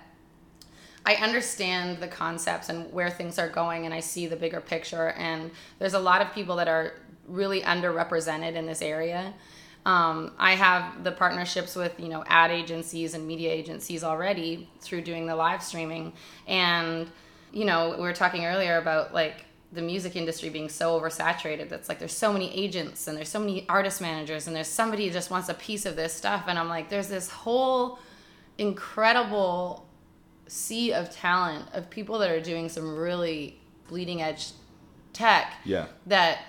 I 1.05 1.15
understand 1.15 1.99
the 1.99 2.09
concepts 2.09 2.69
and 2.69 2.93
where 2.93 3.11
things 3.11 3.39
are 3.39 3.49
going, 3.49 3.85
and 3.85 3.95
I 3.95 4.01
see 4.01 4.27
the 4.27 4.35
bigger 4.37 4.61
picture. 4.61 5.11
And 5.11 5.53
there's 5.79 5.95
a 5.95 6.01
lot 6.01 6.21
of 6.21 6.33
people 6.33 6.57
that 6.57 6.67
are 6.69 6.95
really 7.29 7.61
underrepresented 7.63 8.55
in 8.55 8.67
this 8.67 8.83
area. 8.83 9.33
Um, 9.85 10.33
I 10.37 10.57
have 10.57 11.05
the 11.05 11.13
partnerships 11.13 11.77
with 11.77 11.95
you 12.01 12.09
know 12.09 12.25
ad 12.27 12.51
agencies 12.51 13.15
and 13.15 13.25
media 13.25 13.53
agencies 13.53 14.03
already 14.03 14.69
through 14.81 15.03
doing 15.03 15.27
the 15.27 15.37
live 15.37 15.63
streaming, 15.63 16.13
and 16.49 17.09
you 17.59 17.65
know 17.65 17.81
we 17.97 18.03
were 18.09 18.13
talking 18.13 18.45
earlier 18.45 18.77
about 18.77 19.15
like 19.15 19.37
the 19.73 19.83
music 19.83 20.15
industry 20.15 20.49
being 20.49 20.69
so 20.69 20.99
oversaturated. 20.99 21.69
That's 21.69 21.89
like 21.89 21.99
there's 21.99 22.13
so 22.27 22.33
many 22.33 22.49
agents 22.65 23.09
and 23.09 23.17
there's 23.17 23.29
so 23.29 23.41
many 23.41 23.67
artist 23.69 24.01
managers 24.01 24.47
and 24.47 24.55
there's 24.55 24.69
somebody 24.69 25.07
who 25.07 25.13
just 25.13 25.31
wants 25.31 25.49
a 25.49 25.55
piece 25.55 25.85
of 25.87 25.97
this 25.97 26.13
stuff, 26.13 26.45
and 26.49 26.59
I'm 26.59 26.69
like 26.69 26.89
there's 26.89 27.09
this 27.09 27.29
whole 27.31 27.99
incredible 28.59 29.87
sea 30.47 30.93
of 30.93 31.11
talent 31.11 31.65
of 31.73 31.89
people 31.91 32.19
that 32.21 32.31
are 32.31 32.41
doing 32.41 32.69
some 32.69 32.97
really 32.97 33.59
bleeding 33.89 34.23
edge 34.23 34.51
tech 35.13 35.55
Yeah. 35.65 35.87
that 36.07 36.41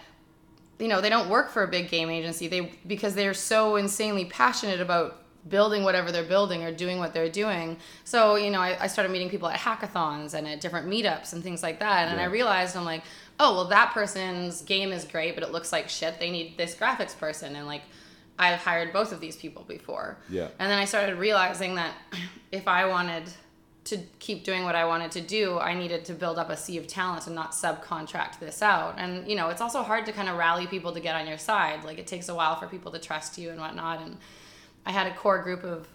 you 0.79 0.87
know 0.87 0.99
they 1.01 1.09
don't 1.09 1.29
work 1.29 1.49
for 1.51 1.63
a 1.63 1.67
big 1.67 1.89
game 1.89 2.09
agency 2.09 2.47
they 2.47 2.61
because 2.85 3.15
they're 3.15 3.33
so 3.33 3.77
insanely 3.77 4.25
passionate 4.25 4.79
about 4.81 5.23
building 5.49 5.83
whatever 5.83 6.11
they're 6.11 6.23
building 6.23 6.63
or 6.63 6.71
doing 6.71 6.97
what 6.99 7.13
they're 7.13 7.29
doing 7.29 7.77
so 8.03 8.35
you 8.35 8.49
know 8.49 8.59
i, 8.61 8.77
I 8.83 8.87
started 8.87 9.11
meeting 9.11 9.29
people 9.29 9.47
at 9.49 9.59
hackathons 9.59 10.33
and 10.33 10.47
at 10.47 10.61
different 10.61 10.87
meetups 10.87 11.33
and 11.33 11.43
things 11.43 11.61
like 11.63 11.79
that 11.79 12.07
and 12.09 12.19
i 12.19 12.25
realized 12.25 12.75
i'm 12.75 12.85
like 12.85 13.03
oh 13.39 13.53
well 13.55 13.65
that 13.65 13.91
person's 13.93 14.61
game 14.61 14.91
is 14.91 15.05
great 15.05 15.35
but 15.35 15.43
it 15.43 15.51
looks 15.51 15.71
like 15.71 15.89
shit 15.89 16.19
they 16.19 16.31
need 16.31 16.57
this 16.57 16.75
graphics 16.75 17.17
person 17.17 17.55
and 17.55 17.67
like 17.67 17.83
i've 18.39 18.59
hired 18.59 18.91
both 18.93 19.11
of 19.11 19.19
these 19.19 19.35
people 19.35 19.63
before 19.67 20.17
Yeah. 20.29 20.47
and 20.59 20.69
then 20.71 20.77
I 20.79 20.85
started 20.85 21.17
realizing 21.17 21.75
that 21.75 21.93
if 22.51 22.67
I 22.67 22.85
wanted 22.85 23.23
to 23.85 23.97
keep 24.19 24.43
doing 24.43 24.63
what 24.65 24.75
I 24.75 24.83
wanted 24.83 25.11
to 25.11 25.21
do, 25.21 25.59
I 25.59 25.73
needed 25.73 26.03
to 26.05 26.13
build 26.13 26.37
up 26.37 26.49
a 26.49 26.57
sea 26.57 26.77
of 26.77 26.87
talent 26.87 27.25
and 27.25 27.33
not 27.33 27.53
subcontract 27.53 28.37
this 28.39 28.61
out. 28.61 28.95
And, 28.97 29.25
you 29.29 29.35
know, 29.37 29.47
it's 29.47 29.61
also 29.61 29.81
hard 29.81 30.05
to 30.07 30.11
kind 30.11 30.27
of 30.27 30.35
rally 30.35 30.67
people 30.67 30.91
to 30.93 30.99
get 30.99 31.15
on 31.15 31.25
your 31.25 31.37
side. 31.37 31.85
Like, 31.85 31.97
it 31.97 32.05
takes 32.05 32.27
a 32.27 32.35
while 32.35 32.57
for 32.59 32.67
people 32.67 32.91
to 32.91 32.99
trust 32.99 33.37
you 33.37 33.49
and 33.49 33.61
whatnot. 33.61 34.01
And 34.01 34.17
I 34.87 34.91
had 34.91 35.05
a 35.05 35.13
core 35.13 35.43
group 35.43 35.63
of 35.63 35.87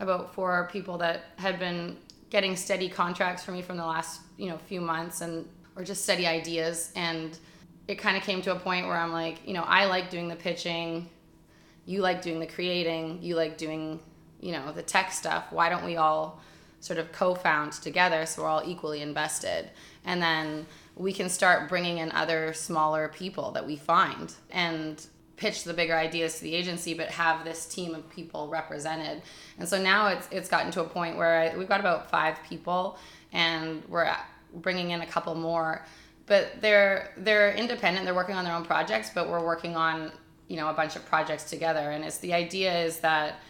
about 0.00 0.34
four 0.34 0.68
people 0.72 0.96
that 0.98 1.24
had 1.36 1.58
been 1.58 1.98
getting 2.30 2.56
steady 2.56 2.88
contracts 2.88 3.44
for 3.44 3.52
me 3.52 3.60
from 3.60 3.76
the 3.76 3.84
last, 3.84 4.22
you 4.38 4.48
know, 4.48 4.56
few 4.56 4.80
months 4.80 5.20
and, 5.20 5.46
or 5.76 5.84
just 5.84 6.02
steady 6.02 6.26
ideas. 6.26 6.92
And 6.96 7.38
it 7.88 7.96
kind 7.96 8.16
of 8.16 8.22
came 8.22 8.40
to 8.42 8.52
a 8.52 8.58
point 8.58 8.86
where 8.86 8.96
I'm 8.96 9.12
like, 9.12 9.46
you 9.46 9.52
know, 9.52 9.64
I 9.66 9.84
like 9.84 10.08
doing 10.08 10.28
the 10.28 10.36
pitching 10.36 11.10
you 11.86 12.02
like 12.02 12.20
doing 12.20 12.40
the 12.40 12.46
creating, 12.46 13.20
you 13.22 13.36
like 13.36 13.56
doing, 13.56 14.00
you 14.40 14.52
know, 14.52 14.72
the 14.72 14.82
tech 14.82 15.12
stuff. 15.12 15.46
Why 15.50 15.68
don't 15.68 15.84
we 15.84 15.96
all 15.96 16.40
sort 16.80 16.98
of 16.98 17.10
co-found 17.12 17.72
together 17.72 18.26
so 18.26 18.42
we're 18.42 18.48
all 18.48 18.62
equally 18.66 19.00
invested? 19.00 19.70
And 20.04 20.20
then 20.20 20.66
we 20.96 21.12
can 21.12 21.28
start 21.28 21.68
bringing 21.68 21.98
in 21.98 22.10
other 22.12 22.52
smaller 22.52 23.08
people 23.08 23.52
that 23.52 23.66
we 23.66 23.76
find 23.76 24.34
and 24.50 25.04
pitch 25.36 25.64
the 25.64 25.74
bigger 25.74 25.94
ideas 25.94 26.36
to 26.36 26.42
the 26.42 26.54
agency 26.54 26.94
but 26.94 27.08
have 27.08 27.44
this 27.44 27.66
team 27.66 27.94
of 27.94 28.08
people 28.10 28.48
represented. 28.48 29.22
And 29.58 29.68
so 29.68 29.80
now 29.80 30.08
it's 30.08 30.28
it's 30.30 30.48
gotten 30.48 30.70
to 30.72 30.80
a 30.80 30.84
point 30.84 31.16
where 31.16 31.52
I, 31.52 31.56
we've 31.56 31.68
got 31.68 31.80
about 31.80 32.10
5 32.10 32.38
people 32.48 32.98
and 33.32 33.82
we're 33.88 34.10
bringing 34.54 34.90
in 34.92 35.02
a 35.02 35.06
couple 35.06 35.34
more 35.34 35.84
but 36.26 36.60
they're 36.60 37.12
they're 37.18 37.52
independent 37.52 38.04
they're 38.04 38.14
working 38.14 38.34
on 38.34 38.44
their 38.44 38.54
own 38.54 38.64
projects 38.64 39.10
but 39.14 39.28
we're 39.28 39.44
working 39.44 39.76
on 39.76 40.10
you 40.48 40.56
know 40.56 40.68
a 40.68 40.72
bunch 40.72 40.96
of 40.96 41.04
projects 41.06 41.44
together 41.50 41.90
and 41.90 42.04
it's 42.04 42.18
the 42.18 42.32
idea 42.32 42.72
is 42.84 43.00
that 43.00 43.40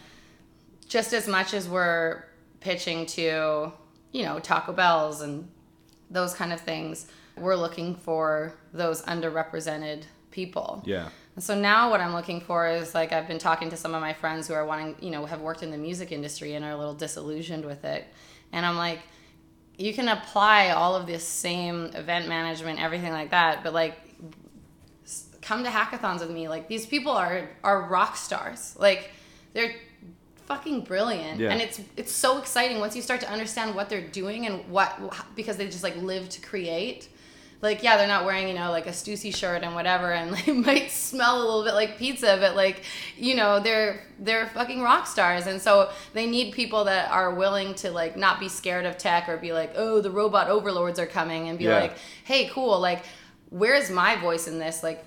just 0.88 1.12
as 1.12 1.28
much 1.28 1.54
as 1.54 1.68
we're 1.68 2.24
pitching 2.60 3.06
to 3.06 3.72
you 4.12 4.24
know 4.24 4.38
taco 4.40 4.72
bells 4.72 5.20
and 5.20 5.46
those 6.10 6.34
kind 6.34 6.52
of 6.52 6.60
things 6.60 7.06
we're 7.36 7.56
looking 7.56 7.94
for 7.94 8.54
those 8.72 9.02
underrepresented 9.02 10.02
people 10.30 10.82
Yeah. 10.86 11.08
So 11.38 11.54
now 11.58 11.90
what 11.90 12.00
I'm 12.00 12.12
looking 12.14 12.40
for 12.40 12.66
is 12.68 12.94
like 12.94 13.12
I've 13.12 13.28
been 13.28 13.38
talking 13.38 13.70
to 13.70 13.76
some 13.76 13.94
of 13.94 14.00
my 14.00 14.12
friends 14.14 14.48
who 14.48 14.54
are 14.54 14.64
wanting, 14.64 14.96
you 15.00 15.10
know, 15.10 15.26
have 15.26 15.40
worked 15.40 15.62
in 15.62 15.70
the 15.70 15.76
music 15.78 16.10
industry 16.12 16.54
and 16.54 16.64
are 16.64 16.70
a 16.70 16.76
little 16.76 16.94
disillusioned 16.94 17.64
with 17.64 17.84
it. 17.84 18.06
And 18.52 18.64
I'm 18.64 18.76
like, 18.76 19.00
you 19.76 19.92
can 19.92 20.08
apply 20.08 20.70
all 20.70 20.96
of 20.96 21.06
this 21.06 21.26
same 21.26 21.86
event 21.94 22.28
management, 22.28 22.80
everything 22.82 23.12
like 23.12 23.30
that, 23.30 23.62
but 23.62 23.74
like 23.74 23.94
come 25.42 25.62
to 25.64 25.70
hackathons 25.70 26.20
with 26.20 26.30
me. 26.30 26.48
Like 26.48 26.68
these 26.68 26.86
people 26.86 27.12
are 27.12 27.48
are 27.62 27.82
rock 27.82 28.16
stars. 28.16 28.74
Like 28.78 29.10
they're 29.52 29.74
fucking 30.46 30.82
brilliant 30.82 31.40
Yeah. 31.40 31.50
and 31.50 31.60
it's 31.60 31.80
it's 31.96 32.12
so 32.12 32.38
exciting 32.38 32.78
once 32.78 32.94
you 32.94 33.02
start 33.02 33.20
to 33.20 33.28
understand 33.28 33.74
what 33.74 33.88
they're 33.88 34.06
doing 34.06 34.46
and 34.46 34.68
what 34.70 34.96
because 35.34 35.56
they 35.56 35.66
just 35.66 35.82
like 35.82 35.96
live 35.96 36.28
to 36.28 36.40
create 36.40 37.08
like 37.62 37.82
yeah 37.82 37.96
they're 37.96 38.06
not 38.06 38.24
wearing 38.24 38.48
you 38.48 38.54
know 38.54 38.70
like 38.70 38.86
a 38.86 38.90
Stussy 38.90 39.34
shirt 39.34 39.62
and 39.62 39.74
whatever 39.74 40.12
and 40.12 40.30
like 40.30 40.46
might 40.66 40.90
smell 40.90 41.38
a 41.38 41.44
little 41.44 41.64
bit 41.64 41.74
like 41.74 41.96
pizza 41.98 42.36
but 42.40 42.54
like 42.54 42.82
you 43.16 43.34
know 43.34 43.60
they're 43.60 44.02
they're 44.18 44.46
fucking 44.48 44.80
rock 44.82 45.06
stars. 45.06 45.46
And 45.46 45.60
so 45.60 45.90
they 46.14 46.26
need 46.26 46.54
people 46.54 46.84
that 46.84 47.10
are 47.10 47.34
willing 47.34 47.74
to 47.76 47.90
like 47.90 48.16
not 48.16 48.40
be 48.40 48.48
scared 48.48 48.86
of 48.86 48.96
tech 48.96 49.28
or 49.28 49.36
be 49.36 49.52
like 49.52 49.72
oh 49.76 50.00
the 50.00 50.10
robot 50.10 50.48
overlords 50.48 50.98
are 50.98 51.06
coming 51.06 51.48
and 51.48 51.58
be 51.58 51.64
Yeah. 51.64 51.80
like 51.80 51.96
hey 52.24 52.48
cool 52.52 52.78
like 52.80 53.04
where's 53.50 53.90
my 53.90 54.16
voice 54.16 54.48
in 54.48 54.58
this? 54.58 54.82
Like 54.82 55.04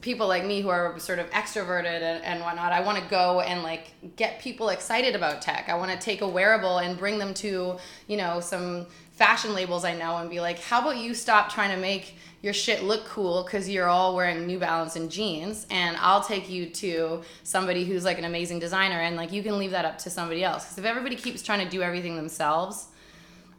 people 0.00 0.28
like 0.28 0.44
me 0.44 0.60
who 0.60 0.68
are 0.68 0.96
sort 1.00 1.18
of 1.18 1.28
extroverted 1.30 2.00
and, 2.00 2.22
and 2.22 2.40
whatnot 2.42 2.70
i 2.72 2.80
want 2.80 2.96
to 2.96 3.02
go 3.10 3.40
and 3.40 3.64
like 3.64 3.92
get 4.14 4.38
people 4.40 4.68
excited 4.68 5.16
about 5.16 5.42
tech. 5.42 5.68
I 5.68 5.74
want 5.74 5.90
to 5.90 5.98
take 5.98 6.20
a 6.20 6.28
wearable 6.28 6.78
and 6.78 6.96
bring 6.96 7.18
them 7.18 7.34
to 7.34 7.76
you 8.06 8.16
know 8.16 8.38
some 8.40 8.86
fashion 9.20 9.52
labels 9.52 9.84
i 9.84 9.94
know 9.94 10.16
and 10.16 10.30
be 10.30 10.40
like 10.40 10.58
how 10.60 10.80
about 10.80 10.96
you 10.96 11.12
stop 11.12 11.52
trying 11.52 11.70
to 11.70 11.76
make 11.76 12.14
your 12.40 12.54
shit 12.54 12.82
look 12.84 13.04
cool 13.04 13.42
because 13.42 13.68
you're 13.68 13.86
all 13.86 14.16
wearing 14.16 14.46
new 14.46 14.58
balance 14.58 14.96
and 14.96 15.10
jeans 15.10 15.66
and 15.70 15.94
i'll 15.98 16.22
take 16.22 16.48
you 16.48 16.64
to 16.70 17.20
somebody 17.42 17.84
who's 17.84 18.02
like 18.02 18.16
an 18.16 18.24
amazing 18.24 18.58
designer 18.58 18.98
and 19.00 19.16
like 19.16 19.30
you 19.30 19.42
can 19.42 19.58
leave 19.58 19.72
that 19.72 19.84
up 19.84 19.98
to 19.98 20.08
somebody 20.08 20.42
else 20.42 20.64
because 20.64 20.78
if 20.78 20.86
everybody 20.86 21.14
keeps 21.16 21.42
trying 21.42 21.62
to 21.62 21.70
do 21.70 21.82
everything 21.82 22.16
themselves 22.16 22.86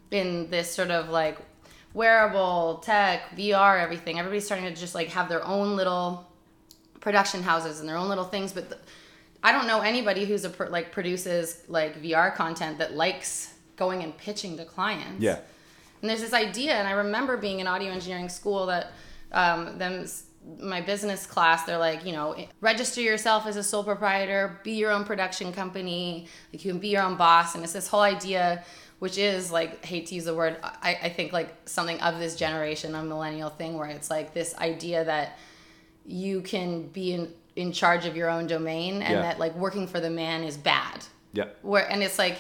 in 0.10 0.50
this 0.50 0.74
sort 0.74 0.89
of 0.89 1.10
like 1.10 1.38
wearable 1.93 2.82
tech 2.84 3.30
vr 3.38 3.80
everything 3.80 4.17
everybody's 4.17 4.47
starting 4.47 4.65
to 4.65 4.74
just 4.74 4.95
like 4.95 5.10
have 5.10 5.30
their 5.30 5.45
own 5.45 5.76
little 5.76 6.28
production 7.02 7.43
houses 7.43 7.80
and 7.80 7.88
their 7.88 7.97
own 7.97 8.10
little 8.10 8.26
things 8.26 8.52
but 8.52 8.67
the, 8.71 8.78
i 9.43 9.52
don't 9.52 9.67
know 9.67 9.82
anybody 9.82 10.26
who's 10.26 10.43
a 10.43 10.52
like 10.69 10.91
produces 10.91 11.62
like 11.67 12.02
vr 12.02 12.34
content 12.34 12.80
that 12.80 12.95
likes 12.95 13.54
going 13.76 14.02
and 14.02 14.17
pitching 14.17 14.58
to 14.58 14.65
clients 14.65 15.21
Yeah. 15.21 15.38
And 16.02 16.10
there's 16.10 16.22
this 16.22 16.34
idea, 16.34 16.74
and 16.74 16.88
I 16.88 16.92
remember 16.92 17.38
being 17.38 17.60
in 17.60 17.68
audio 17.68 17.92
engineering 17.92 18.30
school 18.30 18.66
that 18.68 18.92
um, 19.32 19.78
them 19.78 20.06
my 20.60 20.82
business 20.82 21.28
class, 21.28 21.66
they're 21.66 21.78
like, 21.78 22.04
you 22.04 22.12
know, 22.14 22.36
register 22.62 23.00
yourself 23.00 23.46
as 23.46 23.58
a 23.58 23.64
sole 23.64 23.84
proprietor, 23.84 24.60
be 24.64 24.72
your 24.72 24.90
own 24.92 25.04
production 25.06 25.54
company, 25.54 26.28
like 26.52 26.66
you 26.66 26.72
can 26.72 26.80
be 26.80 26.88
your 26.90 27.04
own 27.04 27.16
boss, 27.16 27.54
and 27.56 27.64
it's 27.64 27.74
this 27.74 27.88
whole 27.88 28.02
idea, 28.02 28.64
which 28.98 29.20
is 29.20 29.52
like, 29.52 29.86
hate 29.86 30.08
to 30.08 30.16
use 30.16 30.26
the 30.26 30.34
word, 30.34 30.58
I, 30.64 30.98
I 31.04 31.10
think 31.10 31.32
like 31.32 31.56
something 31.66 32.00
of 32.02 32.18
this 32.18 32.36
generation, 32.36 32.96
a 32.96 33.04
millennial 33.04 33.50
thing, 33.52 33.78
where 33.78 33.88
it's 33.88 34.10
like 34.10 34.34
this 34.34 34.56
idea 34.58 35.06
that 35.06 35.38
you 36.06 36.42
can 36.42 36.88
be 36.88 37.14
in 37.14 37.34
in 37.58 37.74
charge 37.74 38.06
of 38.06 38.16
your 38.16 38.30
own 38.30 38.48
domain, 38.48 39.02
and 39.02 39.14
Yeah. 39.14 39.22
that 39.22 39.38
like 39.38 39.54
working 39.56 39.86
for 39.86 40.00
the 40.00 40.10
man 40.10 40.44
is 40.44 40.56
bad 40.58 41.06
Yeah. 41.34 41.50
where 41.62 41.88
and 41.92 42.02
it's 42.02 42.18
like 42.18 42.38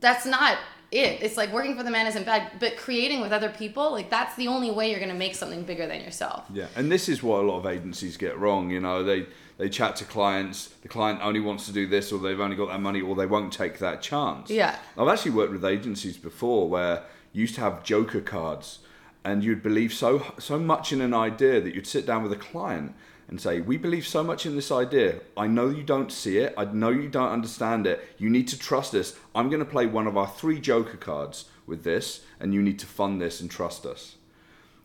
that's 0.00 0.24
not 0.26 0.56
it 0.90 1.22
it's 1.22 1.36
like 1.36 1.52
working 1.52 1.76
for 1.76 1.82
the 1.82 1.90
man 1.90 2.06
isn't 2.06 2.24
bad 2.24 2.50
but 2.58 2.76
creating 2.76 3.20
with 3.20 3.32
other 3.32 3.50
people 3.50 3.92
like 3.92 4.08
that's 4.08 4.34
the 4.36 4.48
only 4.48 4.70
way 4.70 4.90
you're 4.90 4.98
going 4.98 5.10
to 5.10 5.18
make 5.18 5.34
something 5.34 5.62
bigger 5.62 5.86
than 5.86 6.00
yourself 6.00 6.46
Yeah, 6.52 6.66
and 6.76 6.90
this 6.90 7.08
is 7.08 7.22
what 7.22 7.44
a 7.44 7.46
lot 7.46 7.58
of 7.58 7.66
agencies 7.66 8.16
get 8.16 8.38
wrong. 8.38 8.70
You 8.70 8.80
know, 8.80 9.02
they 9.04 9.26
they 9.58 9.68
chat 9.68 9.96
to 9.96 10.04
clients. 10.04 10.68
The 10.82 10.88
client 10.88 11.20
only 11.22 11.40
wants 11.40 11.66
to 11.66 11.72
do 11.72 11.86
this, 11.86 12.12
or 12.12 12.18
they've 12.18 12.40
only 12.40 12.56
got 12.56 12.68
that 12.68 12.80
money, 12.80 13.00
or 13.00 13.14
they 13.16 13.26
won't 13.26 13.52
take 13.52 13.78
that 13.78 14.02
chance. 14.02 14.50
Yeah. 14.50 14.76
I've 14.96 15.08
actually 15.08 15.32
worked 15.32 15.52
with 15.52 15.64
agencies 15.64 16.16
before 16.16 16.68
where 16.68 17.04
you 17.32 17.42
used 17.42 17.54
to 17.56 17.60
have 17.60 17.82
joker 17.82 18.20
cards, 18.20 18.80
and 19.24 19.44
you'd 19.44 19.62
believe 19.62 19.92
so 19.92 20.34
so 20.38 20.58
much 20.58 20.92
in 20.92 21.00
an 21.00 21.14
idea 21.14 21.60
that 21.60 21.74
you'd 21.74 21.86
sit 21.86 22.06
down 22.06 22.22
with 22.22 22.32
a 22.32 22.36
client 22.36 22.94
and 23.28 23.40
say, 23.40 23.60
"We 23.60 23.76
believe 23.76 24.06
so 24.06 24.22
much 24.24 24.46
in 24.46 24.54
this 24.56 24.72
idea. 24.72 25.20
I 25.36 25.46
know 25.46 25.68
you 25.68 25.82
don't 25.82 26.10
see 26.10 26.38
it. 26.38 26.54
I 26.56 26.64
know 26.64 26.88
you 26.90 27.08
don't 27.08 27.30
understand 27.30 27.86
it. 27.86 28.02
You 28.18 28.30
need 28.30 28.48
to 28.48 28.58
trust 28.58 28.94
us. 28.94 29.14
I'm 29.34 29.48
going 29.50 29.60
to 29.64 29.70
play 29.70 29.86
one 29.86 30.06
of 30.06 30.16
our 30.16 30.26
three 30.26 30.60
joker 30.60 30.96
cards 30.96 31.44
with 31.66 31.84
this, 31.84 32.20
and 32.40 32.54
you 32.54 32.62
need 32.62 32.78
to 32.78 32.86
fund 32.86 33.20
this 33.20 33.40
and 33.40 33.50
trust 33.50 33.84
us." 33.86 34.14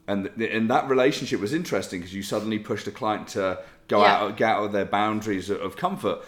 and 0.06 0.29
th- 0.38 0.51
and 0.51 0.69
that 0.69 0.89
relationship 0.89 1.39
was 1.39 1.53
interesting 1.53 2.01
because 2.01 2.13
you 2.13 2.21
suddenly 2.21 2.60
pushed 2.60 2.86
a 2.88 2.91
client 2.91 3.25
to 3.25 3.58
go 3.88 4.01
Yeah. 4.01 4.17
out 4.17 4.36
get 4.36 4.49
out 4.49 4.65
of 4.65 4.71
their 4.73 4.84
boundaries 4.84 5.49
of- 5.49 5.62
of 5.62 5.77
comfort 5.77 6.19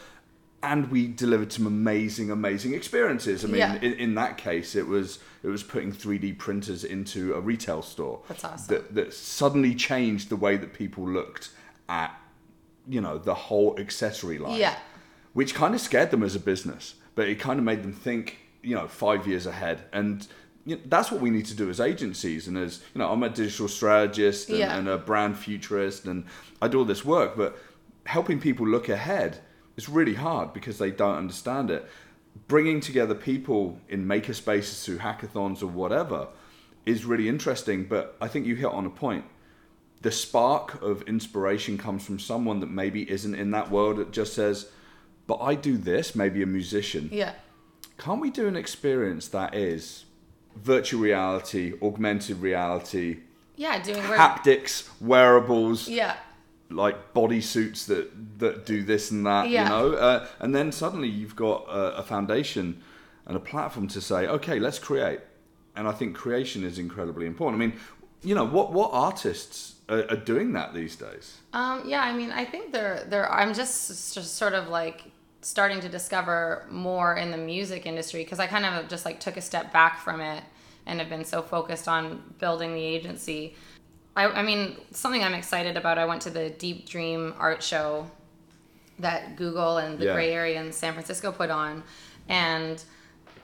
and 0.63 0.89
we 0.89 1.07
delivered 1.07 1.51
some 1.51 1.67
amazing 1.67 2.31
amazing 2.31 2.73
experiences 2.73 3.43
i 3.43 3.47
mean 3.49 3.57
Yeah. 3.57 3.75
in, 3.81 3.91
in 4.05 4.15
that 4.15 4.37
case 4.37 4.75
it 4.75 4.87
was 4.87 5.19
it 5.43 5.49
was 5.49 5.61
putting 5.61 5.91
3d 5.91 6.31
printers 6.37 6.85
into 6.85 7.33
a 7.33 7.41
retail 7.41 7.81
store 7.81 8.21
That's 8.29 8.45
awesome. 8.45 8.73
that, 8.73 8.95
that 8.95 9.13
suddenly 9.13 9.75
changed 9.75 10.29
the 10.29 10.37
way 10.37 10.55
that 10.55 10.71
people 10.71 11.05
looked 11.05 11.49
at 11.89 12.11
you 12.87 13.01
know 13.01 13.17
the 13.17 13.33
whole 13.33 13.75
accessory 13.79 14.37
line 14.37 14.59
Yeah. 14.59 14.75
which 15.33 15.53
kind 15.55 15.73
of 15.75 15.81
scared 15.81 16.11
them 16.11 16.23
as 16.23 16.35
a 16.35 16.39
business, 16.39 16.95
but 17.15 17.27
it 17.27 17.39
kind 17.39 17.57
of 17.59 17.65
made 17.65 17.83
them 17.83 17.93
think, 17.93 18.37
you 18.61 18.75
know, 18.75 18.87
five 18.87 19.27
years 19.27 19.45
ahead. 19.45 19.83
And 19.91 20.25
you 20.67 20.75
know, 20.75 20.81
that's 20.85 21.11
what 21.11 21.21
we 21.21 21.29
need 21.29 21.45
to 21.45 21.55
do 21.55 21.69
as 21.69 21.79
agencies. 21.79 22.47
And 22.47 22.57
as 22.57 22.81
you 22.93 22.99
know, 22.99 23.11
I'm 23.11 23.21
a 23.23 23.29
digital 23.29 23.67
strategist 23.67 24.49
and, 24.49 24.57
Yeah. 24.59 24.75
and 24.77 24.87
a 24.87 24.97
brand 24.97 25.37
futurist, 25.37 26.05
and 26.05 26.25
I 26.61 26.67
do 26.67 26.79
all 26.79 26.85
this 26.85 27.03
work. 27.05 27.35
But 27.37 27.57
helping 28.05 28.39
people 28.39 28.67
look 28.67 28.87
ahead 28.89 29.39
is 29.77 29.89
really 29.89 30.15
hard 30.15 30.53
because 30.53 30.77
they 30.77 30.91
don't 30.91 31.17
understand 31.17 31.69
it. 31.69 31.87
Bringing 32.47 32.79
together 32.81 33.15
people 33.15 33.79
in 33.89 34.05
maker 34.07 34.33
spaces 34.33 34.83
through 34.83 34.97
hackathons 34.99 35.61
or 35.63 35.67
whatever 35.67 36.27
is 36.85 37.05
really 37.05 37.27
interesting. 37.29 37.85
But 37.85 38.15
I 38.21 38.27
think 38.27 38.45
you 38.45 38.55
hit 38.55 38.67
on 38.71 38.85
a 38.85 38.89
point 38.89 39.25
the 40.05 40.11
spark 40.11 40.79
of 40.83 41.01
inspiration 41.07 41.79
comes 41.79 42.05
from 42.05 42.19
someone 42.19 42.59
that 42.59 42.69
maybe 42.69 43.09
isn't 43.09 43.33
in 43.33 43.49
that 43.49 43.71
world 43.71 43.97
that 43.97 44.11
just 44.11 44.33
says, 44.35 44.69
but 45.25 45.39
I 45.41 45.55
do 45.55 45.77
this, 45.77 46.13
maybe 46.15 46.43
a 46.43 46.45
musician. 46.45 47.09
yeah 47.11 47.33
Can't 47.97 48.21
we 48.21 48.29
do 48.29 48.47
an 48.47 48.55
experience 48.55 49.27
that 49.29 49.55
is 49.55 50.05
virtual 50.55 51.01
reality, 51.01 51.73
augmented 51.81 52.39
reality, 52.39 53.21
yeah 53.55 53.81
doing 53.81 54.03
haptics, 54.03 54.87
wearables, 55.01 55.87
yeah 55.89 56.17
like 56.69 56.97
bodysuits 57.15 57.87
that 57.87 58.05
that 58.37 58.63
do 58.67 58.83
this 58.83 59.09
and 59.09 59.25
that, 59.25 59.49
Yeah. 59.49 59.63
you 59.63 59.69
know? 59.69 59.93
Uh, 59.97 60.27
and 60.39 60.53
then 60.53 60.71
suddenly 60.71 61.07
you've 61.09 61.35
got 61.35 61.65
a, 61.67 61.97
a 61.97 62.03
foundation 62.03 62.79
and 63.25 63.35
a 63.35 63.39
platform 63.39 63.87
to 63.87 64.01
say, 64.01 64.27
okay, 64.27 64.59
let's 64.59 64.77
create. 64.77 65.21
And 65.75 65.87
I 65.87 65.93
think 65.93 66.15
creation 66.15 66.63
is 66.63 66.77
incredibly 66.77 67.25
important. 67.25 67.59
I 67.59 67.65
mean, 67.65 67.75
you 68.21 68.35
know, 68.35 68.45
what 68.45 68.71
what 68.71 68.91
artists 68.93 69.74
are, 69.89 70.05
are 70.09 70.15
doing 70.15 70.53
that 70.53 70.73
these 70.73 70.95
days? 70.95 71.37
Um, 71.53 71.83
yeah, 71.85 72.01
I 72.01 72.13
mean, 72.13 72.31
I 72.31 72.45
think 72.45 72.71
there, 72.71 73.05
there. 73.09 73.31
I'm 73.31 73.53
just, 73.53 74.13
just 74.13 74.35
sort 74.35 74.53
of 74.53 74.67
like 74.69 75.03
starting 75.41 75.79
to 75.81 75.89
discover 75.89 76.65
more 76.71 77.15
in 77.15 77.29
the 77.31 77.37
music 77.37 77.85
industry 77.85 78.23
because 78.23 78.39
I 78.39 78.47
kind 78.47 78.65
of 78.65 78.87
just 78.87 79.05
like 79.05 79.19
took 79.19 79.37
a 79.37 79.41
step 79.41 79.71
back 79.71 79.99
from 79.99 80.21
it 80.21 80.43
and 80.87 80.99
have 80.99 81.09
been 81.09 81.25
so 81.25 81.41
focused 81.41 81.87
on 81.87 82.33
building 82.39 82.73
the 82.73 82.81
agency. 82.81 83.55
I, 84.15 84.25
I 84.27 84.43
mean, 84.43 84.77
something 84.91 85.23
I'm 85.23 85.33
excited 85.33 85.77
about. 85.77 85.97
I 85.97 86.05
went 86.05 86.21
to 86.23 86.29
the 86.29 86.49
Deep 86.49 86.87
Dream 86.87 87.33
art 87.37 87.61
show 87.61 88.09
that 88.99 89.35
Google 89.35 89.77
and 89.77 89.99
the 89.99 90.05
Yeah. 90.05 90.13
Gray 90.13 90.31
Area 90.31 90.61
in 90.61 90.71
San 90.71 90.93
Francisco 90.93 91.31
put 91.31 91.49
on, 91.49 91.83
and 92.29 92.81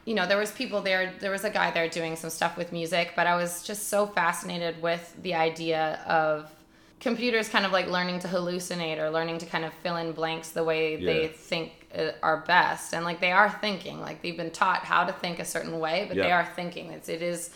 you 0.06 0.14
know 0.16 0.28
there 0.28 0.38
was 0.38 0.52
people 0.52 0.82
there. 0.82 1.14
There 1.20 1.32
was 1.32 1.44
a 1.44 1.50
guy 1.50 1.72
there 1.72 1.88
doing 1.88 2.16
some 2.16 2.30
stuff 2.30 2.58
with 2.58 2.72
music, 2.72 3.14
but 3.16 3.28
I 3.28 3.36
was 3.36 3.64
just 3.64 3.90
so 3.90 4.08
fascinated 4.08 4.82
with 4.82 5.16
the 5.22 5.36
idea 5.36 6.00
of 6.08 6.52
computers 7.00 7.50
kind 7.50 7.66
of 7.66 7.72
like 7.72 7.88
learning 7.88 8.20
to 8.20 8.28
hallucinate 8.28 9.00
or 9.00 9.10
learning 9.10 9.40
to 9.40 9.46
kind 9.46 9.66
of 9.66 9.74
fill 9.74 9.98
in 9.98 10.12
blanks 10.12 10.52
the 10.52 10.64
way 10.64 10.96
they 10.96 11.28
think 11.28 11.72
uh, 11.98 12.12
are 12.22 12.38
best. 12.48 12.94
And 12.94 13.04
like 13.04 13.20
they 13.20 13.32
are 13.32 13.50
thinking 13.50 14.00
like 14.00 14.22
they've 14.22 14.38
been 14.38 14.52
taught 14.52 14.84
how 14.84 15.04
to 15.04 15.12
think 15.12 15.40
a 15.40 15.46
certain 15.46 15.80
way 15.80 16.06
but 16.08 16.16
they 16.18 16.32
are 16.32 16.46
thinking. 16.56 16.92
It's 16.92 17.10
it 17.10 17.22
is 17.22 17.50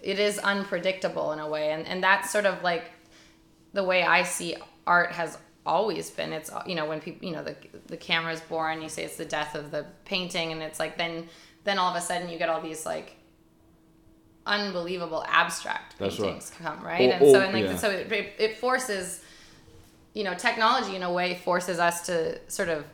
it 0.00 0.18
is 0.18 0.38
unpredictable 0.38 1.32
in 1.32 1.38
a 1.38 1.48
way. 1.48 1.72
And 1.72 1.86
and 1.86 2.02
that's 2.02 2.30
sort 2.30 2.46
of 2.46 2.62
like 2.62 2.90
the 3.72 3.84
way 3.84 4.02
I 4.02 4.22
see 4.22 4.56
art 4.86 5.12
has 5.12 5.38
always 5.64 6.10
been. 6.10 6.32
It's 6.32 6.50
you 6.66 6.74
know 6.74 6.86
when 6.86 7.00
people 7.00 7.26
you 7.28 7.34
know 7.34 7.42
the 7.44 7.56
the 7.86 7.96
camera's 7.96 8.40
born, 8.40 8.82
you 8.82 8.88
say 8.88 9.04
it's 9.04 9.16
the 9.16 9.24
death 9.24 9.54
of 9.54 9.70
the 9.70 9.86
painting, 10.04 10.52
and 10.52 10.62
it's 10.62 10.78
like 10.78 10.96
then 10.98 11.28
then 11.64 11.78
all 11.78 11.90
of 11.90 11.96
a 11.96 12.00
sudden 12.00 12.28
you 12.28 12.38
get 12.38 12.48
all 12.48 12.60
these 12.60 12.84
like 12.86 13.16
unbelievable 14.44 15.24
abstract 15.28 15.96
That's 15.98 16.18
right. 16.18 16.26
paintings 16.26 16.50
come 16.60 16.82
right, 16.82 17.08
Or- 17.10 17.12
and 17.12 17.26
so 17.30 17.40
or- 17.40 17.42
and 17.44 17.52
like 17.52 17.64
yeah. 17.64 17.76
so 17.76 17.90
it, 17.90 18.10
it, 18.10 18.34
it 18.38 18.58
forces 18.58 19.20
you 20.14 20.24
know 20.24 20.34
technology 20.34 20.96
in 20.96 21.02
a 21.02 21.12
way 21.12 21.36
forces 21.44 21.78
us 21.78 22.06
to 22.06 22.38
sort 22.50 22.68
of 22.68 22.84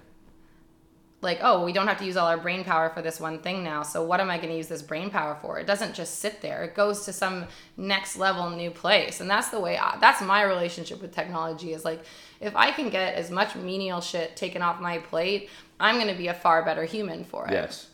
like 1.20 1.40
oh 1.42 1.64
we 1.64 1.72
don't 1.72 1.88
have 1.88 1.98
to 1.98 2.04
use 2.04 2.16
all 2.16 2.28
our 2.28 2.36
brain 2.36 2.62
power 2.62 2.90
for 2.90 3.02
this 3.02 3.18
one 3.18 3.40
thing 3.40 3.64
now 3.64 3.82
so 3.82 4.04
what 4.04 4.20
am 4.20 4.30
i 4.30 4.36
going 4.36 4.50
to 4.50 4.56
use 4.56 4.68
this 4.68 4.82
brain 4.82 5.10
power 5.10 5.36
for? 5.40 5.58
It 5.58 5.66
doesn't 5.66 5.94
just 5.94 6.20
sit 6.20 6.40
there. 6.40 6.62
It 6.64 6.74
goes 6.74 7.04
to 7.06 7.12
some 7.12 7.46
next 7.76 8.16
level 8.16 8.50
new 8.50 8.70
place. 8.70 9.20
And 9.20 9.28
that's 9.28 9.48
the 9.48 9.60
way 9.60 9.78
I, 9.78 9.98
that's 10.00 10.20
my 10.22 10.42
relationship 10.42 11.00
with 11.00 11.12
technology 11.14 11.72
is 11.72 11.84
like 11.84 12.00
if 12.40 12.54
i 12.54 12.70
can 12.70 12.88
get 12.88 13.14
as 13.14 13.30
much 13.30 13.56
menial 13.56 14.00
shit 14.00 14.36
taken 14.36 14.62
off 14.62 14.80
my 14.80 14.98
plate 14.98 15.50
i'm 15.80 15.96
going 15.96 16.08
to 16.08 16.14
be 16.14 16.28
a 16.28 16.34
far 16.34 16.64
better 16.64 16.84
human 16.84 17.24
for 17.24 17.46
it. 17.46 17.52
Yes. 17.52 17.88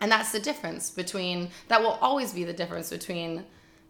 and 0.00 0.10
that's 0.12 0.32
the 0.32 0.40
difference 0.40 0.90
between 0.90 1.48
that 1.68 1.80
will 1.80 1.98
always 2.00 2.32
be 2.32 2.44
the 2.44 2.52
difference 2.52 2.90
between 2.90 3.44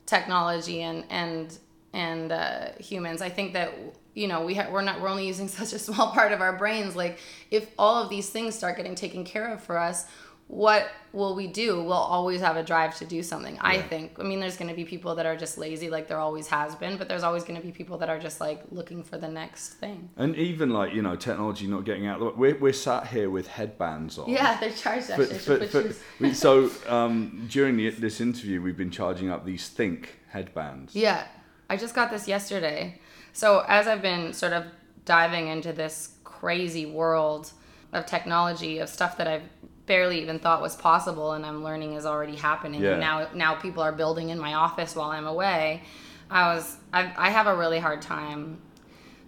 technology 0.06 0.82
and 0.82 1.04
and 1.10 1.58
and 1.92 2.32
uh, 2.32 2.70
humans. 2.78 3.22
I 3.22 3.28
think 3.28 3.52
that 3.54 3.72
you 4.14 4.28
know 4.28 4.44
we 4.44 4.54
ha- 4.54 4.68
we're 4.70 4.82
not 4.82 5.00
we're 5.00 5.08
only 5.08 5.26
using 5.26 5.48
such 5.60 5.72
a 5.72 5.78
small 5.78 6.12
part 6.12 6.32
of 6.32 6.40
our 6.40 6.56
brains. 6.56 6.96
Like 6.96 7.18
if 7.50 7.68
all 7.78 8.02
of 8.02 8.10
these 8.10 8.30
things 8.30 8.54
start 8.54 8.76
getting 8.76 8.94
taken 8.94 9.24
care 9.24 9.52
of 9.52 9.62
for 9.62 9.78
us, 9.78 10.06
what 10.50 10.90
will 11.12 11.36
we 11.36 11.46
do? 11.46 11.80
We'll 11.82 11.92
always 11.92 12.40
have 12.40 12.56
a 12.56 12.62
drive 12.64 12.96
to 12.98 13.04
do 13.04 13.22
something. 13.22 13.56
I 13.60 13.80
think. 13.80 14.18
I 14.18 14.24
mean, 14.24 14.40
there's 14.40 14.56
going 14.56 14.68
to 14.68 14.74
be 14.74 14.84
people 14.84 15.14
that 15.14 15.24
are 15.24 15.36
just 15.36 15.58
lazy, 15.58 15.88
like 15.90 16.08
there 16.08 16.18
always 16.18 16.48
has 16.48 16.74
been, 16.74 16.96
but 16.96 17.08
there's 17.08 17.22
always 17.22 17.44
going 17.44 17.60
to 17.60 17.64
be 17.64 17.72
people 17.72 17.98
that 17.98 18.08
are 18.08 18.18
just 18.18 18.40
like 18.40 18.62
looking 18.72 19.04
for 19.04 19.16
the 19.16 19.28
next 19.28 19.74
thing. 19.74 20.10
And 20.16 20.34
even 20.34 20.70
like 20.70 20.92
you 20.92 21.02
know, 21.02 21.14
technology 21.14 21.68
not 21.68 21.84
getting 21.84 22.08
out. 22.08 22.20
way. 22.20 22.32
We're 22.36 22.58
we're 22.58 22.72
sat 22.72 23.06
here 23.06 23.30
with 23.30 23.46
headbands 23.46 24.18
on. 24.18 24.28
Yeah, 24.28 24.58
they're 24.58 24.72
charged 24.72 25.10
actually. 25.10 25.36
I 25.36 25.68
for, 25.68 25.92
for, 25.92 26.34
so 26.34 26.70
um, 26.88 27.46
during 27.48 27.76
the, 27.76 27.90
this 27.90 28.20
interview, 28.20 28.60
we've 28.60 28.76
been 28.76 28.90
charging 28.90 29.30
up 29.30 29.44
these 29.44 29.70
Thync 29.70 30.06
headbands. 30.30 30.96
Yeah, 30.96 31.26
I 31.70 31.76
just 31.76 31.94
got 31.94 32.10
this 32.10 32.26
yesterday. 32.26 32.98
So 33.32 33.64
as 33.66 33.86
I've 33.86 34.02
been 34.02 34.32
sort 34.32 34.52
of 34.52 34.64
diving 35.04 35.46
into 35.46 35.72
this 35.72 36.14
crazy 36.24 36.84
world 36.84 37.52
of 37.92 38.06
technology, 38.06 38.80
of 38.80 38.88
stuff 38.88 39.16
that 39.18 39.28
I've 39.28 39.44
barely 39.86 40.20
even 40.20 40.40
thought 40.40 40.60
was 40.60 40.74
possible, 40.74 41.32
and 41.32 41.46
I'm 41.46 41.62
learning 41.62 41.94
is 41.94 42.04
already 42.04 42.36
happening. 42.36 42.82
Yeah. 42.82 42.96
Now, 42.98 43.28
now 43.34 43.54
people 43.54 43.82
are 43.84 43.92
building 43.92 44.30
in 44.30 44.38
my 44.38 44.54
office 44.54 44.96
while 44.96 45.10
I'm 45.10 45.26
away. 45.26 45.82
I 46.28 46.54
was, 46.54 46.76
I, 46.92 47.12
I 47.16 47.30
have 47.30 47.46
a 47.46 47.56
really 47.56 47.78
hard 47.78 48.02
time 48.02 48.58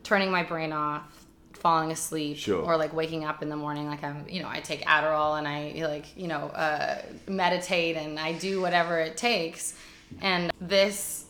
turning 0.02 0.30
my 0.32 0.42
brain 0.42 0.72
off 0.72 1.02
falling 1.54 1.92
asleep 1.92 2.38
Sure. 2.38 2.60
or 2.60 2.76
like 2.76 2.92
waking 2.92 3.24
up 3.24 3.40
in 3.40 3.48
the 3.48 3.54
morning 3.54 3.86
like 3.86 4.02
i'm 4.02 4.26
you 4.28 4.42
know 4.42 4.48
i 4.48 4.58
take 4.58 4.82
adderall 4.82 5.38
and 5.38 5.46
i 5.46 5.86
like 5.86 6.06
you 6.16 6.26
know 6.26 6.46
uh, 6.48 7.00
meditate 7.28 7.96
and 7.96 8.18
i 8.18 8.32
do 8.32 8.60
whatever 8.60 8.98
it 8.98 9.16
takes 9.16 9.74
and 10.20 10.52
this 10.60 11.21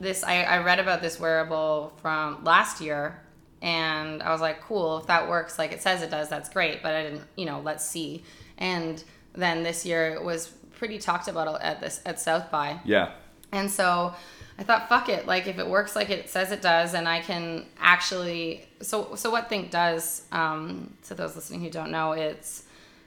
this 0.00 0.22
I, 0.24 0.42
I 0.42 0.58
read 0.62 0.78
about 0.78 1.02
this 1.02 1.18
wearable 1.18 1.92
from 2.00 2.44
last 2.44 2.80
year 2.80 3.20
and 3.60 4.22
i 4.22 4.30
was 4.30 4.40
like 4.40 4.60
cool 4.60 4.98
if 4.98 5.06
that 5.08 5.28
works 5.28 5.58
like 5.58 5.72
it 5.72 5.82
says 5.82 6.02
it 6.02 6.10
does 6.10 6.28
that's 6.28 6.48
great 6.48 6.82
but 6.82 6.94
i 6.94 7.02
didn't 7.02 7.22
you 7.36 7.44
know 7.44 7.60
let's 7.60 7.84
see 7.84 8.22
and 8.58 9.02
then 9.34 9.62
this 9.62 9.84
year 9.84 10.10
it 10.10 10.22
was 10.22 10.48
pretty 10.78 10.98
talked 10.98 11.26
about 11.28 11.60
at 11.60 11.80
this 11.80 12.00
at 12.06 12.20
south 12.20 12.50
by 12.50 12.78
Yeah. 12.84 13.10
and 13.52 13.70
so 13.70 14.14
I 14.60 14.64
thought, 14.64 14.88
fuck 14.88 15.08
it. 15.08 15.24
Like 15.24 15.46
if 15.46 15.60
it 15.60 15.68
works 15.68 15.94
like 15.94 16.10
it 16.10 16.28
says 16.28 16.50
it 16.50 16.60
does, 16.60 16.92
and 16.94 17.08
I 17.08 17.20
can 17.20 17.64
actually. 17.78 18.66
So 18.82 19.14
so 19.14 19.30
what 19.30 19.48
Thync 19.48 19.70
does, 19.70 20.24
um, 20.32 20.94
to 21.06 21.14
those 21.14 21.36
listening 21.36 21.60
who 21.60 21.70
don't 21.70 21.92
know, 21.92 22.10
it's 22.10 22.64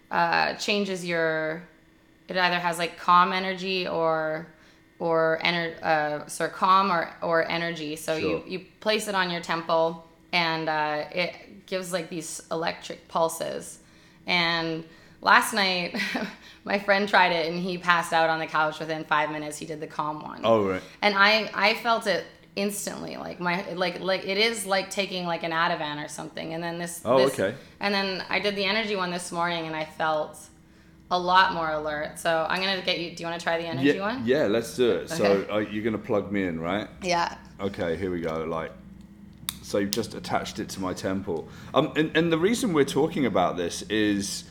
uh, 0.10 0.54
changes 0.54 1.06
your. 1.06 1.64
It 2.30 2.38
either 2.38 2.58
has 2.58 2.78
like 2.78 2.98
calm 2.98 3.34
energy 3.34 3.86
or 3.86 4.48
or 5.02 5.40
ener- 5.44 5.74
uh, 5.82 6.48
calm 6.50 6.92
or 6.92 7.10
or 7.24 7.44
energy. 7.50 7.96
So 7.96 8.20
Sure. 8.20 8.30
you 8.30 8.44
you 8.48 8.60
place 8.80 9.08
it 9.08 9.16
on 9.16 9.32
your 9.32 9.42
temple, 9.42 10.06
and 10.32 10.70
uh, 10.70 11.06
it 11.12 11.66
gives 11.66 11.92
like 11.92 12.08
these 12.10 12.42
electric 12.52 13.08
pulses. 13.08 13.80
And 14.28 14.84
last 15.22 15.54
night, 15.54 15.98
my 16.66 16.78
friend 16.78 17.10
tried 17.10 17.32
it, 17.32 17.52
and 17.52 17.60
he 17.60 17.78
passed 17.80 18.14
out 18.14 18.30
on 18.30 18.38
the 18.40 18.46
couch 18.46 18.80
within 18.80 19.04
five 19.06 19.32
minutes. 19.32 19.58
He 19.58 19.66
did 19.66 19.80
the 19.80 19.88
calm 19.88 20.22
one 20.22 20.42
Oh 20.44 20.68
right. 20.70 20.84
and 21.02 21.16
I 21.18 21.50
I 21.54 21.74
felt 21.76 22.06
it 22.06 22.24
instantly 22.56 23.16
like 23.16 23.40
my 23.40 23.56
like 23.74 24.02
like 24.02 24.24
it 24.28 24.38
is 24.38 24.66
like 24.66 24.90
taking 24.92 25.26
like 25.26 25.42
an 25.44 25.52
Ativan 25.52 26.04
or 26.04 26.10
something 26.10 26.54
and 26.54 26.62
then 26.62 26.78
this 26.78 27.02
Oh, 27.06 27.18
this- 27.18 27.34
okay. 27.40 27.56
and 27.80 27.92
then 27.94 28.24
I 28.30 28.40
did 28.40 28.56
the 28.58 28.66
energy 28.66 28.96
one 28.98 29.10
this 29.10 29.32
morning 29.32 29.68
and 29.68 29.76
I 29.76 29.86
felt 29.86 30.38
a 31.12 31.20
lot 31.20 31.54
more 31.54 31.70
alert 31.72 32.18
so 32.18 32.46
I'm 32.50 32.60
gonna 32.60 32.82
get 32.82 33.00
you 33.00 33.16
do 33.16 33.22
you 33.22 33.28
want 33.30 33.40
to 33.40 33.44
try 33.44 33.58
the 33.58 33.68
energy 33.68 33.98
Yeah, 33.98 34.02
one 34.02 34.26
yeah, 34.26 34.46
let's 34.46 34.76
do 34.76 34.90
it. 34.92 35.10
So 35.10 35.46
uh, 35.52 35.58
you're 35.58 35.84
gonna 35.84 35.98
plug 35.98 36.32
me 36.32 36.46
in, 36.46 36.60
right? 36.60 36.88
yeah 37.04 37.36
Okay, 37.62 37.96
here 37.96 38.10
we 38.10 38.22
go. 38.22 38.44
Like, 38.46 38.72
so 39.62 39.78
you've 39.78 39.92
just 39.92 40.16
attached 40.16 40.58
it 40.58 40.68
to 40.70 40.82
my 40.82 40.94
temple. 40.94 41.48
Um, 41.76 41.94
and, 41.96 42.16
and 42.18 42.32
the 42.32 42.38
reason 42.38 42.74
we're 42.74 42.86
talking 42.86 43.28
about 43.28 43.56
this 43.56 43.84
is, 43.84 44.46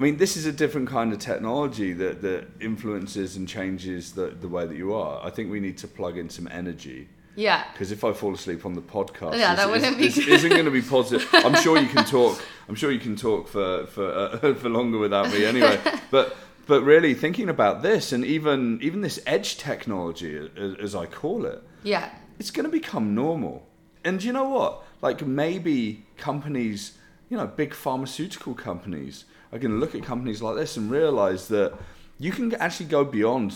I 0.00 0.02
mean, 0.02 0.16
this 0.16 0.36
is 0.36 0.44
a 0.44 0.52
different 0.52 0.88
kind 0.88 1.12
of 1.12 1.20
technology 1.20 1.92
that, 1.92 2.20
that 2.22 2.48
influences 2.60 3.36
and 3.36 3.48
changes 3.48 4.12
the, 4.12 4.26
the 4.28 4.48
way 4.48 4.66
that 4.66 4.76
you 4.76 4.92
are. 4.92 5.24
I 5.24 5.30
think 5.30 5.52
we 5.52 5.60
need 5.60 5.78
to 5.78 5.88
plug 5.88 6.18
in 6.18 6.28
some 6.28 6.48
energy. 6.50 7.08
Yeah 7.34 7.64
Because 7.72 7.92
if 7.92 8.04
I 8.04 8.12
fall 8.12 8.34
asleep 8.34 8.64
on 8.66 8.74
the 8.74 8.82
podcast, 8.82 9.38
Yeah, 9.38 9.54
that 9.54 9.70
wouldn't 9.70 9.98
be 9.98 10.06
isn't 10.06 10.50
going 10.50 10.64
to 10.64 10.70
be 10.70 10.82
positive. 10.82 11.28
I'm 11.32 11.54
sure 11.56 11.78
you 11.78 11.88
can 11.88 12.04
talk. 12.04 12.40
I'm 12.68 12.74
sure 12.74 12.90
you 12.90 13.00
can 13.00 13.16
talk 13.16 13.48
for 13.48 13.86
for 13.86 14.06
uh, 14.12 14.54
for 14.60 14.68
longer 14.68 14.98
without 14.98 15.30
me 15.32 15.44
anyway. 15.44 15.78
But 16.10 16.36
but 16.66 16.82
really 16.82 17.14
thinking 17.14 17.48
about 17.48 17.82
this 17.82 18.12
and 18.12 18.24
even 18.24 18.78
even 18.82 19.00
this 19.00 19.20
edge 19.26 19.56
technology, 19.56 20.36
as, 20.56 20.74
as 20.76 20.94
I 20.94 21.06
call 21.06 21.46
it, 21.46 21.62
yeah 21.82 22.10
it's 22.38 22.50
going 22.50 22.64
to 22.64 22.70
become 22.70 23.14
normal. 23.14 23.66
And 24.04 24.22
you 24.22 24.32
know 24.32 24.48
what? 24.48 24.82
Like 25.00 25.24
maybe 25.26 26.04
companies, 26.16 26.98
you 27.28 27.36
know, 27.36 27.46
big 27.46 27.72
pharmaceutical 27.74 28.54
companies 28.54 29.24
are 29.52 29.58
going 29.58 29.70
to 29.72 29.78
look 29.78 29.94
at 29.94 30.02
companies 30.02 30.42
like 30.42 30.56
this 30.56 30.76
and 30.76 30.90
realize 30.90 31.48
that 31.48 31.74
you 32.18 32.32
can 32.32 32.54
actually 32.54 32.86
go 32.86 33.04
beyond 33.04 33.54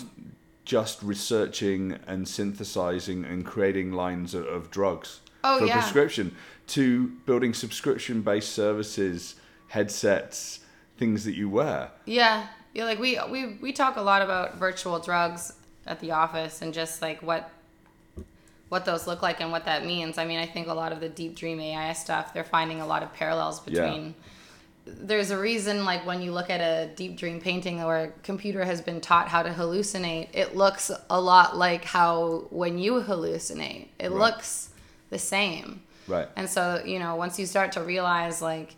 just 0.67 1.03
researching 1.03 1.99
and 2.07 2.29
synthesizing 2.29 3.25
and 3.25 3.47
creating 3.47 3.93
lines 3.93 4.35
of, 4.35 4.45
of 4.47 4.71
drugs 4.71 5.21
Oh, 5.45 5.61
for 5.61 5.67
yeah. 5.67 5.75
prescription 5.81 6.35
to 6.69 7.07
building 7.25 7.55
subscription 7.55 8.21
based 8.23 8.53
services, 8.53 9.37
headsets, 9.69 10.61
things 10.99 11.25
that 11.25 11.35
you 11.35 11.49
wear. 11.49 11.91
yeah 12.05 12.49
yeah 12.75 12.85
like 12.85 12.99
we 12.99 13.19
we 13.31 13.55
we 13.63 13.73
talk 13.73 13.97
a 13.97 14.03
lot 14.03 14.21
about 14.23 14.57
virtual 14.59 14.99
drugs 14.99 15.53
at 15.87 15.99
the 16.01 16.11
office 16.11 16.61
and 16.63 16.75
just 16.75 17.01
like 17.01 17.23
what 17.23 17.49
what 18.69 18.85
those 18.85 19.07
look 19.07 19.23
like 19.23 19.41
and 19.41 19.53
what 19.53 19.65
that 19.67 19.87
means. 19.87 20.19
I 20.19 20.25
mean, 20.25 20.41
I 20.41 20.47
think 20.47 20.67
a 20.67 20.75
lot 20.75 20.93
of 20.93 20.99
the 20.99 21.09
deep 21.09 21.37
dream 21.37 21.61
AI 21.61 21.93
stuff, 21.93 22.35
they're 22.35 22.43
finding 22.43 22.81
a 22.81 22.87
lot 22.87 23.05
of 23.05 23.13
parallels 23.15 23.61
Yeah. 23.69 23.83
There's 24.87 25.31
a 25.33 25.39
reason, 25.39 25.85
like 25.85 26.07
when 26.07 26.23
you 26.23 26.31
look 26.31 26.49
at 26.49 26.61
a 26.61 26.89
deep 26.95 27.17
dream 27.17 27.41
painting 27.41 27.83
where 27.83 28.05
a 28.05 28.09
computer 28.23 28.65
has 28.65 28.81
been 28.81 29.01
taught 29.01 29.29
how 29.29 29.43
to 29.43 29.51
hallucinate, 29.51 30.29
it 30.33 30.55
looks 30.57 30.93
a 31.11 31.21
lot 31.21 31.57
like 31.57 31.85
how 31.85 32.47
when 32.51 32.79
you 32.79 33.03
hallucinate, 33.03 33.89
it 33.99 34.11
Right. 34.11 34.13
looks 34.13 34.69
the 35.11 35.19
same. 35.19 35.83
Right. 36.07 36.29
And 36.37 36.49
so, 36.49 36.83
you 36.85 37.01
know, 37.01 37.17
once 37.17 37.37
you 37.39 37.47
start 37.47 37.73
to 37.73 37.81
realize 37.83 38.41
like 38.41 38.77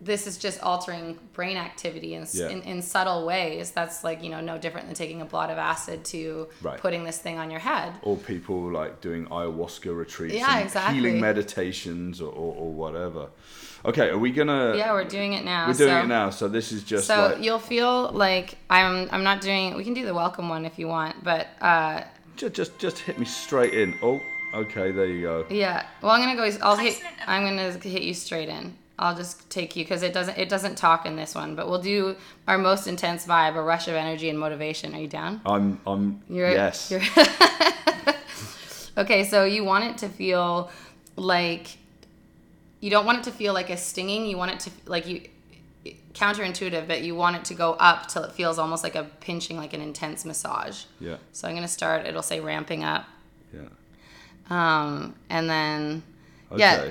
this 0.00 0.26
is 0.28 0.36
just 0.38 0.62
altering 0.62 1.18
brain 1.32 1.56
activity 1.56 2.14
in, 2.14 2.24
Yeah. 2.32 2.48
in, 2.50 2.62
in 2.62 2.82
subtle 2.82 3.26
ways, 3.26 3.70
that's 3.72 4.04
like, 4.04 4.22
you 4.22 4.28
know, 4.30 4.40
no 4.40 4.56
different 4.58 4.86
than 4.86 4.94
taking 4.94 5.22
a 5.22 5.24
blot 5.24 5.50
of 5.50 5.58
acid 5.58 6.04
to 6.06 6.48
Right. 6.62 6.78
putting 6.78 7.02
this 7.04 7.18
thing 7.18 7.38
on 7.38 7.50
your 7.50 7.60
head. 7.60 7.94
or 8.02 8.16
people 8.16 8.70
like 8.70 9.00
doing 9.00 9.24
ayahuasca 9.26 9.96
retreats 9.96 10.34
Yeah, 10.34 10.58
exactly. 10.60 10.94
healing 10.96 11.18
meditations 11.20 12.20
or, 12.20 12.30
or, 12.30 12.54
or 12.56 12.72
whatever. 12.72 13.28
Okay, 13.84 14.08
are 14.08 14.18
we 14.18 14.32
gonna? 14.32 14.76
Yeah, 14.76 14.92
we're 14.92 15.04
doing 15.04 15.34
it 15.34 15.44
now. 15.44 15.68
we're 15.68 15.74
doing 15.74 15.90
so, 15.90 16.00
it 16.00 16.06
now. 16.06 16.30
So 16.30 16.48
this 16.48 16.72
is 16.72 16.82
just 16.82 17.06
So 17.06 17.34
like 17.34 17.42
you'll 17.42 17.58
feel 17.58 18.10
like 18.10 18.56
I'm 18.68 19.08
I'm 19.12 19.22
not 19.22 19.40
doing 19.40 19.76
we 19.76 19.84
can 19.84 19.94
do 19.94 20.04
the 20.04 20.14
welcome 20.14 20.48
one 20.48 20.64
if 20.64 20.78
you 20.78 20.88
want, 20.88 21.22
but 21.22 21.48
uh 21.60 22.02
just, 22.38 22.54
just 22.54 22.78
just 22.78 22.98
hit 23.00 23.18
me 23.18 23.24
straight 23.24 23.74
in. 23.74 23.94
Oh, 24.02 24.20
okay, 24.54 24.92
there 24.92 25.06
you 25.06 25.22
go. 25.22 25.46
yeah. 25.50 25.86
Well, 26.00 26.12
I'm 26.12 26.22
going 26.22 26.36
to 26.36 26.58
go 26.58 26.64
I'll 26.64 26.76
hit. 26.76 27.02
I'm 27.26 27.42
going 27.42 27.80
to 27.80 27.88
hit 27.88 28.02
you 28.02 28.14
straight 28.14 28.48
in. 28.48 28.76
I'll 28.98 29.16
just 29.16 29.48
take 29.50 29.76
you 29.76 29.84
cuz 29.84 30.02
it 30.02 30.12
doesn't 30.12 30.36
it 30.38 30.48
doesn't 30.48 30.76
talk 30.76 31.06
in 31.06 31.14
this 31.16 31.34
one, 31.34 31.54
but 31.54 31.68
we'll 31.68 31.82
do 31.82 32.16
our 32.46 32.58
most 32.58 32.86
intense 32.86 33.26
vibe, 33.26 33.54
a 33.56 33.62
rush 33.62 33.86
of 33.88 33.94
energy 33.94 34.28
and 34.28 34.38
motivation. 34.38 34.94
Are 34.94 35.00
you 35.00 35.08
down? 35.08 35.40
I'm 35.46 35.80
I'm 35.86 36.22
You're, 36.28 36.50
yes. 36.50 36.90
you're- 36.90 37.06
okay, 38.98 39.24
so 39.24 39.44
you 39.44 39.62
want 39.64 39.84
it 39.84 39.98
to 39.98 40.08
feel 40.08 40.70
like 41.16 41.77
you 42.80 42.90
don't 42.90 43.06
want 43.06 43.18
it 43.18 43.24
to 43.24 43.30
feel 43.32 43.52
like 43.54 43.70
a 43.70 43.76
stinging. 43.76 44.26
You 44.26 44.36
want 44.36 44.52
it 44.52 44.60
to 44.60 44.70
like 44.86 45.06
you 45.06 45.22
counterintuitive, 46.14 46.86
but 46.88 47.02
you 47.02 47.14
want 47.14 47.36
it 47.36 47.44
to 47.46 47.54
go 47.54 47.72
up 47.74 48.08
till 48.08 48.24
it 48.24 48.32
feels 48.32 48.58
almost 48.58 48.82
like 48.82 48.94
a 48.96 49.04
pinching, 49.20 49.56
like 49.56 49.72
an 49.72 49.80
intense 49.80 50.24
massage. 50.24 50.84
yeah, 51.00 51.16
So 51.32 51.48
I'm 51.48 51.54
gonna 51.54 51.68
start. 51.68 52.06
It'll 52.06 52.22
say 52.22 52.40
ramping 52.40 52.84
up, 52.84 53.06
yeah. 53.54 53.68
um, 54.50 55.14
and 55.28 55.48
then 55.48 56.02
Okay. 56.50 56.58
yeah, 56.60 56.90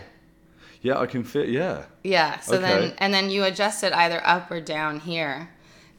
Yeah, 0.82 1.00
I 1.00 1.06
can 1.08 1.24
fit. 1.24 1.50
Yeah, 1.50 1.84
yeah. 2.04 2.40
So 2.40 2.54
Okay. 2.56 2.62
then 2.64 2.94
and 3.00 3.14
then 3.14 3.30
you 3.30 3.44
adjust 3.44 3.84
it 3.84 3.94
either 3.94 4.22
up 4.26 4.50
or 4.52 4.62
down 4.62 5.00
here. 5.02 5.50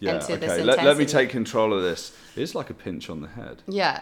yeah. 0.01 0.15
into 0.15 0.37
this 0.37 0.53
okay, 0.53 0.63
let, 0.63 0.85
let 0.85 0.97
me 0.97 1.05
take 1.05 1.29
control 1.31 1.75
of 1.75 1.83
this. 1.83 2.13
It's 2.37 2.55
like 2.55 2.71
a 2.71 2.75
pinch 2.75 3.11
on 3.11 3.21
the 3.21 3.29
head. 3.29 3.63
Yeah. 3.67 4.01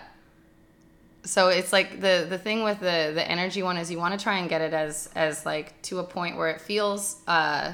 So 1.26 1.48
it's 1.48 1.72
like 1.72 2.00
the 2.00 2.26
the 2.28 2.38
thing 2.38 2.62
with 2.62 2.80
the 2.80 3.12
the 3.14 3.28
energy 3.28 3.62
one 3.62 3.76
is 3.76 3.90
you 3.90 3.98
want 3.98 4.18
to 4.18 4.22
try 4.22 4.38
and 4.38 4.48
get 4.48 4.60
it 4.60 4.72
as 4.72 5.10
as 5.14 5.44
like 5.44 5.80
to 5.82 5.98
a 5.98 6.04
point 6.04 6.36
where 6.36 6.48
it 6.48 6.60
feels 6.60 7.20
uh 7.26 7.72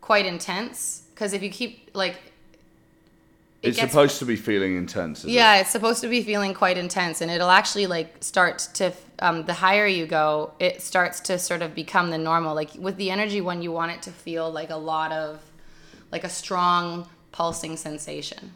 quite 0.00 0.26
intense 0.26 1.02
because 1.14 1.32
if 1.32 1.42
you 1.42 1.50
keep 1.50 1.90
like 1.94 2.14
it 3.62 3.68
it's 3.70 3.76
gets- 3.76 3.90
supposed 3.92 4.18
to 4.20 4.24
be 4.24 4.36
feeling 4.36 4.76
intense. 4.76 5.24
Yeah 5.24 5.56
It? 5.56 5.60
it's 5.62 5.70
supposed 5.70 6.00
to 6.02 6.08
be 6.08 6.22
feeling 6.22 6.54
quite 6.54 6.76
intense 6.78 7.20
and 7.20 7.30
it'll 7.30 7.50
actually 7.50 7.86
like 7.86 8.16
start 8.20 8.58
to 8.74 8.92
um, 9.20 9.44
the 9.46 9.54
higher 9.54 9.86
you 9.86 10.06
go 10.06 10.52
it 10.60 10.80
starts 10.80 11.18
to 11.20 11.38
sort 11.38 11.62
of 11.62 11.74
become 11.74 12.10
the 12.10 12.18
normal 12.18 12.54
like 12.54 12.70
with 12.78 12.96
the 12.96 13.10
energy 13.10 13.40
one 13.40 13.62
you 13.62 13.72
want 13.72 13.90
it 13.92 14.02
to 14.02 14.10
feel 14.10 14.50
like 14.50 14.70
a 14.70 14.76
lot 14.76 15.10
of 15.12 15.40
like 16.12 16.24
a 16.24 16.28
strong 16.28 17.08
pulsing 17.32 17.76
sensation. 17.76 18.52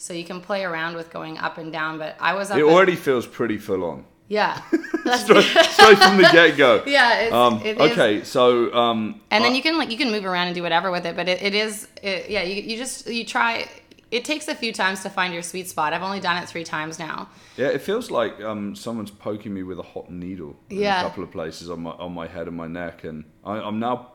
So 0.00 0.14
you 0.14 0.24
can 0.24 0.40
play 0.40 0.64
around 0.64 0.96
with 0.96 1.10
going 1.10 1.36
up 1.38 1.58
and 1.58 1.70
down, 1.70 1.98
but 1.98 2.16
I 2.20 2.34
was 2.34 2.50
up. 2.50 2.56
It 2.58 2.62
already 2.64 2.96
feels 2.96 3.26
pretty 3.26 3.58
full 3.58 3.84
on. 3.84 4.04
yeah. 4.28 4.62
Straight, 5.16 5.44
straight 5.76 5.98
from 5.98 6.16
the 6.18 6.28
get 6.32 6.56
go. 6.56 6.82
yeah. 6.86 7.20
It's, 7.22 7.32
Um, 7.34 7.60
it 7.64 7.78
is- 7.80 7.90
okay, 7.92 8.22
so 8.24 8.72
um, 8.74 9.20
and 9.30 9.44
then 9.44 9.52
uh, 9.52 9.56
you 9.56 9.62
can 9.62 9.76
like 9.76 9.90
you 9.90 9.98
can 9.98 10.10
move 10.10 10.24
around 10.24 10.46
and 10.48 10.54
do 10.54 10.62
whatever 10.62 10.90
with 10.90 11.04
it 11.06 11.16
but 11.16 11.28
it, 11.28 11.42
it 11.42 11.54
is 11.54 11.88
it, 12.02 12.30
yeah 12.30 12.42
you, 12.42 12.62
you 12.62 12.76
just 12.76 13.06
you 13.08 13.24
try 13.24 13.66
it 14.10 14.24
takes 14.24 14.46
a 14.48 14.54
few 14.54 14.72
times 14.72 15.02
to 15.02 15.10
find 15.10 15.32
your 15.32 15.42
sweet 15.42 15.68
spot 15.68 15.92
i've 15.92 16.02
only 16.02 16.20
done 16.20 16.36
it 16.42 16.48
three 16.48 16.64
times 16.64 16.98
now 16.98 17.28
yeah, 17.56 17.68
it 17.68 17.80
feels 17.82 18.10
like 18.10 18.40
um, 18.40 18.74
someone's 18.76 19.10
poking 19.10 19.52
me 19.52 19.62
with 19.62 19.78
a 19.78 19.82
hot 19.94 20.10
needle 20.10 20.56
in 20.70 20.78
Yeah. 20.78 21.00
a 21.00 21.02
couple 21.04 21.24
of 21.24 21.30
places 21.30 21.68
on 21.70 21.80
my 21.82 21.90
on 21.92 22.12
my 22.12 22.26
head 22.26 22.46
and 22.46 22.56
my 22.56 22.66
neck, 22.68 23.04
and 23.04 23.24
I, 23.44 23.54
I'm 23.60 23.78
now 23.80 24.09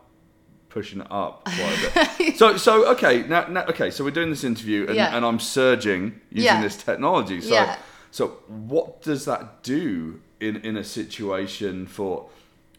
pushing 0.76 1.00
it 1.00 1.08
up 1.10 1.46
quite 1.46 1.80
a 1.96 2.18
bit. 2.18 2.38
so 2.42 2.58
so 2.58 2.86
okay 2.92 3.24
now, 3.30 3.48
now 3.48 3.64
okay 3.66 3.90
so 3.90 4.04
we're 4.04 4.12
doing 4.20 4.30
this 4.30 4.44
interview 4.44 4.86
and, 4.88 4.96
Yeah. 4.98 5.16
and 5.16 5.26
I'm 5.26 5.40
surging 5.40 6.20
using 6.30 6.44
Yeah. 6.44 6.62
this 6.62 6.76
technology. 6.76 7.40
So 7.40 7.54
Yeah. 7.54 7.78
so 8.12 8.24
what 8.48 9.02
does 9.02 9.24
that 9.24 9.64
do 9.64 10.20
in 10.42 10.58
in 10.58 10.76
a 10.76 10.84
situation 10.84 11.88
for 11.88 12.28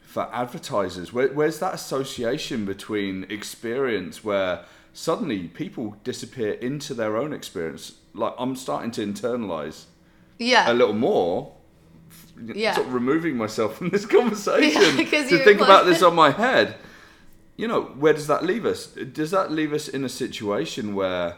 for 0.03 0.29
advertisers? 0.31 1.11
Where, 1.15 1.29
where's 1.29 1.59
that 1.61 1.73
association 1.73 2.67
between 2.67 3.25
experience 3.31 4.23
where 4.23 4.55
suddenly 4.93 5.41
people 5.63 5.97
disappear 6.05 6.53
into 6.69 6.93
their 6.93 7.17
own 7.17 7.33
experience? 7.33 7.85
Like 8.13 8.35
I'm 8.39 8.57
starting 8.57 8.91
to 8.99 9.01
internalize 9.07 9.85
yeah 10.39 10.71
a 10.71 10.75
little 10.75 10.95
more. 11.11 11.55
Yeah. 12.55 12.75
Sort 12.75 12.89
of 12.89 12.93
removing 12.93 13.35
myself 13.39 13.79
from 13.79 13.89
this 13.89 14.05
conversation 14.05 14.97
because 15.03 15.31
to 15.31 15.39
think 15.43 15.63
about 15.63 15.87
this 15.87 16.03
on 16.09 16.15
my 16.15 16.31
head. 16.31 16.77
You 17.57 17.69
know, 17.69 17.83
where 17.83 18.13
does 18.13 18.27
that 18.27 18.45
leave 18.45 18.67
us? 18.67 18.87
Does 18.89 19.31
that 19.31 19.51
leave 19.51 19.73
us 19.73 19.89
in 19.89 20.05
a 20.05 20.09
situation 20.09 20.95
where 20.95 21.37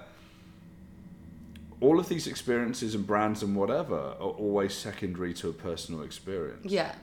all 1.81 2.01
of 2.01 2.09
these 2.09 2.27
experiences 2.27 2.95
and 2.95 3.07
brands 3.07 3.43
and 3.43 3.55
whatever 3.55 3.97
are 3.97 4.35
always 4.45 4.75
secondary 4.75 5.33
to 5.35 5.49
a 5.49 5.53
personal 5.53 6.03
experience? 6.03 6.64
yeah 6.64 6.95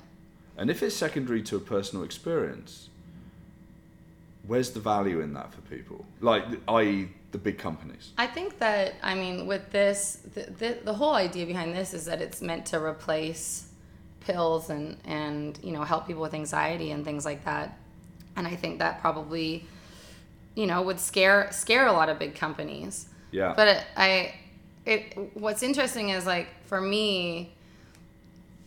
And 0.57 0.69
if 0.69 0.83
it's 0.83 0.95
secondary 0.95 1.41
to 1.43 1.55
a 1.55 1.59
personal 1.59 2.03
experience, 2.03 2.89
where's 4.47 4.71
the 4.71 4.81
value 4.81 5.21
in 5.21 5.33
that 5.33 5.53
for 5.53 5.61
people? 5.61 6.05
Like, 6.19 6.43
i.e., 6.67 7.09
the 7.31 7.37
big 7.37 7.57
companies. 7.57 8.11
i 8.17 8.27
think 8.27 8.59
that 8.59 8.93
i 9.03 9.13
mean 9.13 9.45
with 9.45 9.69
this 9.69 10.19
the, 10.35 10.43
the, 10.59 10.77
the 10.85 10.93
whole 10.93 11.15
idea 11.15 11.45
behind 11.45 11.75
this 11.75 11.93
is 11.93 12.05
that 12.05 12.21
it's 12.21 12.41
meant 12.41 12.65
to 12.65 12.77
replace 12.81 13.67
pills 14.21 14.69
and 14.69 14.95
and 15.03 15.59
you 15.61 15.73
know 15.73 15.83
help 15.83 16.07
people 16.07 16.21
with 16.21 16.33
anxiety 16.33 16.91
and 16.91 17.03
things 17.03 17.25
like 17.25 17.43
that 17.43 17.77
and 18.35 18.47
i 18.47 18.55
think 18.55 18.79
that 18.79 18.99
probably 19.01 19.65
you 20.55 20.65
know 20.65 20.81
would 20.81 20.99
scare 20.99 21.49
scare 21.51 21.85
a 21.85 21.91
lot 21.91 22.09
of 22.09 22.17
big 22.17 22.35
companies. 22.35 23.07
Yeah. 23.31 23.53
But 23.55 23.67
it, 23.67 23.83
I, 23.95 24.35
it 24.85 25.17
what's 25.33 25.61
interesting 25.61 26.09
is 26.09 26.25
like 26.25 26.47
for 26.65 26.81
me, 26.81 27.53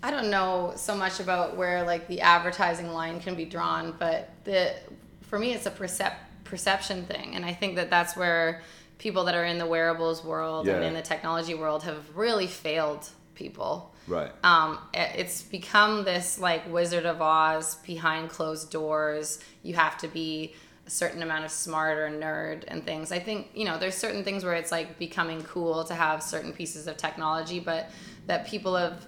I 0.02 0.10
don't 0.10 0.30
know 0.30 0.74
so 0.76 0.94
much 0.94 1.20
about 1.20 1.56
where 1.56 1.84
like 1.84 2.06
the 2.06 2.20
advertising 2.20 2.92
line 2.92 3.20
can 3.20 3.34
be 3.34 3.44
drawn, 3.44 3.94
but 3.98 4.30
the 4.44 4.74
for 5.22 5.38
me 5.38 5.52
it's 5.54 5.66
a 5.66 5.70
percep 5.70 6.14
perception 6.44 7.04
thing, 7.04 7.34
and 7.34 7.44
I 7.44 7.54
think 7.54 7.76
that 7.76 7.90
that's 7.90 8.16
where 8.16 8.62
people 8.98 9.24
that 9.24 9.34
are 9.34 9.44
in 9.44 9.58
the 9.58 9.66
wearables 9.66 10.24
world 10.24 10.66
and 10.66 10.84
in 10.84 10.92
the 10.92 11.02
technology 11.02 11.54
world 11.54 11.84
have 11.84 12.16
really 12.16 12.48
failed 12.48 13.08
people 13.38 13.94
right. 14.08 14.32
um, 14.42 14.78
it's 14.92 15.42
become 15.42 16.04
this 16.04 16.38
like 16.38 16.62
Wizard 16.70 17.06
of 17.06 17.22
Oz 17.22 17.76
behind 17.86 18.28
closed 18.28 18.70
doors. 18.70 19.38
You 19.62 19.74
have 19.74 19.96
to 19.98 20.08
be 20.08 20.54
a 20.86 20.90
certain 20.90 21.22
amount 21.22 21.44
of 21.44 21.50
smart 21.50 21.96
or 21.98 22.08
nerd 22.10 22.64
and 22.68 22.84
things. 22.84 23.12
I 23.12 23.20
think 23.20 23.48
you 23.54 23.64
know 23.64 23.78
there's 23.78 23.94
certain 23.94 24.24
things 24.24 24.44
where 24.44 24.54
it's 24.54 24.72
like 24.72 24.98
becoming 24.98 25.42
cool 25.44 25.84
to 25.84 25.94
have 25.94 26.22
certain 26.22 26.52
pieces 26.52 26.86
of 26.88 26.96
technology, 26.96 27.60
but 27.60 27.90
that 28.26 28.46
people 28.46 28.74
have, 28.76 29.06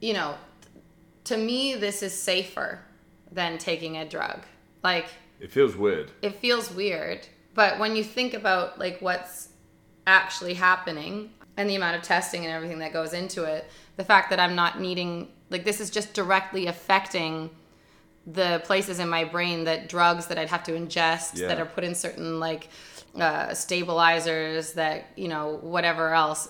you 0.00 0.12
know, 0.12 0.34
to 1.24 1.36
me 1.36 1.74
this 1.76 2.02
is 2.02 2.12
safer 2.12 2.80
than 3.30 3.58
taking 3.58 3.96
a 3.98 4.08
drug. 4.08 4.40
Like 4.82 5.06
It 5.40 5.52
feels 5.52 5.76
weird. 5.76 6.10
it 6.22 6.34
feels 6.40 6.70
weird 6.72 7.26
but 7.54 7.78
when 7.78 7.96
you 7.96 8.04
think 8.04 8.34
about 8.34 8.78
like 8.78 9.00
what's 9.00 9.48
actually 10.06 10.54
happening 10.54 11.30
and 11.56 11.68
the 11.70 11.74
amount 11.74 11.96
of 11.96 12.02
testing 12.02 12.44
and 12.44 12.52
everything 12.52 12.78
that 12.80 12.92
goes 12.92 13.12
into 13.12 13.44
it 13.44 13.68
the 13.96 14.04
fact 14.04 14.30
that 14.30 14.38
i'm 14.40 14.54
not 14.54 14.80
needing 14.80 15.28
like 15.50 15.64
this 15.64 15.80
is 15.80 15.90
just 15.90 16.12
directly 16.14 16.66
affecting 16.66 17.50
the 18.26 18.60
places 18.64 18.98
in 18.98 19.08
my 19.08 19.24
brain 19.24 19.64
that 19.64 19.88
drugs 19.88 20.26
that 20.26 20.38
i'd 20.38 20.48
have 20.48 20.62
to 20.64 20.72
ingest 20.72 21.38
Yeah. 21.38 21.48
that 21.48 21.58
are 21.60 21.66
put 21.66 21.84
in 21.84 21.94
certain 21.94 22.40
like 22.40 22.68
uh, 23.18 23.54
stabilizers 23.54 24.72
that 24.74 25.06
you 25.16 25.28
know 25.28 25.58
whatever 25.62 26.12
else 26.12 26.48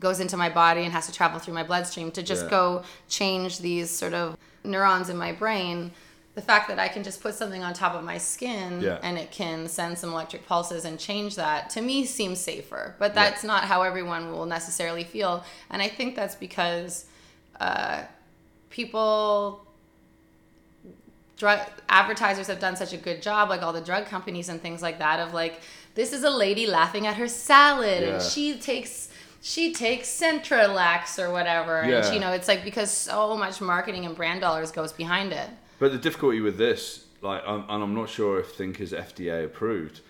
goes 0.00 0.20
into 0.20 0.36
my 0.36 0.50
body 0.50 0.82
and 0.82 0.92
has 0.92 1.06
to 1.06 1.12
travel 1.12 1.38
through 1.38 1.54
my 1.54 1.62
bloodstream 1.62 2.10
to 2.12 2.22
just 2.22 2.44
Yeah. 2.44 2.50
go 2.50 2.82
change 3.08 3.58
these 3.60 3.90
sort 3.90 4.12
of 4.12 4.36
neurons 4.64 5.08
in 5.08 5.16
my 5.16 5.32
brain 5.32 5.92
the 6.34 6.42
fact 6.42 6.68
that 6.68 6.78
i 6.78 6.88
can 6.88 7.02
just 7.04 7.20
put 7.22 7.34
something 7.34 7.62
on 7.62 7.72
top 7.74 7.94
of 7.94 8.02
my 8.04 8.18
skin 8.18 8.80
Yeah. 8.80 8.98
and 9.02 9.16
it 9.18 9.30
can 9.30 9.68
send 9.68 9.98
some 9.98 10.10
electric 10.12 10.46
pulses 10.46 10.84
and 10.84 10.98
change 10.98 11.36
that 11.36 11.70
to 11.70 11.80
me 11.80 12.04
seems 12.04 12.40
safer 12.40 12.94
but 12.98 13.14
that's 13.14 13.44
not 13.44 13.64
how 13.64 13.82
everyone 13.82 14.32
will 14.32 14.46
necessarily 14.46 15.04
feel 15.04 15.44
and 15.70 15.80
i 15.80 15.88
think 15.88 16.16
that's 16.16 16.34
because 16.34 17.06
uh, 17.60 18.02
people 18.70 19.64
drug 21.36 21.60
advertisers 21.88 22.46
have 22.46 22.60
done 22.60 22.76
such 22.76 22.92
a 22.92 22.96
good 22.96 23.20
job 23.22 23.48
like 23.48 23.62
all 23.62 23.72
the 23.72 23.80
drug 23.80 24.06
companies 24.06 24.48
and 24.48 24.60
things 24.60 24.82
like 24.82 24.98
that 24.98 25.20
of 25.20 25.34
like 25.34 25.60
this 25.94 26.12
is 26.12 26.22
a 26.24 26.30
lady 26.30 26.66
laughing 26.66 27.06
at 27.06 27.16
her 27.16 27.28
salad 27.28 28.02
Yeah. 28.02 28.08
and 28.14 28.22
she 28.22 28.56
takes 28.58 29.08
she 29.42 29.74
takes 29.74 30.08
Centralax 30.08 31.18
or 31.18 31.30
whatever 31.32 31.80
and 31.80 31.90
Yeah. 31.90 32.12
you 32.12 32.20
know 32.20 32.32
it's 32.32 32.48
like 32.48 32.64
because 32.64 32.90
so 32.90 33.36
much 33.36 33.60
marketing 33.60 34.06
and 34.06 34.14
brand 34.16 34.40
dollars 34.40 34.70
goes 34.70 34.92
behind 34.92 35.32
it 35.32 35.48
But 35.78 35.92
the 35.92 35.98
difficulty 35.98 36.40
with 36.40 36.56
this, 36.56 37.04
like, 37.20 37.42
I'm, 37.46 37.64
and 37.68 37.82
I'm 37.82 37.94
not 37.94 38.08
sure 38.08 38.38
if 38.38 38.56
Thync 38.56 38.80
is 38.80 38.92
FDA 38.92 39.44
approved. 39.44 40.00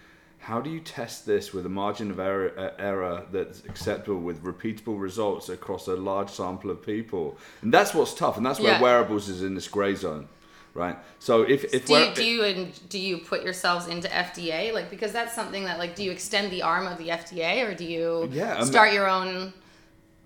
How 0.41 0.61
do 0.61 0.69
you 0.69 0.81
test 0.81 1.25
this 1.25 1.55
with 1.55 1.65
a 1.65 1.71
margin 1.71 2.11
of 2.11 2.19
error, 2.19 2.53
uh, 2.59 2.71
error 2.79 3.25
that's 3.33 3.61
acceptable 3.65 4.21
with 4.21 4.43
repeatable 4.45 5.01
results 5.01 5.49
across 5.49 5.87
a 5.89 5.97
large 5.97 6.29
sample 6.29 6.71
of 6.71 6.85
people? 6.85 7.39
And 7.63 7.73
that's 7.73 7.95
what's 7.95 8.13
tough, 8.13 8.37
and 8.37 8.45
that's 8.45 8.61
where 8.61 8.73
Yeah. 8.73 8.83
wearables 8.83 9.31
is 9.31 9.43
in 9.43 9.55
this 9.55 9.69
grey 9.69 9.95
zone, 9.95 10.29
right? 10.75 10.99
So 11.19 11.43
if 11.45 11.73
if 11.73 11.87
do 11.87 11.95
you, 11.95 12.15
do 12.15 12.25
you 12.25 12.45
and 12.45 12.89
do 12.91 12.99
you 12.99 13.17
put 13.19 13.43
yourselves 13.43 13.87
into 13.87 14.07
FDA 14.09 14.71
like 14.75 14.91
because 14.91 15.13
that's 15.13 15.35
something 15.35 15.65
that 15.65 15.79
like 15.79 15.97
do 15.97 16.05
you 16.05 16.11
extend 16.11 16.53
the 16.53 16.61
arm 16.61 16.87
of 16.87 16.99
the 16.99 17.09
FDA 17.09 17.67
or 17.67 17.75
do 17.75 17.85
you 17.87 18.29
Yeah, 18.31 18.63
start 18.65 18.93
your 18.93 19.09
own 19.09 19.55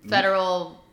federal 0.07 0.83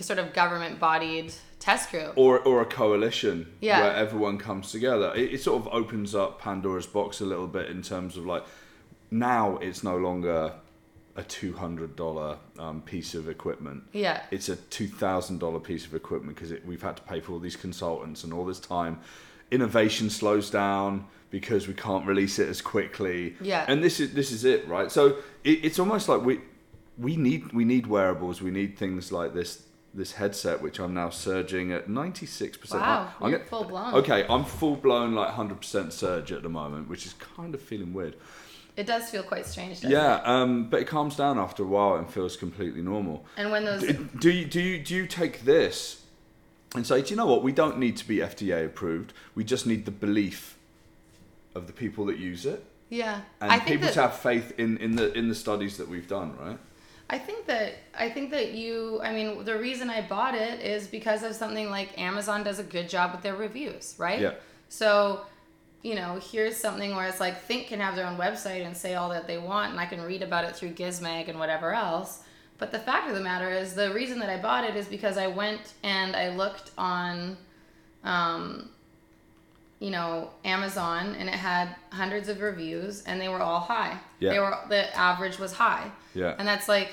sort 0.00 0.18
of 0.18 0.32
government 0.34 0.78
bodied 0.78 1.32
test 1.64 1.90
group 1.90 2.12
or 2.16 2.38
or 2.48 2.60
a 2.60 2.66
coalition 2.66 3.36
Yeah. 3.60 3.80
where 3.80 3.94
everyone 4.04 4.36
comes 4.38 4.70
together. 4.76 5.08
It, 5.14 5.34
it 5.34 5.40
sort 5.42 5.56
of 5.62 5.72
opens 5.80 6.14
up 6.14 6.30
Pandora's 6.40 6.86
box 6.86 7.20
a 7.20 7.24
little 7.32 7.46
bit 7.58 7.66
in 7.70 7.80
terms 7.82 8.16
of 8.18 8.26
like 8.26 8.44
now 9.10 9.56
it's 9.58 9.82
no 9.82 9.96
longer 9.96 10.52
a 11.16 11.22
two 11.22 11.52
hundred 11.54 11.94
dollar 11.96 12.36
um, 12.58 12.80
piece 12.82 13.14
of 13.14 13.28
equipment. 13.28 13.84
Yeah. 13.92 14.22
it's 14.30 14.48
a 14.48 14.56
two 14.56 14.88
thousand 14.88 15.38
dollar 15.38 15.60
piece 15.60 15.84
of 15.86 15.94
equipment 15.94 16.36
because 16.36 16.52
we've 16.64 16.82
had 16.82 16.96
to 16.96 17.02
pay 17.02 17.20
for 17.20 17.32
all 17.32 17.38
these 17.48 17.56
consultants 17.56 18.24
and 18.24 18.32
all 18.32 18.44
this 18.44 18.60
time. 18.60 18.98
Innovation 19.50 20.10
slows 20.10 20.50
down 20.50 21.06
because 21.30 21.68
we 21.68 21.74
can't 21.74 22.04
release 22.06 22.38
it 22.38 22.48
as 22.48 22.60
quickly. 22.60 23.36
Yeah. 23.40 23.64
and 23.68 23.82
this 23.82 24.00
is 24.00 24.12
this 24.14 24.30
is 24.32 24.44
it, 24.44 24.66
right? 24.68 24.90
So 24.90 25.02
it, 25.44 25.64
it's 25.66 25.78
almost 25.78 26.08
like 26.08 26.22
we 26.22 26.40
we 26.98 27.16
need 27.16 27.52
we 27.52 27.64
need 27.64 27.86
wearables. 27.86 28.42
We 28.42 28.50
need 28.50 28.76
things 28.76 29.12
like 29.12 29.32
this 29.34 29.62
this 29.94 30.12
headset, 30.12 30.60
which 30.60 30.78
I'm 30.80 30.92
now 30.94 31.10
surging 31.10 31.72
at 31.72 31.88
ninety 31.88 32.26
six 32.26 32.56
percent. 32.56 32.82
Wow, 32.82 33.12
I'm 33.20 33.30
you're 33.30 33.38
get- 33.38 33.48
full 33.48 33.64
blown. 33.64 33.94
Okay, 33.94 34.26
I'm 34.28 34.44
full 34.44 34.76
blown 34.76 35.14
like 35.14 35.30
hundred 35.30 35.60
percent 35.60 35.92
surge 35.92 36.32
at 36.32 36.42
the 36.42 36.48
moment, 36.48 36.88
which 36.88 37.06
is 37.06 37.14
kind 37.14 37.54
of 37.54 37.60
feeling 37.62 37.92
weird. 37.94 38.16
it 38.76 38.86
does 38.86 39.08
feel 39.10 39.22
quite 39.22 39.46
strange 39.46 39.76
doesn't 39.76 39.90
Yeah, 39.90 40.20
um, 40.24 40.68
but 40.68 40.80
it 40.82 40.86
calms 40.88 41.14
down 41.16 41.38
after 41.38 41.62
a 41.62 41.66
while 41.66 41.94
and 41.96 42.10
feels 42.10 42.36
completely 42.36 42.82
normal. 42.82 43.24
and 43.36 43.50
when 43.52 43.64
those 43.64 43.82
Do, 43.82 43.92
do 44.18 44.30
you 44.30 44.44
do 44.46 44.60
you 44.60 44.78
do 44.82 44.94
you 44.96 45.06
take 45.06 45.44
this 45.44 46.02
and 46.74 46.84
say, 46.84 47.00
do 47.02 47.10
you 47.10 47.16
know 47.16 47.26
what? 47.26 47.44
We 47.44 47.52
don't 47.52 47.78
need 47.78 47.96
to 47.98 48.08
be 48.08 48.16
FDA 48.16 48.66
approved. 48.66 49.12
We 49.36 49.44
just 49.44 49.64
need 49.64 49.84
the 49.84 49.92
belief 49.92 50.56
of 51.54 51.68
the 51.68 51.72
people 51.72 52.04
that 52.06 52.18
use 52.18 52.44
it, 52.46 52.64
yeah 52.90 53.20
and 53.40 53.52
I 53.52 53.60
people 53.60 53.86
that 53.86 53.94
to 53.94 54.00
have 54.02 54.16
faith 54.16 54.52
in, 54.58 54.76
in 54.78 54.96
the 54.96 55.12
in 55.16 55.28
the 55.28 55.36
studies 55.36 55.76
that 55.76 55.88
we've 55.88 56.08
done, 56.08 56.36
right? 56.36 56.58
I 57.10 57.18
think 57.18 57.46
that 57.46 57.74
I 57.96 58.08
think 58.08 58.30
that 58.30 58.52
you 58.52 59.00
I 59.02 59.12
mean 59.12 59.44
the 59.44 59.58
reason 59.58 59.90
I 59.90 60.06
bought 60.06 60.34
it 60.34 60.60
is 60.60 60.86
because 60.86 61.22
of 61.22 61.34
something 61.34 61.68
like 61.68 61.98
Amazon 61.98 62.42
does 62.42 62.58
a 62.58 62.62
good 62.62 62.88
job 62.88 63.12
with 63.12 63.22
their 63.22 63.36
reviews, 63.36 63.94
right? 63.98 64.20
Yeah. 64.20 64.34
So, 64.68 65.20
you 65.82 65.94
know, 65.94 66.18
here's 66.32 66.56
something 66.56 66.96
where 66.96 67.06
it's 67.06 67.20
like 67.20 67.46
Thync 67.46 67.68
can 67.68 67.80
have 67.80 67.94
their 67.94 68.06
own 68.06 68.16
website 68.16 68.64
and 68.64 68.76
say 68.76 68.94
all 68.94 69.10
that 69.10 69.26
they 69.26 69.38
want 69.38 69.70
and 69.70 69.80
I 69.80 69.86
can 69.86 70.00
read 70.00 70.22
about 70.22 70.44
it 70.44 70.56
through 70.56 70.70
Gizmag 70.70 71.28
and 71.28 71.38
whatever 71.38 71.74
else. 71.74 72.22
But 72.56 72.72
the 72.72 72.78
fact 72.78 73.08
of 73.08 73.14
the 73.14 73.20
matter 73.20 73.50
is 73.50 73.74
the 73.74 73.92
reason 73.92 74.18
that 74.20 74.30
I 74.30 74.40
bought 74.40 74.64
it 74.64 74.74
is 74.74 74.86
because 74.86 75.18
I 75.18 75.26
went 75.26 75.74
and 75.82 76.16
I 76.16 76.34
looked 76.34 76.70
on 76.78 77.36
um 78.02 78.70
you 79.84 79.90
know 79.90 80.30
Amazon 80.46 81.14
and 81.18 81.28
it 81.28 81.34
had 81.34 81.76
hundreds 81.92 82.30
of 82.30 82.40
reviews 82.40 83.02
and 83.02 83.20
they 83.20 83.28
were 83.28 83.42
all 83.42 83.60
high. 83.60 83.98
Yeah. 84.18 84.30
They 84.30 84.38
were 84.38 84.58
the 84.70 84.96
average 84.96 85.38
was 85.38 85.52
high. 85.52 85.90
Yeah. 86.14 86.34
And 86.38 86.48
that's 86.48 86.68
like 86.70 86.92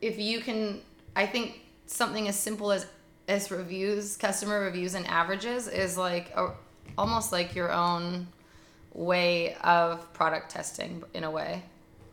if 0.00 0.18
you 0.18 0.40
can 0.40 0.80
I 1.14 1.26
think 1.26 1.60
something 1.84 2.26
as 2.26 2.38
simple 2.38 2.72
as 2.72 2.86
as 3.28 3.50
reviews, 3.50 4.16
customer 4.16 4.60
reviews 4.60 4.94
and 4.94 5.06
averages 5.06 5.68
is 5.68 5.98
like 5.98 6.30
a, 6.34 6.52
almost 6.96 7.30
like 7.30 7.54
your 7.54 7.70
own 7.70 8.26
way 8.94 9.54
of 9.62 10.10
product 10.14 10.50
testing 10.50 11.02
in 11.12 11.24
a 11.24 11.30
way. 11.30 11.62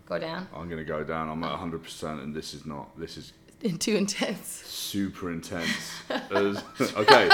Go 0.08 0.20
down. 0.20 0.46
I'm 0.54 0.70
gonna 0.70 0.84
go 0.84 1.06
down. 1.06 1.30
I'm 1.30 1.42
at 1.46 1.52
100, 1.52 1.84
percent 1.84 2.20
and 2.20 2.36
this 2.36 2.54
is 2.54 2.66
not. 2.66 3.00
This 3.00 3.16
is 3.16 3.32
Too 3.80 3.96
intense. 3.96 4.48
super 4.66 5.32
intense. 5.32 5.70
As- 6.10 6.64
okay, 6.98 7.30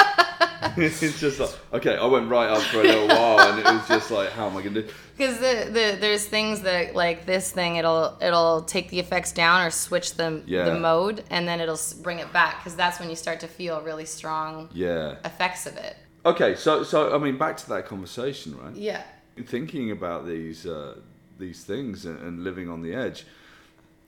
it's 0.78 1.20
just 1.20 1.40
like 1.40 1.52
okay. 1.74 1.96
I 1.96 2.06
went 2.06 2.30
right 2.30 2.50
up 2.50 2.62
for 2.64 2.80
a 2.80 2.84
little 2.84 3.08
while, 3.08 3.40
and 3.52 3.60
it 3.60 3.66
was 3.66 3.88
just 3.88 4.12
like, 4.12 4.30
how 4.32 4.48
am 4.48 4.58
I 4.58 4.62
gonna 4.62 4.82
do? 4.82 4.90
Because 5.18 5.38
the, 5.40 5.66
the 5.72 5.98
there's 6.00 6.26
things 6.26 6.62
that 6.62 6.96
like 6.96 7.26
this 7.26 7.52
thing 7.52 7.76
it'll 7.78 8.18
it'll 8.22 8.62
take 8.62 8.90
the 8.90 9.00
effects 9.00 9.32
down 9.32 9.66
or 9.66 9.72
switch 9.72 10.14
the 10.16 10.42
Yeah. 10.46 10.66
the 10.66 10.80
mode 10.80 11.24
and 11.30 11.48
then 11.48 11.60
it'll 11.60 11.80
bring 12.02 12.20
it 12.20 12.32
back 12.32 12.58
because 12.60 12.76
that's 12.76 13.00
when 13.00 13.10
you 13.10 13.16
start 13.16 13.40
to 13.42 13.48
feel 13.48 13.82
really 13.82 14.06
strong 14.06 14.70
Yeah. 14.74 15.16
effects 15.26 15.66
of 15.66 15.76
it. 15.78 15.96
Okay, 16.26 16.56
so 16.56 16.84
so 16.84 17.14
I 17.16 17.18
mean, 17.18 17.38
back 17.38 17.58
to 17.58 17.70
that 17.70 17.86
conversation, 17.88 18.58
right? 18.58 18.76
Yeah. 18.76 19.04
thinking 19.46 19.92
about 19.92 20.26
these 20.28 20.66
uh, 20.66 20.96
these 21.40 21.64
things 21.64 22.06
and, 22.06 22.20
and 22.20 22.44
living 22.44 22.70
on 22.70 22.82
the 22.82 22.94
edge 22.94 23.26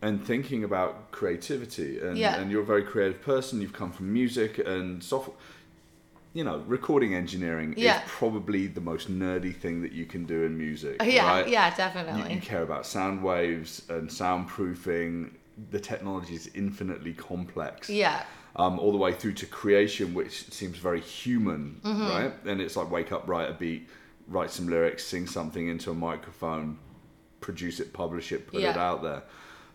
and 0.02 0.26
thinking 0.26 0.64
about 0.64 1.12
creativity 1.12 2.00
and, 2.00 2.18
Yeah. 2.18 2.36
and 2.40 2.50
you're 2.52 2.62
a 2.62 2.66
very 2.66 2.84
creative 2.84 3.22
person 3.22 3.62
you've 3.62 3.74
come 3.74 3.92
from 3.92 4.12
music 4.14 4.58
and 4.60 5.04
software 5.04 5.36
you 6.34 6.44
know 6.44 6.60
recording 6.68 7.16
engineering 7.16 7.74
Yeah. 7.78 7.98
is 8.04 8.04
probably 8.08 8.68
the 8.68 8.82
most 8.82 9.10
nerdy 9.12 9.56
thing 9.56 9.82
that 9.82 9.92
you 9.92 10.06
can 10.06 10.26
do 10.26 10.44
in 10.44 10.58
music 10.58 11.02
Yeah. 11.04 11.28
right? 11.28 11.48
Yeah. 11.48 11.76
Definitely. 11.76 12.34
you 12.36 12.42
care 12.42 12.62
about 12.64 12.86
sound 12.86 13.24
waves 13.24 13.84
and 13.90 14.10
soundproofing 14.10 15.32
the 15.72 15.80
technology 15.80 16.36
is 16.36 16.50
infinitely 16.54 17.14
complex 17.14 17.90
yeah. 17.90 18.24
um, 18.56 18.80
all 18.80 18.92
the 18.94 18.98
way 18.98 19.12
through 19.12 19.34
to 19.34 19.46
creation, 19.46 20.14
which 20.14 20.50
seems 20.52 20.78
very 20.78 21.02
human, 21.02 21.82
Mm-hmm. 21.84 22.02
right? 22.08 22.34
And 22.46 22.62
it's 22.62 22.78
like 22.78 22.90
wake 22.90 23.12
up, 23.12 23.28
write 23.28 23.50
a 23.50 23.54
beat, 23.54 23.90
write 24.28 24.52
some 24.52 24.70
lyrics, 24.70 25.04
sing 25.06 25.28
something 25.28 25.68
into 25.68 25.92
a 25.92 25.94
microphone, 25.94 26.78
produce 27.42 27.82
it, 27.82 27.92
publish 27.92 28.32
it, 28.32 28.48
put 28.48 28.62
it 28.62 28.78
out 28.78 29.04
there. 29.04 29.24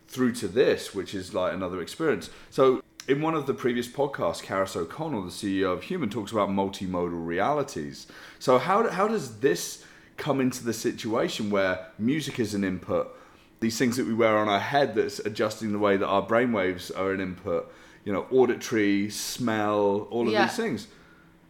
Through 0.07 0.33
to 0.33 0.47
this, 0.47 0.93
which 0.95 1.13
is 1.13 1.33
like 1.35 1.53
another 1.53 1.81
experience. 1.81 2.29
So, 2.49 2.81
in 3.07 3.21
one 3.21 3.35
of 3.35 3.45
the 3.45 3.53
previous 3.53 3.87
podcasts, 3.87 4.43
Karis 4.43 4.75
O'Connell, 4.75 5.23
the 5.23 5.29
CEO 5.29 5.71
of 5.73 5.83
Human, 5.83 6.09
talks 6.09 6.31
about 6.31 6.49
multimodal 6.49 7.25
realities. 7.25 8.07
So, 8.39 8.57
how, 8.57 8.89
how 8.89 9.07
does 9.07 9.39
this 9.39 9.83
come 10.17 10.39
into 10.41 10.63
the 10.63 10.73
situation 10.73 11.49
where 11.49 11.87
music 11.99 12.39
is 12.39 12.53
an 12.53 12.63
input? 12.63 13.15
These 13.59 13.77
things 13.77 13.97
that 13.97 14.05
we 14.05 14.13
wear 14.13 14.37
on 14.37 14.49
our 14.49 14.59
head 14.59 14.95
that's 14.95 15.19
adjusting 15.19 15.71
the 15.71 15.79
way 15.79 15.97
that 15.97 16.07
our 16.07 16.25
brainwaves 16.25 16.91
are 16.97 17.11
an 17.13 17.21
input, 17.21 17.71
you 18.03 18.11
know, 18.13 18.25
auditory, 18.31 19.09
smell, 19.09 20.07
all 20.11 20.27
of 20.27 20.33
Yeah. 20.33 20.45
these 20.47 20.55
things. 20.55 20.87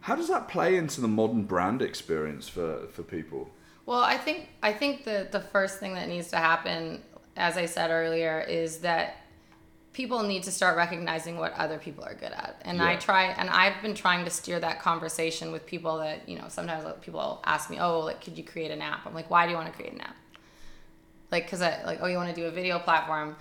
How 0.00 0.14
does 0.14 0.28
that 0.28 0.48
play 0.48 0.76
into 0.76 1.00
the 1.00 1.08
modern 1.08 1.42
brand 1.44 1.82
experience 1.82 2.48
for, 2.48 2.86
for 2.92 3.02
people? 3.02 3.50
Well, 3.86 4.00
I 4.00 4.16
think 4.16 4.48
I 4.62 4.72
think 4.72 5.04
the 5.04 5.28
the 5.30 5.40
first 5.40 5.78
thing 5.80 5.94
that 5.94 6.08
needs 6.08 6.28
to 6.28 6.36
happen, 6.38 7.02
as 7.36 7.56
I 7.56 7.66
said 7.66 7.90
earlier, 7.90 8.40
is 8.40 8.78
that 8.78 9.16
people 9.96 10.22
need 10.22 10.42
to 10.42 10.52
start 10.52 10.76
recognizing 10.76 11.38
what 11.38 11.54
other 11.54 11.78
people 11.78 12.04
are 12.04 12.12
good 12.14 12.30
at. 12.44 12.60
And 12.66 12.82
I 12.82 12.96
try 12.96 13.22
and 13.38 13.48
I've 13.48 13.80
been 13.80 13.94
trying 13.94 14.26
to 14.26 14.30
steer 14.30 14.60
that 14.60 14.78
conversation 14.78 15.52
with 15.52 15.64
people 15.64 15.96
that, 16.04 16.28
you 16.28 16.36
know, 16.38 16.44
sometimes 16.48 16.84
people 17.00 17.40
ask 17.46 17.70
me, 17.70 17.78
"Oh, 17.80 18.00
like 18.00 18.20
could 18.22 18.36
you 18.36 18.44
create 18.44 18.70
an 18.70 18.82
app?" 18.82 19.06
I'm 19.06 19.14
like, 19.14 19.30
"Why 19.30 19.46
do 19.46 19.52
you 19.52 19.56
want 19.56 19.68
to 19.70 19.74
create 19.74 19.94
an 19.94 20.02
app?" 20.02 20.16
Like 21.32 21.48
cuz 21.48 21.62
I 21.62 21.82
like, 21.84 22.00
"Oh, 22.02 22.06
you 22.08 22.18
want 22.18 22.28
to 22.28 22.34
do 22.34 22.46
a 22.46 22.50
video 22.50 22.78
platform?" 22.78 23.36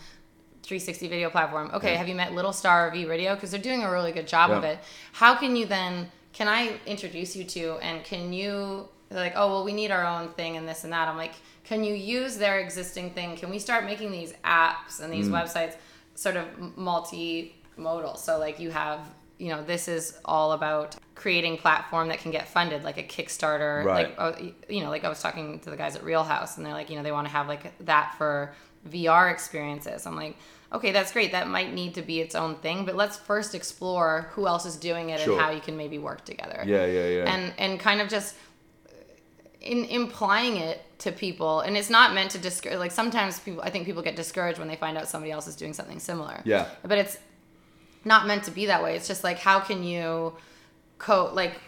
360 0.63 1.07
video 1.09 1.29
platform. 1.29 1.69
Okay, 1.73 1.91
Yeah. 1.91 1.97
have 1.97 2.07
you 2.07 2.15
met 2.15 2.31
Littlstar 2.31 2.91
V 2.93 3.05
Radio? 3.05 3.35
Because 3.35 3.51
they're 3.51 3.59
doing 3.69 3.83
a 3.83 3.91
really 3.91 4.13
good 4.13 4.27
job 4.27 4.49
of 4.49 4.63
it. 4.63 4.79
How 5.11 5.35
can 5.35 5.55
you 5.57 5.65
then? 5.65 6.09
Can 6.31 6.47
I 6.47 6.79
introduce 6.85 7.35
you 7.35 7.43
to? 7.43 7.77
And 7.81 8.03
can 8.05 8.31
you 8.33 8.87
they're 9.09 9.19
like, 9.19 9.33
oh 9.35 9.47
well, 9.51 9.63
we 9.63 9.73
need 9.73 9.91
our 9.91 10.03
own 10.05 10.29
thing 10.29 10.55
and 10.57 10.67
this 10.67 10.83
and 10.85 10.91
that. 10.93 11.07
I'm 11.07 11.17
like, 11.17 11.33
can 11.63 11.83
you 11.83 11.93
use 11.93 12.37
their 12.37 12.59
existing 12.59 13.11
thing? 13.11 13.35
Can 13.37 13.49
we 13.51 13.59
start 13.59 13.83
making 13.85 14.11
these 14.11 14.33
apps 14.43 14.99
and 15.01 15.09
Mm. 15.13 15.17
these 15.17 15.29
websites 15.29 15.75
sort 16.15 16.35
of 16.35 16.45
multimodal? 16.77 18.17
So 18.17 18.39
like 18.39 18.59
you 18.59 18.71
have, 18.71 18.99
you 19.37 19.49
know, 19.49 19.63
this 19.63 19.87
is 19.87 20.17
all 20.25 20.53
about 20.53 20.95
creating 21.13 21.57
platform 21.57 22.07
that 22.09 22.19
can 22.19 22.31
get 22.31 22.47
funded, 22.47 22.83
like 22.83 22.97
a 22.97 23.03
Kickstarter. 23.03 23.83
Right. 23.83 24.07
Like 24.07 24.15
oh, 24.17 24.51
you 24.69 24.83
know, 24.83 24.89
like 24.89 25.03
I 25.03 25.09
was 25.09 25.21
talking 25.21 25.59
to 25.61 25.69
the 25.69 25.77
guys 25.77 25.95
at 25.95 26.03
Real 26.03 26.23
House, 26.23 26.57
and 26.57 26.65
they're 26.65 26.73
like, 26.73 26.89
you 26.89 26.95
know, 26.97 27.03
they 27.03 27.11
want 27.11 27.27
to 27.27 27.33
have 27.33 27.47
like 27.47 27.77
that 27.85 28.15
for 28.17 28.53
VR 28.89 29.31
experiences. 29.31 30.05
I'm 30.05 30.15
like, 30.15 30.37
okay, 30.71 30.91
that's 30.91 31.11
great. 31.11 31.31
That 31.31 31.47
might 31.47 31.73
need 31.73 31.95
to 31.95 32.01
be 32.01 32.19
its 32.21 32.35
own 32.35 32.55
thing, 32.55 32.85
but 32.85 32.95
let's 32.95 33.17
first 33.17 33.55
explore 33.55 34.29
who 34.31 34.47
else 34.47 34.65
is 34.65 34.75
doing 34.75 35.09
it 35.09 35.21
Sure. 35.21 35.33
and 35.33 35.41
how 35.41 35.51
you 35.51 35.61
can 35.61 35.75
maybe 35.77 35.97
work 35.97 36.23
together. 36.25 36.63
Yeah, 36.65 36.85
yeah, 36.85 37.07
yeah. 37.07 37.33
And 37.33 37.53
and 37.57 37.79
kind 37.79 38.01
of 38.01 38.09
just 38.09 38.35
uh, 38.87 38.91
in 39.61 39.85
implying 39.85 40.57
it 40.57 40.84
to 40.99 41.11
people, 41.11 41.59
and 41.59 41.75
it's 41.75 41.89
not 41.89 42.13
meant 42.13 42.31
to 42.31 42.37
discourage. 42.37 42.77
Like 42.79 42.91
sometimes 42.91 43.39
people, 43.39 43.61
I 43.61 43.69
think 43.69 43.85
people 43.85 44.01
get 44.01 44.15
discouraged 44.15 44.59
when 44.59 44.67
they 44.67 44.75
find 44.75 44.97
out 44.97 45.07
somebody 45.07 45.31
else 45.31 45.47
is 45.47 45.55
doing 45.55 45.73
something 45.73 45.99
similar. 45.99 46.41
Yeah. 46.45 46.67
But 46.83 46.97
it's 46.97 47.17
not 48.03 48.27
meant 48.27 48.43
to 48.45 48.51
be 48.51 48.67
that 48.67 48.81
way. 48.83 48.95
It's 48.95 49.07
just 49.07 49.23
like 49.23 49.39
how 49.39 49.59
can 49.59 49.83
you 49.83 50.33
co 50.97 51.31
like 51.33 51.59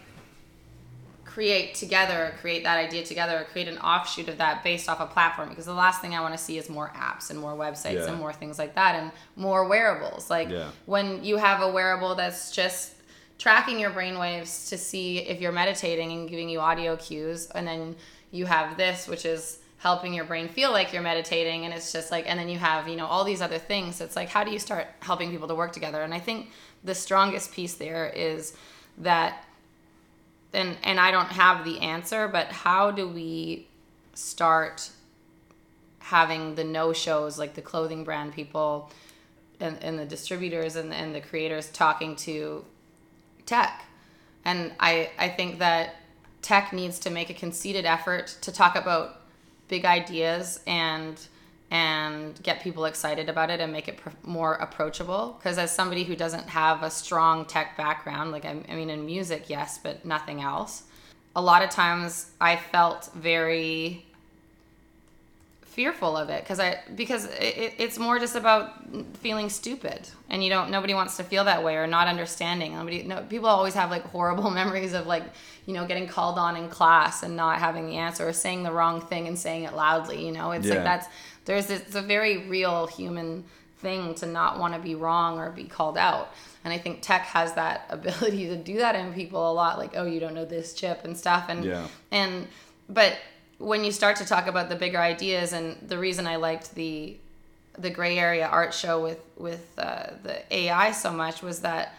create 1.26 1.76
together, 1.76 2.34
create 2.42 2.64
that 2.64 2.78
idea 2.78 3.04
together, 3.04 3.46
create 3.52 3.68
an 3.68 3.78
offshoot 3.80 4.28
of 4.28 4.38
that 4.40 4.64
based 4.64 4.90
off 4.90 5.00
a 5.00 5.06
platform. 5.06 5.50
Because 5.50 5.66
the 5.66 5.74
last 5.74 6.02
thing 6.02 6.16
I 6.16 6.22
want 6.22 6.34
to 6.34 6.38
see 6.38 6.58
is 6.58 6.70
more 6.70 6.92
apps 6.96 7.30
and 7.30 7.38
more 7.38 7.54
websites 7.54 7.94
Yeah. 7.96 8.08
and 8.08 8.18
more 8.18 8.34
things 8.34 8.58
like 8.58 8.74
that 8.76 8.96
and 8.96 9.12
more 9.36 9.68
wearables. 9.68 10.30
Like 10.32 10.50
Yeah. 10.50 10.70
when 10.86 11.24
you 11.24 11.38
have 11.38 11.62
a 11.62 11.70
wearable 11.70 12.16
that's 12.16 12.52
just 12.52 12.94
tracking 13.38 13.80
your 13.80 13.92
brainwaves 13.92 14.70
to 14.70 14.78
see 14.80 15.20
if 15.20 15.40
you're 15.40 15.52
meditating 15.52 16.12
and 16.12 16.28
giving 16.28 16.50
you 16.50 16.60
audio 16.60 16.96
cues, 16.96 17.48
and 17.54 17.68
then 17.68 17.96
you 18.32 18.46
have 18.46 18.78
this, 18.78 19.08
which 19.08 19.26
is 19.26 19.60
helping 19.78 20.14
your 20.14 20.26
brain 20.26 20.50
feel 20.50 20.72
like 20.72 20.92
you're 20.92 21.04
meditating 21.04 21.64
and 21.64 21.74
it's 21.74 21.92
just 21.92 22.12
like 22.12 22.28
and 22.28 22.40
then 22.40 22.50
you 22.50 22.58
have 22.58 22.88
you 22.88 22.96
know 22.96 23.06
all 23.06 23.24
these 23.24 23.44
other 23.44 23.60
things 23.60 24.02
it's 24.02 24.16
like 24.16 24.28
how 24.28 24.44
do 24.44 24.50
you 24.50 24.58
start 24.58 24.88
helping 25.02 25.30
people 25.30 25.48
to 25.48 25.54
work 25.54 25.72
together 25.72 26.02
and 26.02 26.16
i 26.16 26.20
think 26.20 26.50
the 26.84 26.96
strongest 26.96 27.52
piece 27.52 27.76
there 27.76 28.08
is 28.08 28.58
that 28.98 29.46
and 30.54 30.76
and 30.84 31.00
I 31.00 31.12
don't 31.12 31.28
have 31.28 31.64
the 31.64 31.80
answer, 31.80 32.28
but 32.28 32.48
how 32.48 32.92
do 32.92 33.08
we 33.08 33.68
start 34.14 34.90
having 36.00 36.56
the 36.56 36.64
no 36.64 36.94
shows 36.94 37.38
like 37.38 37.54
the 37.54 37.62
clothing 37.62 38.04
brand 38.04 38.34
people 38.34 38.90
and, 39.60 39.78
and 39.84 40.00
the 40.00 40.06
distributors 40.06 40.76
and, 40.76 40.94
and 40.94 41.14
the 41.14 41.22
creators 41.22 41.70
talking 41.70 42.16
to 42.18 42.66
tech? 43.46 43.86
And 44.46 44.72
I 44.80 45.12
I 45.18 45.30
think 45.30 45.60
that 45.60 45.96
tech 46.48 46.72
needs 46.72 46.98
to 47.00 47.10
make 47.10 47.30
a 47.30 47.34
conceited 47.34 47.86
effort 47.86 48.28
to 48.39 48.54
talk 48.54 48.78
about 48.78 49.20
big 49.68 49.84
ideas 49.84 50.62
and 50.66 51.20
and 51.70 52.41
get 52.41 52.62
people 52.62 52.86
excited 52.86 53.28
about 53.28 53.50
it 53.50 53.60
and 53.60 53.74
make 53.74 53.89
it 53.89 53.98
pr- 53.98 54.12
more 54.24 54.54
approachable. 54.54 55.36
Because 55.38 55.58
as 55.58 55.76
somebody 55.76 56.06
who 56.06 56.16
doesn't 56.16 56.48
have 56.48 56.84
a 56.84 56.89
strong 56.89 57.43
tech 57.43 57.76
background 57.76 58.32
like 58.32 58.45
I, 58.45 58.64
I 58.70 58.76
mean 58.76 58.89
in 58.89 59.06
music 59.06 59.50
yes 59.50 59.78
but 59.78 60.06
nothing 60.06 60.41
else. 60.41 60.84
A 61.36 61.41
lot 61.41 61.62
of 61.62 61.70
times 61.70 62.32
i 62.39 62.56
felt 62.56 63.10
very 63.14 64.07
fearful 65.78 66.18
of 66.18 66.28
it 66.30 66.42
because 66.44 66.60
i 66.60 66.80
because 66.96 67.26
it, 67.40 67.72
it's 67.78 67.98
more 68.00 68.18
just 68.18 68.36
about 68.36 68.72
feeling 69.18 69.48
stupid 69.48 70.00
and 70.30 70.44
you 70.44 70.50
don't 70.50 70.72
nobody 70.72 70.94
wants 70.96 71.16
to 71.18 71.24
feel 71.24 71.44
that 71.46 71.64
way 71.64 71.76
or 71.76 71.86
not 71.86 72.08
understanding 72.08 72.74
nobody 72.74 73.04
no 73.04 73.22
people 73.30 73.48
always 73.48 73.76
have 73.76 73.92
like 73.92 74.04
horrible 74.16 74.50
memories 74.62 74.94
of 74.94 75.06
like 75.06 75.24
you 75.68 75.74
know 75.76 75.86
getting 75.86 76.08
called 76.08 76.40
on 76.40 76.58
in 76.58 76.68
class 76.68 77.22
and 77.22 77.36
not 77.36 77.60
having 77.60 77.86
the 77.88 77.96
answer 77.96 78.28
or 78.28 78.34
saying 78.34 78.64
the 78.64 78.72
wrong 78.72 79.00
thing 79.02 79.28
and 79.28 79.38
saying 79.38 79.64
it 79.66 79.74
loudly 79.76 80.26
you 80.26 80.32
know 80.32 80.50
it's 80.52 80.66
Yeah. 80.66 80.74
like 80.76 80.84
that's 80.84 81.08
there's 81.46 81.68
this, 81.68 81.82
it's 81.82 81.96
a 81.96 82.02
very 82.02 82.48
real 82.48 82.88
human 82.88 83.46
thing 83.78 84.16
to 84.16 84.26
not 84.26 84.58
want 84.60 84.74
to 84.74 84.80
be 84.80 84.96
wrong 84.96 85.38
or 85.38 85.52
be 85.52 85.66
called 85.66 85.98
out 86.00 86.34
and 86.64 86.74
i 86.74 86.78
think 86.80 87.04
tech 87.04 87.22
has 87.22 87.54
that 87.54 87.86
ability 87.92 88.48
to 88.48 88.56
do 88.56 88.78
that 88.80 88.96
in 88.96 89.14
people 89.14 89.52
a 89.52 89.54
lot 89.54 89.78
like 89.78 89.92
oh 89.96 90.06
you 90.06 90.20
don't 90.20 90.34
know 90.34 90.46
this 90.46 90.74
chip 90.74 91.06
and 91.06 91.16
stuff 91.16 91.46
and 91.50 91.64
Yeah. 91.64 91.88
and 92.12 92.48
but 92.90 93.16
when 93.60 93.84
you 93.84 93.91
start 93.91 94.16
to 94.18 94.26
talk 94.26 94.47
about 94.47 94.70
the 94.70 94.76
bigger 94.76 94.99
ideas 94.99 95.53
and 95.53 95.78
the 95.88 95.97
reason 95.97 96.28
i 96.28 96.36
liked 96.36 96.76
the 96.76 97.18
the 97.78 97.89
gray 97.89 98.18
area 98.18 98.45
art 98.47 98.74
show 98.74 99.01
with 99.01 99.20
with 99.38 99.68
uh, 99.78 100.08
the 100.24 100.41
ai 100.53 100.91
so 100.91 101.12
much 101.12 101.41
was 101.41 101.62
that 101.62 101.93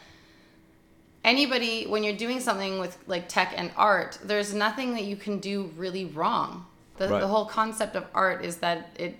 anybody 1.24 1.86
when 1.86 2.02
you're 2.02 2.16
doing 2.16 2.40
something 2.40 2.78
with 2.78 2.96
like 3.06 3.28
tech 3.28 3.52
and 3.56 3.70
art 3.76 4.18
there's 4.24 4.54
nothing 4.54 4.94
that 4.94 5.04
you 5.04 5.16
can 5.16 5.38
do 5.38 5.70
really 5.76 6.04
wrong. 6.06 6.64
The, 6.96 7.08
Right. 7.08 7.20
the 7.20 7.28
whole 7.28 7.44
concept 7.44 7.94
of 7.94 8.06
art 8.14 8.44
is 8.44 8.56
that 8.58 8.90
it 8.96 9.18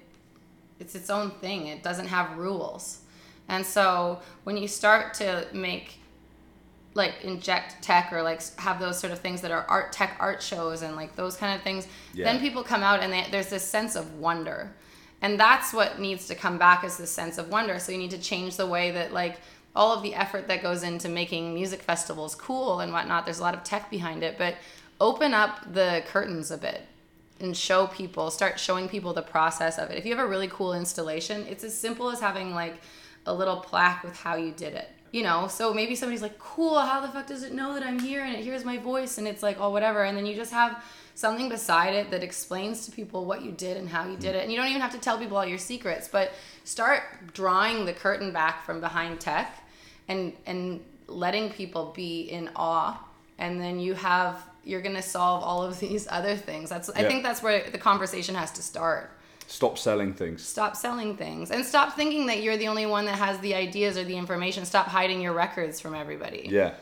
it's 0.80 0.94
its 0.94 1.10
own 1.10 1.30
thing. 1.32 1.66
It 1.66 1.82
doesn't 1.82 2.06
have 2.06 2.36
rules. 2.38 3.00
And 3.48 3.64
so 3.66 4.20
when 4.44 4.56
you 4.56 4.68
start 4.68 5.14
to 5.14 5.46
make 5.52 5.97
like 6.94 7.14
inject 7.22 7.82
tech 7.82 8.12
or 8.12 8.22
like 8.22 8.40
have 8.58 8.80
those 8.80 8.98
sort 8.98 9.12
of 9.12 9.18
things 9.20 9.40
that 9.42 9.50
are 9.50 9.64
art 9.68 9.92
tech 9.92 10.16
art 10.18 10.42
shows 10.42 10.82
and 10.82 10.96
like 10.96 11.14
those 11.16 11.36
kind 11.36 11.54
of 11.56 11.62
things 11.62 11.86
Yeah. 12.14 12.24
then 12.24 12.40
people 12.40 12.62
come 12.64 12.82
out 12.82 13.00
and 13.00 13.12
they, 13.12 13.26
there's 13.30 13.48
this 13.50 13.64
sense 13.64 13.94
of 13.94 14.14
wonder. 14.14 14.72
And 15.20 15.38
that's 15.38 15.72
what 15.72 15.98
needs 15.98 16.26
to 16.28 16.34
come 16.34 16.58
back 16.58 16.84
is 16.84 16.96
this 16.96 17.10
sense 17.10 17.38
of 17.38 17.48
wonder. 17.48 17.78
So 17.80 17.92
you 17.92 17.98
need 17.98 18.12
to 18.12 18.18
change 18.18 18.56
the 18.56 18.66
way 18.66 18.90
that 18.92 19.12
like 19.12 19.38
all 19.76 19.94
of 19.94 20.02
the 20.02 20.14
effort 20.14 20.48
that 20.48 20.62
goes 20.62 20.82
into 20.82 21.08
making 21.08 21.54
music 21.54 21.82
festivals 21.82 22.34
cool 22.34 22.80
and 22.80 22.92
whatnot 22.92 23.24
there's 23.24 23.38
a 23.38 23.42
lot 23.42 23.54
of 23.54 23.62
tech 23.62 23.90
behind 23.90 24.22
it 24.24 24.36
but 24.38 24.56
open 25.00 25.32
up 25.34 25.72
the 25.72 26.02
curtains 26.08 26.50
a 26.50 26.58
bit 26.58 26.82
and 27.38 27.56
show 27.56 27.86
people 27.86 28.30
start 28.30 28.58
showing 28.58 28.88
people 28.88 29.12
the 29.12 29.22
process 29.22 29.78
of 29.78 29.90
it. 29.90 29.98
If 29.98 30.04
you 30.04 30.16
have 30.16 30.24
a 30.24 30.28
really 30.28 30.48
cool 30.48 30.72
installation 30.74 31.46
it's 31.46 31.62
as 31.62 31.78
simple 31.78 32.10
as 32.10 32.18
having 32.20 32.54
like 32.54 32.80
a 33.26 33.32
little 33.32 33.56
plaque 33.56 34.02
with 34.02 34.16
how 34.16 34.36
you 34.36 34.50
did 34.52 34.74
it 34.74 34.88
you 35.10 35.22
know 35.22 35.48
so 35.48 35.72
maybe 35.72 35.94
somebody's 35.94 36.22
like 36.22 36.38
cool 36.38 36.78
how 36.78 37.00
the 37.00 37.08
fuck 37.08 37.26
does 37.26 37.42
it 37.42 37.52
know 37.52 37.74
that 37.74 37.82
i'm 37.82 37.98
here 37.98 38.24
and 38.24 38.34
it 38.34 38.44
hears 38.44 38.64
my 38.64 38.78
voice? 38.78 39.18
And 39.18 39.26
it's 39.26 39.42
like 39.42 39.58
oh 39.60 39.70
whatever. 39.70 40.04
And 40.04 40.16
then 40.16 40.26
you 40.26 40.34
just 40.34 40.52
have 40.52 40.82
something 41.14 41.48
beside 41.48 41.94
it 41.94 42.10
that 42.12 42.22
explains 42.22 42.86
to 42.86 42.92
people 42.92 43.24
what 43.24 43.42
you 43.42 43.50
did 43.50 43.76
and 43.76 43.88
how 43.88 44.06
you 44.08 44.16
did 44.16 44.36
it. 44.36 44.42
And 44.42 44.52
you 44.52 44.56
don't 44.56 44.68
even 44.68 44.80
have 44.80 44.92
to 44.92 44.98
tell 44.98 45.18
people 45.18 45.36
all 45.36 45.46
your 45.46 45.58
secrets 45.58 46.08
but 46.08 46.32
start 46.64 47.02
drawing 47.32 47.84
the 47.84 47.92
curtain 47.92 48.32
back 48.32 48.64
from 48.64 48.80
behind 48.80 49.20
tech 49.20 49.64
and 50.06 50.32
and 50.46 50.80
letting 51.06 51.50
people 51.50 51.92
be 51.94 52.22
in 52.22 52.50
awe. 52.54 53.02
And 53.38 53.60
then 53.60 53.80
you 53.80 53.94
have 53.94 54.44
you're 54.64 54.82
going 54.82 54.96
to 54.96 55.02
solve 55.02 55.42
all 55.42 55.62
of 55.62 55.80
these 55.86 56.06
other 56.10 56.36
things. 56.36 56.70
That's 56.70 56.90
i 56.90 57.02
think 57.04 57.22
that's 57.22 57.42
where 57.42 57.68
the 57.70 57.78
conversation 57.78 58.34
has 58.34 58.52
to 58.52 58.62
start 58.62 59.17
Stop 59.50 59.78
selling 59.78 60.12
things. 60.12 60.42
stop 60.46 60.76
selling 60.76 61.16
things 61.16 61.50
and 61.50 61.64
stop 61.64 61.96
thinking 61.96 62.26
that 62.26 62.42
you're 62.42 62.58
the 62.58 62.68
only 62.68 62.84
one 62.84 63.06
that 63.06 63.16
has 63.16 63.38
the 63.40 63.54
ideas 63.54 63.96
or 63.96 64.04
the 64.04 64.16
information 64.16 64.64
stop 64.66 64.86
hiding 64.86 65.22
your 65.22 65.32
records 65.32 65.80
from 65.80 65.94
everybody 65.94 66.46
Yeah, 66.50 66.74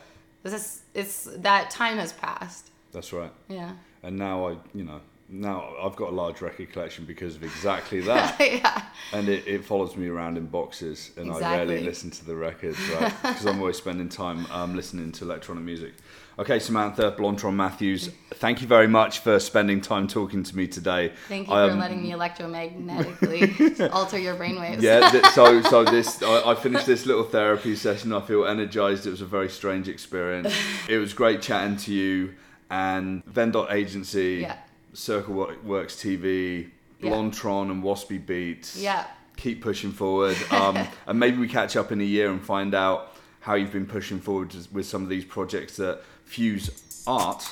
this 0.43 0.53
is 0.53 0.81
it's 0.93 1.29
that 1.37 1.69
time 1.69 1.97
has 1.97 2.11
passed 2.13 2.69
that's 2.91 3.13
right. 3.13 3.31
yeah 3.47 3.71
And 4.03 4.17
now 4.17 4.47
I, 4.49 4.57
you 4.73 4.83
know, 4.83 4.99
now 5.29 5.73
I've 5.81 5.95
got 5.95 6.09
a 6.09 6.15
large 6.15 6.41
record 6.41 6.71
collection 6.73 7.05
because 7.05 7.35
of 7.37 7.43
exactly 7.43 8.01
that. 8.01 8.37
yeah 8.39 8.81
and 9.13 9.29
it, 9.29 9.47
it 9.47 9.63
follows 9.63 9.95
me 9.95 10.07
around 10.07 10.37
in 10.37 10.47
boxes, 10.47 11.11
and 11.17 11.31
I 11.31 11.39
rarely 11.39 11.81
listen 11.83 12.11
to 12.11 12.25
the 12.25 12.35
records, 12.35 12.77
right? 12.89 13.13
Because 13.21 13.45
I'm 13.45 13.59
always 13.59 13.77
spending 13.77 14.09
time 14.09 14.45
um, 14.51 14.75
listening 14.75 15.11
to 15.13 15.23
electronic 15.25 15.63
music. 15.63 15.93
Okay, 16.39 16.59
Samantha 16.59 17.11
Blondtron 17.17 17.55
Matthews, 17.55 18.11
thank 18.35 18.61
you 18.61 18.67
very 18.67 18.87
much 18.87 19.19
for 19.19 19.39
spending 19.39 19.81
time 19.81 20.07
talking 20.07 20.43
to 20.43 20.55
me 20.55 20.67
today. 20.67 21.11
thank 21.27 21.47
you 21.47 21.53
for 21.53 21.59
Um, 21.71 21.79
letting 21.79 22.03
me 22.03 22.11
electromagnetically 22.11 23.89
alter 23.93 24.19
your 24.19 24.35
brainwaves 24.35 24.81
Yeah, 24.83 25.09
th- 25.09 25.25
so 25.33 25.61
so 25.71 25.83
this 25.83 26.21
I, 26.21 26.51
I 26.51 26.55
finished 26.55 26.85
this 26.85 27.07
little 27.07 27.23
therapy 27.23 27.75
session. 27.75 28.13
I 28.13 28.21
feel 28.21 28.45
energized. 28.45 29.07
It 29.07 29.09
was 29.09 29.21
a 29.21 29.25
very 29.25 29.49
strange 29.49 29.87
experience. 29.89 30.53
It 30.87 30.97
was 30.99 31.13
great 31.13 31.41
chatting 31.41 31.75
to 31.77 31.93
you 31.93 32.35
and 32.69 33.25
Vendot 33.25 33.71
Agency, 33.71 34.39
Yeah. 34.41 34.57
Circle 34.93 35.33
Works 35.63 35.95
TV, 35.95 36.69
Yeah. 36.99 37.09
Blondtron 37.11 37.71
and 37.71 37.83
Waspy 37.83 38.23
Beats. 38.23 38.77
yeah 38.77 39.05
keep 39.37 39.61
pushing 39.61 39.91
forward. 39.91 40.35
Um, 40.49 40.75
and 41.05 41.19
maybe 41.19 41.37
we 41.37 41.47
catch 41.47 41.75
up 41.77 41.91
in 41.91 42.01
a 42.01 42.03
year 42.03 42.31
and 42.31 42.41
find 42.41 42.73
out 42.73 43.13
how 43.47 43.53
you've 43.53 43.71
been 43.71 43.85
pushing 43.85 44.19
forward 44.19 44.53
with 44.73 44.85
some 44.85 45.01
of 45.03 45.07
these 45.07 45.23
projects 45.23 45.77
that 45.77 46.01
fuse 46.25 47.01
art, 47.07 47.47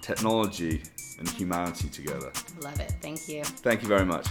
technology, 0.00 0.82
and 1.18 1.28
humanity 1.28 1.90
together. 1.90 2.32
love 2.62 2.80
it 2.80 2.90
thank 3.02 3.28
you 3.28 3.44
Thank 3.44 3.82
you 3.82 3.88
very 3.88 4.06
much. 4.06 4.26